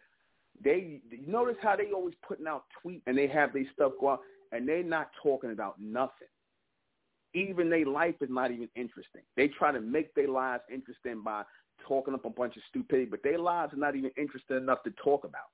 They 0.63 1.01
you 1.11 1.27
notice 1.27 1.57
how 1.61 1.77
they 1.77 1.93
always 1.93 2.15
putting 2.27 2.47
out 2.47 2.65
tweets 2.85 3.03
and 3.07 3.17
they 3.17 3.27
have 3.27 3.53
their 3.53 3.67
stuff 3.75 3.93
go 4.01 4.11
out 4.11 4.21
and 4.53 4.67
they're 4.67 4.83
not 4.83 5.11
talking 5.23 5.53
about 5.53 5.81
nothing. 5.81 6.29
Even 7.37 7.69
their 7.69 7.85
life 7.85 8.15
is 8.23 8.31
not 8.31 8.51
even 8.51 8.69
interesting. 8.75 9.21
They 9.37 9.49
try 9.49 9.71
to 9.71 9.81
make 9.81 10.15
their 10.15 10.29
lives 10.29 10.63
interesting 10.73 11.23
by 11.23 11.43
talking 11.87 12.15
up 12.15 12.25
a 12.25 12.31
bunch 12.31 12.57
of 12.57 12.63
stupidity, 12.71 13.11
but 13.11 13.23
their 13.23 13.39
lives 13.39 13.75
are 13.75 13.79
not 13.79 13.95
even 13.95 14.11
interesting 14.17 14.57
enough 14.57 14.83
to 14.85 14.91
talk 15.05 15.25
about. 15.25 15.51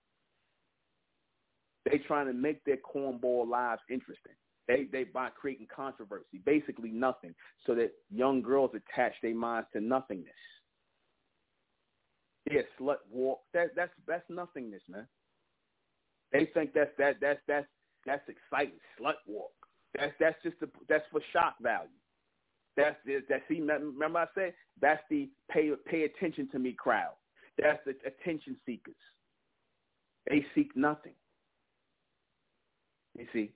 They 1.84 1.98
trying 1.98 2.28
to 2.28 2.32
make 2.32 2.62
their 2.64 2.76
cornball 2.76 3.48
lives 3.48 3.82
interesting. 3.90 4.34
They 4.68 4.86
they 4.92 5.02
by 5.04 5.30
creating 5.30 5.66
controversy, 5.74 6.40
basically 6.46 6.90
nothing, 6.90 7.34
so 7.66 7.74
that 7.74 7.90
young 8.10 8.42
girls 8.42 8.70
attach 8.74 9.14
their 9.20 9.34
minds 9.34 9.66
to 9.72 9.80
nothingness. 9.80 10.32
Yeah, 12.48 12.62
slut 12.80 12.98
walk. 13.10 13.40
That 13.54 13.70
that's 13.74 13.90
that's 14.06 14.24
nothingness, 14.28 14.82
man. 14.88 15.08
They 16.32 16.48
think 16.54 16.72
that's 16.74 16.92
that 16.98 17.16
that's 17.20 17.40
that's 17.48 17.66
that's 18.06 18.28
exciting. 18.28 18.78
Slut 19.00 19.14
walk. 19.26 19.50
That's 19.98 20.12
that's 20.18 20.36
just 20.42 20.58
the 20.60 20.68
that's 20.88 21.04
for 21.10 21.20
shock 21.32 21.56
value. 21.60 21.88
That's 22.76 22.96
that. 23.06 23.42
See, 23.48 23.60
remember 23.60 24.20
I 24.20 24.26
said 24.34 24.54
that's 24.80 25.02
the 25.10 25.28
pay 25.50 25.70
pay 25.86 26.04
attention 26.04 26.48
to 26.52 26.58
me 26.58 26.72
crowd. 26.72 27.12
That's 27.58 27.80
the 27.84 27.94
attention 28.06 28.56
seekers. 28.64 28.94
They 30.28 30.46
seek 30.54 30.74
nothing. 30.76 31.12
You 33.18 33.26
see, 33.32 33.52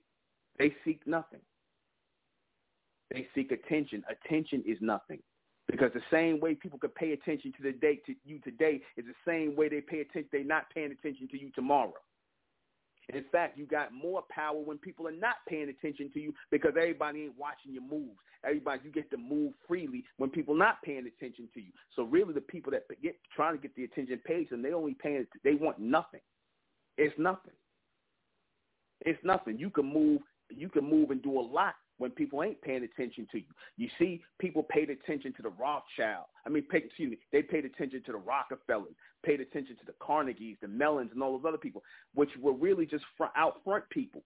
they 0.59 0.75
seek 0.85 1.07
nothing. 1.07 1.41
They 3.11 3.27
seek 3.35 3.53
attention. 3.53 4.05
Attention 4.11 4.63
is 4.67 4.79
nothing. 4.81 5.21
Because 5.69 5.91
the 5.95 6.03
same 6.13 6.39
way 6.41 6.55
people 6.55 6.79
could 6.79 6.95
pay 6.95 7.13
attention 7.13 7.53
to 7.57 7.63
the 7.63 7.73
day 7.73 8.01
to 8.07 8.15
you 8.25 8.39
today 8.41 8.81
is 8.97 9.05
the 9.05 9.31
same 9.31 9.57
way 9.57 9.69
they 9.69 9.81
pay 9.81 10.01
attention. 10.01 10.29
They're 10.31 10.45
not 10.45 10.71
paying 10.73 10.93
attention 10.93 11.29
to 11.29 11.41
you 11.41 11.51
tomorrow. 11.55 11.95
In 13.13 13.25
fact, 13.31 13.57
you 13.57 13.67
got 13.67 13.93
more 13.93 14.23
power 14.31 14.59
when 14.59 14.79
people 14.79 15.07
are 15.07 15.13
not 15.13 15.37
paying 15.49 15.69
attention 15.69 16.11
to 16.13 16.21
you 16.21 16.35
because 16.51 16.73
everybody 16.77 17.23
ain't 17.23 17.39
watching 17.39 17.73
your 17.73 17.83
moves. 17.83 18.19
Everybody, 18.45 18.81
you 18.85 18.91
get 18.91 19.11
to 19.11 19.17
move 19.17 19.53
freely 19.67 20.05
when 20.17 20.31
people 20.31 20.57
not 20.57 20.83
paying 20.83 21.07
attention 21.07 21.49
to 21.55 21.61
you. 21.61 21.71
So 21.95 22.03
really, 22.03 22.33
the 22.35 22.41
people 22.41 22.73
that 22.73 22.83
get 23.03 23.17
trying 23.35 23.57
to 23.57 23.63
get 23.63 23.75
the 23.77 23.85
attention 23.85 24.21
paid, 24.25 24.51
and 24.51 24.65
they 24.65 24.73
only 24.73 24.95
paying, 24.95 25.27
they 25.45 25.55
want 25.55 25.79
nothing. 25.79 26.21
It's 26.99 27.15
nothing. 27.19 27.55
It's 29.03 29.23
nothing. 29.23 29.59
You 29.59 29.71
can 29.71 29.93
move 29.93 30.21
you 30.51 30.69
can 30.69 30.89
move 30.89 31.11
and 31.11 31.23
do 31.23 31.39
a 31.39 31.43
lot 31.43 31.75
when 31.99 32.11
people 32.11 32.43
ain't 32.43 32.61
paying 32.61 32.85
attention 32.85 33.27
to 33.33 33.39
you. 33.39 33.45
You 33.77 33.89
see, 33.99 34.23
people 34.39 34.63
paid 34.63 34.91
attention 34.91 35.33
to 35.35 35.43
the 35.43 35.49
Rothschild. 35.51 36.27
I 36.47 36.51
mean, 36.51 36.65
pay, 36.71 36.79
excuse 36.79 37.11
me, 37.11 37.19
they 37.33 37.43
paid 37.43 37.65
attention 37.65 38.03
to 38.07 38.13
the 38.13 38.19
Rockefellers, 38.19 38.95
paid 39.25 39.41
attention 39.41 39.77
to 39.77 39.87
the 39.87 39.95
Carnegies, 40.01 40.57
the 40.61 40.69
Mellons, 40.69 41.11
and 41.13 41.23
all 41.23 41.39
those 41.39 41.49
other 41.49 41.59
people, 41.59 41.83
which 42.15 42.31
were 42.41 42.53
really 42.53 42.87
just 42.87 43.05
front, 43.17 43.33
out 43.37 43.61
front 43.65 43.89
people, 43.91 44.23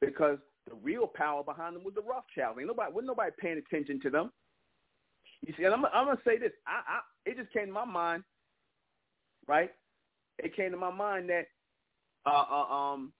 because 0.00 0.38
the 0.68 0.74
real 0.82 1.06
power 1.06 1.44
behind 1.44 1.76
them 1.76 1.84
was 1.84 1.94
the 1.94 2.02
Rothschilds. 2.02 2.58
Ain't 2.58 2.68
nobody, 2.68 2.92
wasn't 2.92 3.08
nobody 3.08 3.30
paying 3.38 3.58
attention 3.58 4.00
to 4.00 4.10
them. 4.10 4.32
You 5.46 5.54
see, 5.56 5.64
and 5.64 5.74
I'm, 5.74 5.84
I'm 5.86 6.06
gonna 6.06 6.18
say 6.24 6.38
this. 6.38 6.52
I, 6.66 6.80
I, 6.96 7.30
it 7.30 7.36
just 7.36 7.52
came 7.52 7.66
to 7.66 7.72
my 7.72 7.84
mind, 7.84 8.24
right? 9.46 9.70
It 10.38 10.56
came 10.56 10.70
to 10.70 10.76
my 10.76 10.90
mind 10.90 11.28
that, 11.28 11.46
uh, 12.26 12.44
uh 12.50 12.74
um, 12.74 13.12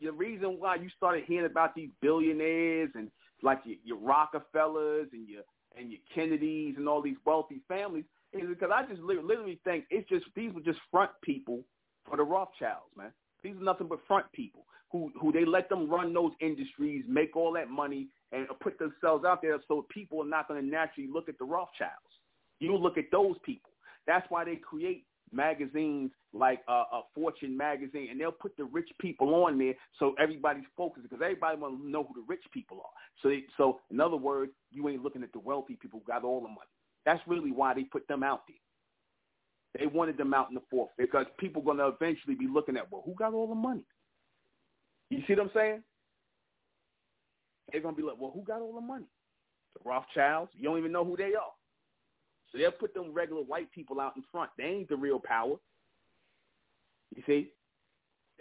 the 0.00 0.12
reason 0.12 0.56
why 0.58 0.76
you 0.76 0.88
started 0.96 1.24
hearing 1.26 1.50
about 1.50 1.74
these 1.74 1.90
billionaires 2.00 2.90
and 2.94 3.10
like 3.42 3.60
your, 3.64 3.76
your 3.84 3.98
Rockefellers 3.98 5.08
and 5.12 5.28
your 5.28 5.42
and 5.76 5.90
your 5.90 6.00
Kennedys 6.14 6.74
and 6.76 6.88
all 6.88 7.02
these 7.02 7.16
wealthy 7.24 7.60
families 7.68 8.04
is 8.32 8.48
because 8.48 8.70
I 8.72 8.86
just 8.86 9.00
literally 9.00 9.60
think 9.64 9.84
it's 9.90 10.08
just 10.08 10.24
these 10.34 10.52
were 10.52 10.60
just 10.60 10.78
front 10.90 11.10
people 11.22 11.62
for 12.08 12.16
the 12.16 12.22
Rothschilds, 12.22 12.96
man. 12.96 13.12
These 13.42 13.56
are 13.56 13.64
nothing 13.64 13.88
but 13.88 14.00
front 14.06 14.30
people 14.32 14.66
who 14.90 15.10
who 15.20 15.32
they 15.32 15.44
let 15.44 15.68
them 15.68 15.88
run 15.88 16.12
those 16.12 16.32
industries, 16.40 17.04
make 17.08 17.36
all 17.36 17.52
that 17.52 17.68
money, 17.68 18.08
and 18.32 18.46
put 18.60 18.78
themselves 18.78 19.24
out 19.24 19.42
there 19.42 19.58
so 19.68 19.86
people 19.90 20.22
are 20.22 20.28
not 20.28 20.48
going 20.48 20.62
to 20.62 20.66
naturally 20.66 21.08
look 21.12 21.28
at 21.28 21.38
the 21.38 21.44
Rothschilds. 21.44 21.92
You 22.58 22.74
look 22.76 22.98
at 22.98 23.04
those 23.12 23.36
people. 23.44 23.70
That's 24.06 24.26
why 24.30 24.44
they 24.44 24.56
create 24.56 25.04
magazines 25.32 26.10
like 26.32 26.60
uh, 26.68 26.84
a 26.92 27.00
Fortune 27.14 27.56
magazine, 27.56 28.08
and 28.10 28.20
they'll 28.20 28.32
put 28.32 28.56
the 28.56 28.64
rich 28.64 28.88
people 29.00 29.34
on 29.34 29.58
there 29.58 29.74
so 29.98 30.14
everybody's 30.18 30.64
focused 30.76 31.02
because 31.02 31.22
everybody 31.22 31.58
want 31.58 31.80
to 31.80 31.88
know 31.88 32.04
who 32.04 32.20
the 32.20 32.26
rich 32.28 32.44
people 32.52 32.78
are. 32.78 32.90
So, 33.22 33.28
they, 33.28 33.44
so 33.56 33.80
in 33.90 34.00
other 34.00 34.16
words, 34.16 34.52
you 34.70 34.88
ain't 34.88 35.02
looking 35.02 35.22
at 35.22 35.32
the 35.32 35.38
wealthy 35.38 35.76
people 35.80 36.00
who 36.04 36.12
got 36.12 36.24
all 36.24 36.40
the 36.40 36.48
money. 36.48 36.70
That's 37.04 37.20
really 37.26 37.52
why 37.52 37.74
they 37.74 37.84
put 37.84 38.06
them 38.08 38.22
out 38.22 38.42
there. 38.48 38.56
They 39.78 39.86
wanted 39.86 40.16
them 40.16 40.32
out 40.34 40.48
in 40.48 40.54
the 40.54 40.62
fourth 40.70 40.90
because 40.98 41.26
people 41.38 41.62
going 41.62 41.78
to 41.78 41.88
eventually 41.88 42.34
be 42.34 42.48
looking 42.52 42.76
at, 42.76 42.90
well, 42.90 43.02
who 43.04 43.14
got 43.14 43.34
all 43.34 43.46
the 43.46 43.54
money? 43.54 43.84
You 45.10 45.18
see 45.26 45.34
what 45.34 45.42
I'm 45.42 45.50
saying? 45.54 45.82
They're 47.70 47.80
going 47.80 47.94
to 47.94 48.00
be 48.00 48.06
like, 48.06 48.16
well, 48.18 48.32
who 48.34 48.42
got 48.42 48.60
all 48.60 48.74
the 48.74 48.80
money? 48.80 49.06
The 49.74 49.88
Rothschilds. 49.88 50.50
You 50.54 50.64
don't 50.64 50.78
even 50.78 50.92
know 50.92 51.04
who 51.04 51.16
they 51.16 51.34
are. 51.34 51.52
So 52.50 52.58
they'll 52.58 52.70
put 52.70 52.94
them 52.94 53.12
regular 53.12 53.42
white 53.42 53.70
people 53.72 54.00
out 54.00 54.16
in 54.16 54.22
front. 54.30 54.50
They 54.56 54.64
ain't 54.64 54.88
the 54.88 54.96
real 54.96 55.20
power. 55.20 55.56
You 57.14 57.22
see? 57.26 57.52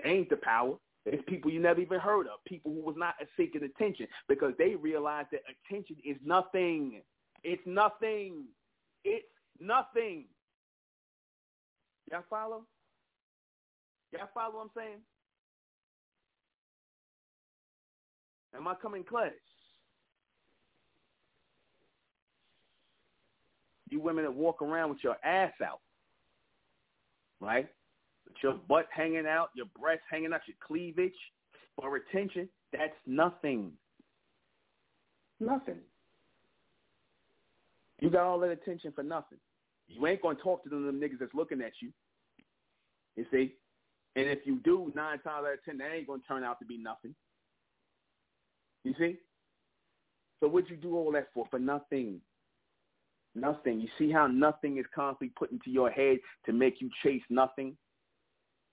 They 0.04 0.10
ain't 0.10 0.30
the 0.30 0.38
power. 0.38 0.76
It's 1.06 1.24
people 1.28 1.52
you 1.52 1.60
never 1.60 1.82
even 1.82 2.00
heard 2.00 2.26
of, 2.28 2.44
people 2.48 2.74
who 2.74 2.82
was 2.82 2.96
not 2.98 3.14
seeking 3.38 3.64
attention 3.64 4.08
because 4.28 4.54
they 4.58 4.76
realized 4.76 5.30
that 5.32 5.42
attention 5.70 5.98
is 6.04 6.18
nothing. 6.26 7.02
It's 7.44 7.62
nothing. 7.66 8.46
It's 9.04 9.26
nothing. 9.60 10.26
Y'all 12.12 12.24
follow? 12.30 12.66
Y'all 14.12 14.30
follow 14.34 14.56
what 14.56 14.64
I'm 14.64 14.70
saying? 14.76 15.00
Am 18.56 18.68
I 18.68 18.74
coming 18.76 19.04
clear? 19.04 19.34
You 23.96 24.02
women 24.02 24.26
that 24.26 24.34
walk 24.34 24.62
around 24.62 24.90
with 24.90 24.98
your 25.06 25.16
ass 25.24 25.54
out, 25.66 25.80
right? 27.40 27.66
With 28.28 28.36
your 28.44 28.56
butt 28.68 28.88
hanging 28.94 29.26
out, 29.26 29.52
your 29.56 29.68
breasts 29.80 30.04
hanging 30.12 30.34
out, 30.34 30.42
your 30.48 30.58
cleavage 30.68 31.16
for 31.78 31.96
attention, 31.96 32.50
that's 32.74 32.92
nothing. 33.08 33.72
Nothing. 35.40 35.78
You 38.02 38.10
got 38.10 38.26
all 38.26 38.38
that 38.40 38.50
attention 38.50 38.92
for 38.94 39.02
nothing. 39.02 39.38
You 39.88 40.06
ain't 40.08 40.22
gonna 40.22 40.38
talk 40.44 40.66
to 40.66 40.70
them, 40.70 40.86
them 40.86 41.00
niggas 41.00 41.20
that's 41.22 41.34
looking 41.34 41.62
at 41.62 41.72
you. 41.82 41.94
You 43.16 43.26
see? 43.32 43.56
And 44.18 44.28
if 44.28 44.40
you 44.44 44.60
do, 44.66 44.92
nine 44.94 45.20
times 45.20 45.46
out 45.48 45.54
of 45.54 45.64
ten, 45.64 45.78
that 45.78 45.94
ain't 45.96 46.08
gonna 46.08 46.22
turn 46.28 46.44
out 46.44 46.60
to 46.60 46.66
be 46.66 46.78
nothing. 46.78 47.16
You 48.84 48.94
see? 49.00 49.20
So 50.42 50.50
what'd 50.50 50.70
you 50.70 50.76
do 50.76 50.98
all 50.98 51.14
that 51.14 51.30
for? 51.34 51.48
For 51.50 51.60
nothing. 51.60 52.20
Nothing. 53.36 53.82
You 53.82 53.90
see 54.00 54.12
how 54.12 54.28
nothing 54.28 54.78
is 54.78 54.86
constantly 54.96 55.34
put 55.38 55.52
into 55.52 55.70
your 55.70 55.92
head 55.92 56.18
to 56.46 56.54
make 56.54 56.80
you 56.80 56.90
chase 57.04 57.22
nothing? 57.30 57.76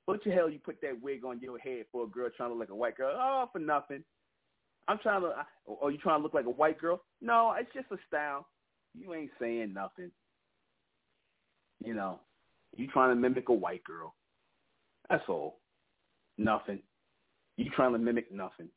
What 0.07 0.21
the 0.25 0.31
hell 0.31 0.49
you 0.49 0.59
put 0.59 0.81
that 0.83 1.01
wig 1.03 1.25
on 1.25 1.41
your 1.41 1.59
head 1.59 1.87
for 1.91 2.05
a 2.05 2.09
girl 2.09 2.31
trying 2.37 2.51
to 2.51 2.55
look 2.55 2.69
like 2.69 2.71
a 2.71 2.75
white 2.75 2.97
girl? 2.97 3.17
Oh, 3.17 3.49
for 3.53 3.59
nothing. 3.59 4.05
I'm 4.89 4.99
trying 4.99 5.23
to. 5.23 5.29
Are 5.29 5.47
oh, 5.83 5.89
you 5.89 5.99
trying 5.99 6.21
to 6.21 6.23
look 6.23 6.35
like 6.35 6.47
a 6.47 6.51
white 6.51 6.81
girl? 6.81 7.03
No, 7.21 7.55
it's 7.59 7.73
just 7.73 7.87
a 7.93 7.97
style. 8.09 8.47
You 8.99 9.15
ain't 9.15 9.31
saying 9.41 9.73
nothing. 9.73 10.11
You 11.85 11.95
know, 11.95 12.21
you 12.77 12.89
trying 12.89 13.11
to 13.11 13.21
mimic 13.21 13.49
a 13.49 13.53
white 13.53 13.83
girl. 13.85 14.15
That's 15.09 15.23
all. 15.29 15.59
Nothing. 16.39 16.81
You 17.57 17.71
trying 17.75 17.93
to 17.93 17.99
mimic 17.99 18.33
nothing. 18.33 18.69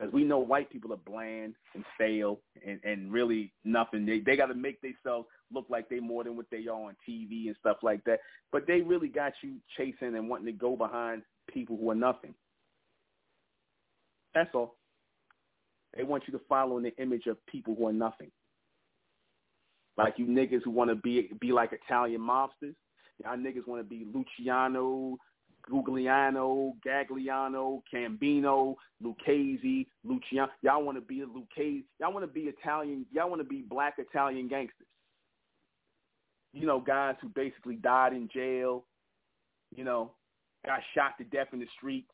As 0.00 0.10
we 0.12 0.24
know 0.24 0.38
white 0.38 0.70
people 0.70 0.92
are 0.94 0.96
bland 0.96 1.54
and 1.74 1.84
stale 1.94 2.40
and, 2.66 2.80
and 2.84 3.12
really 3.12 3.52
nothing. 3.64 4.06
They 4.06 4.20
they 4.20 4.36
got 4.36 4.46
to 4.46 4.54
make 4.54 4.80
themselves 4.80 5.28
look 5.52 5.66
like 5.68 5.88
they 5.88 6.00
more 6.00 6.24
than 6.24 6.36
what 6.36 6.46
they 6.50 6.66
are 6.68 6.88
on 6.88 6.96
TV 7.08 7.46
and 7.46 7.56
stuff 7.60 7.78
like 7.82 8.02
that. 8.04 8.20
But 8.50 8.66
they 8.66 8.80
really 8.80 9.08
got 9.08 9.32
you 9.42 9.56
chasing 9.76 10.16
and 10.16 10.28
wanting 10.28 10.46
to 10.46 10.52
go 10.52 10.74
behind 10.74 11.22
people 11.52 11.76
who 11.76 11.90
are 11.90 11.94
nothing. 11.94 12.34
That's 14.34 14.50
all. 14.54 14.76
They 15.96 16.04
want 16.04 16.24
you 16.26 16.32
to 16.38 16.44
follow 16.48 16.78
in 16.78 16.84
the 16.84 16.96
image 16.96 17.26
of 17.26 17.44
people 17.46 17.74
who 17.74 17.88
are 17.88 17.92
nothing. 17.92 18.30
Like 19.98 20.14
you 20.16 20.26
niggas 20.26 20.62
who 20.64 20.70
want 20.70 20.90
to 20.90 20.96
be 20.96 21.30
be 21.40 21.52
like 21.52 21.72
Italian 21.72 22.22
mobsters. 22.22 22.74
Y'all 23.22 23.36
niggas 23.36 23.66
want 23.66 23.82
to 23.82 23.88
be 23.88 24.06
Luciano, 24.14 25.18
Gugliano, 25.70 26.72
Gagliano, 26.84 27.82
Gambino, 27.92 28.76
Lucchese, 29.02 29.86
Luciano. 30.04 30.50
Y'all 30.62 30.82
want 30.82 30.96
to 30.96 31.02
be 31.02 31.20
a 31.20 31.26
Lucchese. 31.26 31.84
Y'all 31.98 32.12
want 32.12 32.24
to 32.24 32.32
be 32.32 32.42
Italian. 32.42 33.06
Y'all 33.12 33.30
want 33.30 33.40
to 33.40 33.48
be 33.48 33.62
black 33.62 33.94
Italian 33.98 34.48
gangsters. 34.48 34.86
You 36.52 36.66
know, 36.66 36.80
guys 36.80 37.14
who 37.22 37.28
basically 37.28 37.76
died 37.76 38.12
in 38.12 38.28
jail. 38.32 38.84
You 39.74 39.84
know, 39.84 40.12
got 40.66 40.80
shot 40.94 41.16
to 41.18 41.24
death 41.24 41.48
in 41.52 41.60
the 41.60 41.66
streets 41.78 42.10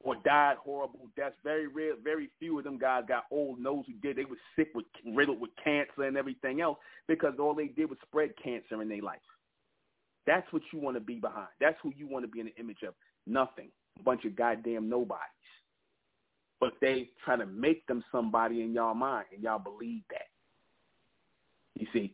or 0.00 0.16
died 0.24 0.56
horrible 0.62 1.08
deaths. 1.16 1.36
Very 1.44 1.66
rare, 1.66 1.94
very 2.02 2.30
few 2.38 2.58
of 2.58 2.64
them 2.64 2.78
guys 2.78 3.04
got 3.06 3.24
old 3.30 3.60
nose 3.60 3.84
who 3.86 3.94
did. 3.94 4.16
They 4.16 4.24
were 4.24 4.36
sick 4.56 4.68
with 4.74 4.86
riddled 5.14 5.40
with 5.40 5.50
cancer 5.62 6.04
and 6.04 6.16
everything 6.16 6.60
else 6.60 6.78
because 7.06 7.34
all 7.38 7.54
they 7.54 7.68
did 7.68 7.88
was 7.88 7.98
spread 8.06 8.30
cancer 8.42 8.80
in 8.82 8.88
their 8.88 9.02
life. 9.02 9.20
That's 10.28 10.46
what 10.52 10.60
you 10.74 10.78
want 10.78 10.94
to 10.94 11.00
be 11.00 11.14
behind. 11.14 11.48
That's 11.58 11.78
who 11.82 11.90
you 11.96 12.06
want 12.06 12.22
to 12.22 12.28
be 12.30 12.40
in 12.40 12.46
the 12.46 12.56
image 12.56 12.82
of. 12.86 12.92
Nothing. 13.26 13.70
A 13.98 14.02
bunch 14.02 14.26
of 14.26 14.36
goddamn 14.36 14.86
nobodies. 14.86 15.22
But 16.60 16.74
they 16.82 17.08
try 17.24 17.36
to 17.36 17.46
make 17.46 17.86
them 17.86 18.04
somebody 18.12 18.60
in 18.60 18.74
y'all 18.74 18.92
mind, 18.92 19.24
and 19.32 19.42
y'all 19.42 19.58
believe 19.58 20.02
that. 20.10 20.26
You 21.76 21.86
see, 21.94 22.12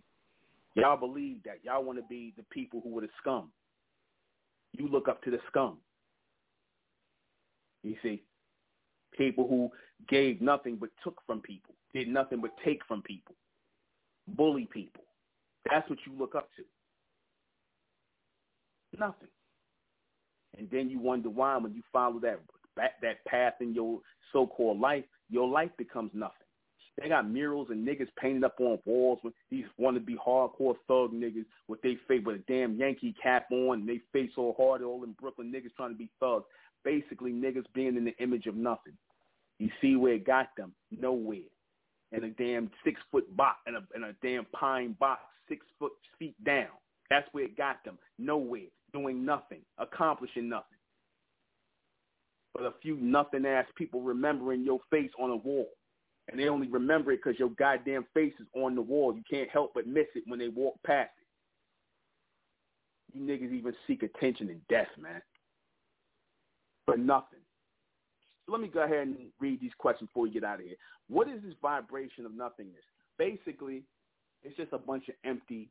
y'all 0.77 0.97
believe 0.97 1.43
that. 1.45 1.59
Y'all 1.65 1.83
want 1.83 1.99
to 1.99 2.05
be 2.09 2.33
the 2.37 2.45
people 2.45 2.81
who 2.85 2.91
were 2.91 3.01
the 3.01 3.09
scum. 3.21 3.51
You 4.75 4.87
look 4.87 5.09
up 5.09 5.21
to 5.25 5.33
the 5.33 5.41
scum. 5.49 5.79
You 7.83 7.97
see, 8.01 8.23
people 9.19 9.49
who 9.49 9.71
gave 10.09 10.41
nothing 10.41 10.77
but 10.77 10.91
took 11.03 11.21
from 11.27 11.41
people, 11.41 11.75
did 11.93 12.07
nothing 12.07 12.41
but 12.41 12.51
take 12.65 12.81
from 12.87 13.03
people, 13.03 13.35
bully 14.29 14.69
people. 14.73 15.03
That's 15.69 15.89
what 15.91 15.99
you 16.07 16.13
look 16.17 16.37
up 16.37 16.49
to. 16.57 16.63
Nothing. 18.99 19.29
And 20.59 20.69
then 20.71 20.89
you 20.89 21.01
wonder 21.01 21.31
why 21.31 21.57
when 21.57 21.75
you 21.75 21.83
follow 21.93 22.21
that 22.21 22.41
that 22.77 23.25
path 23.25 23.55
in 23.61 23.73
your 23.73 24.01
so-called 24.33 24.81
life, 24.81 25.05
your 25.31 25.49
life 25.49 25.71
becomes 25.79 26.11
nothing. 26.13 26.35
They 27.01 27.09
got 27.09 27.29
murals 27.29 27.69
and 27.71 27.87
niggas 27.87 28.09
painted 28.21 28.45
up 28.45 28.57
on 28.61 28.79
walls 28.85 29.19
with 29.25 29.35
these 29.51 29.65
want 29.79 29.97
to 29.97 30.01
be 30.01 30.15
hardcore 30.15 30.77
thug 30.87 31.13
niggas 31.13 31.45
with 31.67 31.83
they 31.83 31.97
face 32.07 32.23
with 32.25 32.37
a 32.37 32.45
damn 32.47 32.77
Yankee 32.77 33.15
cap 33.21 33.47
on 33.51 33.81
and 33.81 33.89
they 33.89 34.01
face 34.13 34.31
all 34.37 34.55
hard 34.57 34.83
all 34.83 35.03
in 35.03 35.13
Brooklyn 35.13 35.53
niggas 35.53 35.75
trying 35.77 35.91
to 35.91 35.99
be 35.99 36.09
thugs. 36.21 36.45
Basically 36.85 37.33
niggas 37.33 37.65
being 37.75 37.97
in 37.97 38.05
the 38.05 38.17
image 38.19 38.47
of 38.47 38.55
nothing. 38.55 38.93
You 39.59 39.71
see 39.81 39.97
where 39.97 40.15
it 40.15 40.27
got 40.27 40.49
them? 40.57 40.73
Nowhere. 40.91 41.51
In 42.13 42.25
a 42.25 42.31
damn 42.31 42.71
six 42.85 43.01
foot 43.11 43.37
box 43.37 43.59
in 43.67 43.75
a 43.75 43.81
in 43.97 44.05
a 44.05 44.13
damn 44.23 44.45
pine 44.53 44.97
box, 45.01 45.23
six 45.49 45.67
foot 45.81 45.93
feet 46.19 46.37
down. 46.45 46.69
That's 47.11 47.27
where 47.33 47.45
it 47.45 47.57
got 47.57 47.85
them. 47.85 47.99
Nowhere 48.19 48.71
doing 48.95 49.25
nothing, 49.25 49.61
accomplishing 49.79 50.49
nothing. 50.49 50.79
But 52.55 52.65
a 52.65 52.73
few 52.81 52.97
nothing 52.97 53.45
ass 53.45 53.67
people 53.77 54.01
remembering 54.01 54.65
your 54.65 54.79
face 54.91 55.11
on 55.19 55.31
a 55.31 55.37
wall. 55.37 55.69
And 56.31 56.41
they 56.41 56.49
only 56.49 56.69
remember 56.69 57.13
it 57.13 57.21
because 57.23 57.39
your 57.39 57.51
goddamn 57.51 58.07
face 58.15 58.33
is 58.41 58.47
on 58.55 58.75
the 58.75 58.81
wall. 58.81 59.15
You 59.15 59.23
can't 59.29 59.51
help 59.51 59.73
but 59.75 59.87
miss 59.87 60.07
it 60.15 60.23
when 60.27 60.39
they 60.39 60.49
walk 60.49 60.77
past 60.87 61.11
it. 61.21 63.19
You 63.19 63.27
niggas 63.27 63.53
even 63.53 63.75
seek 63.87 64.03
attention 64.03 64.49
in 64.49 64.61
death, 64.71 64.89
man. 64.99 65.21
But 66.87 67.01
nothing. 67.01 67.41
So 68.47 68.53
let 68.53 68.61
me 68.61 68.69
go 68.69 68.85
ahead 68.85 69.07
and 69.07 69.17
read 69.41 69.61
these 69.61 69.73
questions 69.79 70.09
before 70.09 70.23
we 70.23 70.31
get 70.31 70.45
out 70.45 70.61
of 70.61 70.67
here. 70.67 70.77
What 71.09 71.29
is 71.29 71.43
this 71.43 71.55
vibration 71.61 72.25
of 72.25 72.35
nothingness? 72.35 72.85
Basically, 73.19 73.83
it's 74.43 74.57
just 74.57 74.73
a 74.73 74.79
bunch 74.79 75.09
of 75.09 75.15
empty 75.25 75.69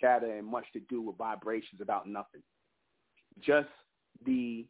chatter 0.00 0.36
and 0.36 0.46
much 0.46 0.64
to 0.72 0.80
do 0.88 1.00
with 1.00 1.16
vibrations 1.16 1.80
about 1.80 2.08
nothing 2.08 2.42
just 3.42 3.68
the, 4.24 4.66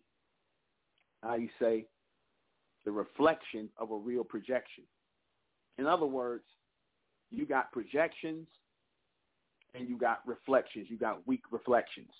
how 1.22 1.34
you 1.34 1.48
say, 1.60 1.86
the 2.84 2.93
reflection 2.93 3.68
of 3.78 3.90
a 3.90 3.97
real 3.97 4.24
projection. 4.24 4.84
In 5.78 5.86
other 5.86 6.06
words, 6.06 6.44
you 7.30 7.47
got 7.47 7.72
projections 7.72 8.47
and 9.74 9.88
you 9.88 9.98
got 9.98 10.20
reflections. 10.26 10.86
You 10.88 10.97
got 10.97 11.26
weak 11.26 11.43
reflections. 11.51 12.10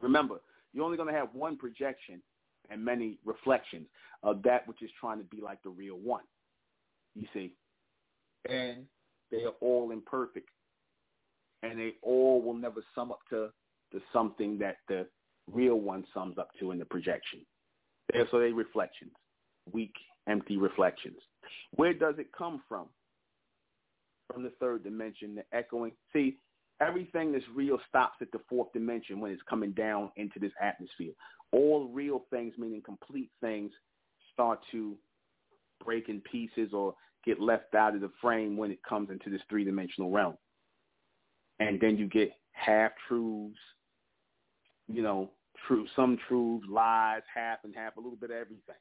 Remember, 0.00 0.40
you're 0.72 0.84
only 0.84 0.96
going 0.96 1.12
to 1.12 1.18
have 1.18 1.28
one 1.32 1.56
projection 1.56 2.22
and 2.70 2.82
many 2.84 3.18
reflections 3.24 3.86
of 4.22 4.42
that 4.42 4.66
which 4.66 4.82
is 4.82 4.90
trying 4.98 5.18
to 5.18 5.24
be 5.24 5.40
like 5.40 5.62
the 5.62 5.70
real 5.70 5.96
one. 5.96 6.22
You 7.14 7.26
see? 7.32 7.52
And 8.48 8.84
they 9.30 9.44
are 9.44 9.54
all 9.60 9.90
imperfect. 9.90 10.48
And 11.62 11.78
they 11.78 11.94
all 12.02 12.42
will 12.42 12.54
never 12.54 12.82
sum 12.94 13.10
up 13.10 13.20
to, 13.30 13.50
to 13.92 14.00
something 14.12 14.58
that 14.58 14.76
the 14.88 15.06
real 15.50 15.76
one 15.76 16.04
sums 16.14 16.38
up 16.38 16.50
to 16.60 16.70
in 16.70 16.78
the 16.78 16.84
projection. 16.84 17.40
So 18.30 18.38
they 18.38 18.52
reflections, 18.52 19.12
weak, 19.72 19.94
empty 20.28 20.56
reflections. 20.56 21.16
Where 21.76 21.94
does 21.94 22.14
it 22.18 22.28
come 22.36 22.62
from? 22.68 22.86
From 24.32 24.42
the 24.42 24.52
third 24.60 24.84
dimension, 24.84 25.34
the 25.34 25.44
echoing. 25.56 25.92
See, 26.12 26.38
everything 26.80 27.32
that's 27.32 27.44
real 27.54 27.78
stops 27.88 28.16
at 28.20 28.32
the 28.32 28.40
fourth 28.48 28.72
dimension 28.72 29.20
when 29.20 29.30
it's 29.30 29.42
coming 29.48 29.72
down 29.72 30.10
into 30.16 30.38
this 30.38 30.52
atmosphere. 30.60 31.12
All 31.52 31.88
real 31.88 32.24
things, 32.30 32.54
meaning 32.58 32.82
complete 32.82 33.30
things, 33.40 33.70
start 34.32 34.60
to 34.72 34.96
break 35.84 36.08
in 36.08 36.20
pieces 36.20 36.72
or 36.72 36.94
get 37.24 37.40
left 37.40 37.74
out 37.74 37.94
of 37.94 38.00
the 38.00 38.10
frame 38.20 38.56
when 38.56 38.70
it 38.70 38.82
comes 38.82 39.10
into 39.10 39.30
this 39.30 39.40
three-dimensional 39.48 40.10
realm. 40.10 40.36
And 41.60 41.80
then 41.80 41.96
you 41.96 42.08
get 42.08 42.32
half-truths, 42.52 43.56
you 44.88 45.02
know, 45.02 45.30
true, 45.66 45.86
some 45.96 46.18
truths, 46.28 46.66
lies, 46.68 47.22
half 47.32 47.58
and 47.64 47.74
half, 47.74 47.96
a 47.96 48.00
little 48.00 48.16
bit 48.16 48.30
of 48.30 48.36
everything. 48.36 48.74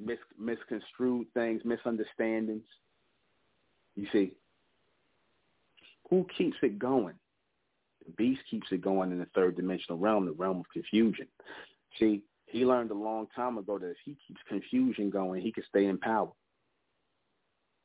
Mis- 0.00 0.18
misconstrued 0.38 1.26
things, 1.34 1.62
misunderstandings. 1.64 2.64
You 3.96 4.06
see, 4.12 4.32
who 6.10 6.26
keeps 6.36 6.56
it 6.62 6.78
going? 6.78 7.14
The 8.06 8.12
beast 8.12 8.40
keeps 8.50 8.66
it 8.70 8.82
going 8.82 9.12
in 9.12 9.18
the 9.18 9.28
third 9.34 9.56
dimensional 9.56 9.98
realm, 9.98 10.26
the 10.26 10.32
realm 10.32 10.60
of 10.60 10.66
confusion. 10.72 11.26
See, 11.98 12.22
he 12.46 12.64
learned 12.64 12.90
a 12.90 12.94
long 12.94 13.28
time 13.34 13.56
ago 13.56 13.78
that 13.78 13.90
if 13.90 13.96
he 14.04 14.16
keeps 14.26 14.40
confusion 14.48 15.10
going, 15.10 15.42
he 15.42 15.52
can 15.52 15.64
stay 15.68 15.86
in 15.86 15.98
power. 15.98 16.30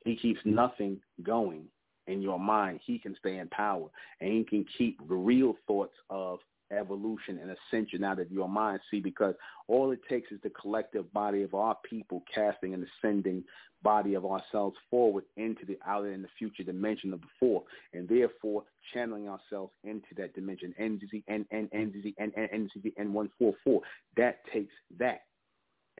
He 0.03 0.15
keeps 0.15 0.39
nothing 0.45 0.99
going 1.23 1.65
in 2.07 2.21
your 2.21 2.39
mind, 2.39 2.79
he 2.83 2.97
can 2.97 3.15
stay 3.17 3.37
in 3.37 3.47
power. 3.49 3.87
And 4.19 4.31
he 4.31 4.43
can 4.43 4.65
keep 4.77 4.97
the 5.07 5.15
real 5.15 5.53
thoughts 5.67 5.93
of 6.09 6.39
evolution 6.71 7.39
and 7.39 7.51
ascension 7.51 8.03
out 8.03 8.19
of 8.19 8.31
your 8.31 8.49
mind. 8.49 8.79
See, 8.91 8.99
because 8.99 9.35
all 9.67 9.91
it 9.91 9.99
takes 10.07 10.31
is 10.31 10.39
the 10.41 10.49
collective 10.49 11.11
body 11.13 11.43
of 11.43 11.53
our 11.53 11.75
people 11.89 12.23
casting 12.33 12.73
and 12.73 12.85
ascending 12.85 13.43
body 13.81 14.13
of 14.13 14.25
ourselves 14.25 14.75
forward 14.89 15.23
into 15.37 15.65
the 15.65 15.77
outer 15.85 16.11
and 16.11 16.23
the 16.23 16.29
future 16.37 16.63
dimension 16.63 17.13
of 17.13 17.21
the 17.21 17.27
four, 17.39 17.63
and 17.93 18.07
therefore 18.07 18.63
channeling 18.93 19.29
ourselves 19.29 19.71
into 19.83 20.07
that 20.17 20.33
dimension. 20.33 20.73
NZZ, 20.79 21.23
N, 21.27 21.45
N, 21.51 21.69
NZZ, 21.73 22.13
N, 22.19 22.31
N, 22.35 22.69
NZZ, 22.75 22.93
N144. 22.99 23.79
That 24.17 24.39
takes 24.51 24.73
that 24.97 25.21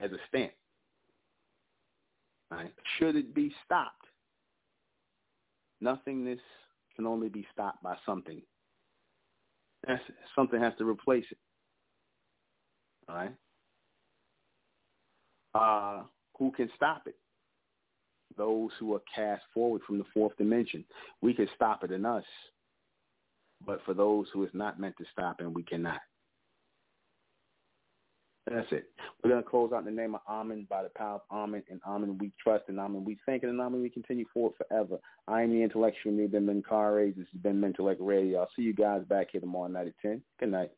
as 0.01 0.11
a 0.11 0.17
stamp. 0.27 0.51
Right? 2.51 2.73
Should 2.97 3.15
it 3.15 3.33
be 3.33 3.53
stopped? 3.65 4.05
Nothingness 5.81 6.39
can 6.95 7.05
only 7.05 7.29
be 7.29 7.47
stopped 7.53 7.81
by 7.81 7.95
something. 8.05 8.41
That's, 9.87 10.01
something 10.35 10.59
has 10.59 10.73
to 10.77 10.87
replace 10.87 11.25
it. 11.31 11.37
All 13.07 13.15
right? 13.15 13.33
Uh, 15.55 16.03
who 16.37 16.51
can 16.51 16.69
stop 16.75 17.03
it? 17.05 17.15
Those 18.37 18.69
who 18.79 18.93
are 18.93 19.01
cast 19.13 19.43
forward 19.53 19.81
from 19.85 19.97
the 19.97 20.05
fourth 20.13 20.37
dimension. 20.37 20.85
We 21.21 21.33
can 21.33 21.47
stop 21.55 21.83
it 21.83 21.91
in 21.91 22.05
us. 22.05 22.23
But 23.65 23.81
for 23.85 23.93
those 23.93 24.27
who 24.33 24.43
is 24.43 24.51
not 24.53 24.79
meant 24.79 24.95
to 24.97 25.05
stop 25.11 25.37
and 25.39 25.53
we 25.53 25.63
cannot. 25.63 25.99
That's 28.49 28.71
it. 28.71 28.89
We're 29.23 29.29
going 29.29 29.43
to 29.43 29.49
close 29.49 29.71
out 29.73 29.79
in 29.79 29.85
the 29.85 30.01
name 30.01 30.15
of 30.15 30.21
Amen 30.27 30.65
by 30.69 30.81
the 30.81 30.89
power 30.89 31.15
of 31.15 31.21
Amen 31.31 31.61
and 31.69 31.79
Amen 31.85 32.17
we 32.19 32.31
trust 32.41 32.63
and 32.67 32.79
Amen 32.79 33.05
we 33.05 33.17
thank 33.25 33.43
and 33.43 33.61
Amen 33.61 33.81
we 33.81 33.89
continue 33.89 34.25
forward 34.33 34.53
forever. 34.57 34.97
I 35.27 35.43
am 35.43 35.51
the 35.51 35.61
intellectual 35.61 36.13
Ben 36.27 36.47
Menkarayzz. 36.47 37.15
This 37.15 37.27
has 37.31 37.41
been 37.41 37.61
Mentellect 37.61 37.97
Radio. 37.99 38.39
I'll 38.39 38.49
see 38.55 38.63
you 38.63 38.73
guys 38.73 39.03
back 39.07 39.27
here 39.31 39.41
tomorrow 39.41 39.67
night 39.67 39.87
at 39.87 39.93
10. 40.01 40.21
Good 40.39 40.51
night. 40.51 40.71